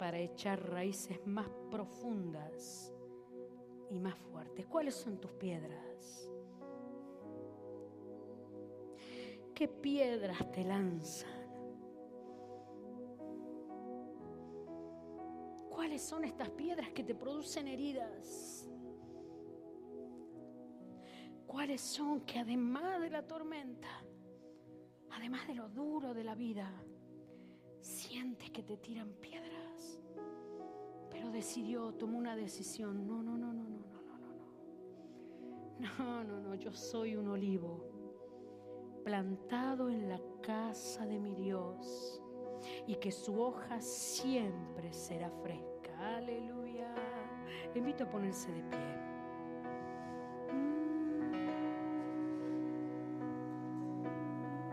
para 0.01 0.18
echar 0.18 0.66
raíces 0.70 1.20
más 1.26 1.46
profundas 1.70 2.90
y 3.90 3.98
más 3.98 4.16
fuertes. 4.16 4.64
¿Cuáles 4.64 4.94
son 4.94 5.18
tus 5.20 5.30
piedras? 5.32 6.32
¿Qué 9.55 9.68
piedras 9.68 10.51
te 10.53 10.64
lanzan? 10.64 11.28
¿Cuáles 15.68 16.01
son 16.01 16.24
estas 16.24 16.48
piedras 16.48 16.88
que 16.92 17.05
te 17.05 17.14
producen 17.14 17.68
heridas? 17.68 18.66
¿Cuáles 21.46 21.82
son 21.82 22.22
que 22.22 22.38
además 22.38 23.03
de 23.03 23.11
la 23.11 23.26
tormenta, 23.26 24.03
además 25.11 25.46
de 25.46 25.57
lo 25.57 25.68
duro 25.68 26.14
de 26.14 26.24
la 26.24 26.34
vida, 26.34 26.72
sientes 27.82 28.51
que 28.51 28.62
te 28.62 28.78
tiran 28.78 29.12
piedras? 29.20 29.59
Pero 31.20 31.32
decidió, 31.32 31.92
tomó 31.92 32.16
una 32.16 32.34
decisión. 32.34 33.06
No, 33.06 33.22
no, 33.22 33.36
no, 33.36 33.52
no, 33.52 33.62
no, 33.62 33.78
no, 33.78 34.02
no, 34.16 34.32
no. 35.78 35.98
No, 35.98 36.24
no, 36.24 36.40
no, 36.40 36.54
yo 36.54 36.72
soy 36.72 37.14
un 37.14 37.28
olivo 37.28 37.84
plantado 39.04 39.90
en 39.90 40.08
la 40.08 40.18
casa 40.40 41.04
de 41.04 41.18
mi 41.18 41.34
Dios 41.34 42.22
y 42.86 42.94
que 42.94 43.12
su 43.12 43.38
hoja 43.38 43.82
siempre 43.82 44.94
será 44.94 45.30
fresca. 45.42 46.16
Aleluya. 46.16 46.94
Le 47.74 47.80
invito 47.80 48.04
a 48.04 48.08
ponerse 48.08 48.50
de 48.52 48.62
pie. 48.62 49.09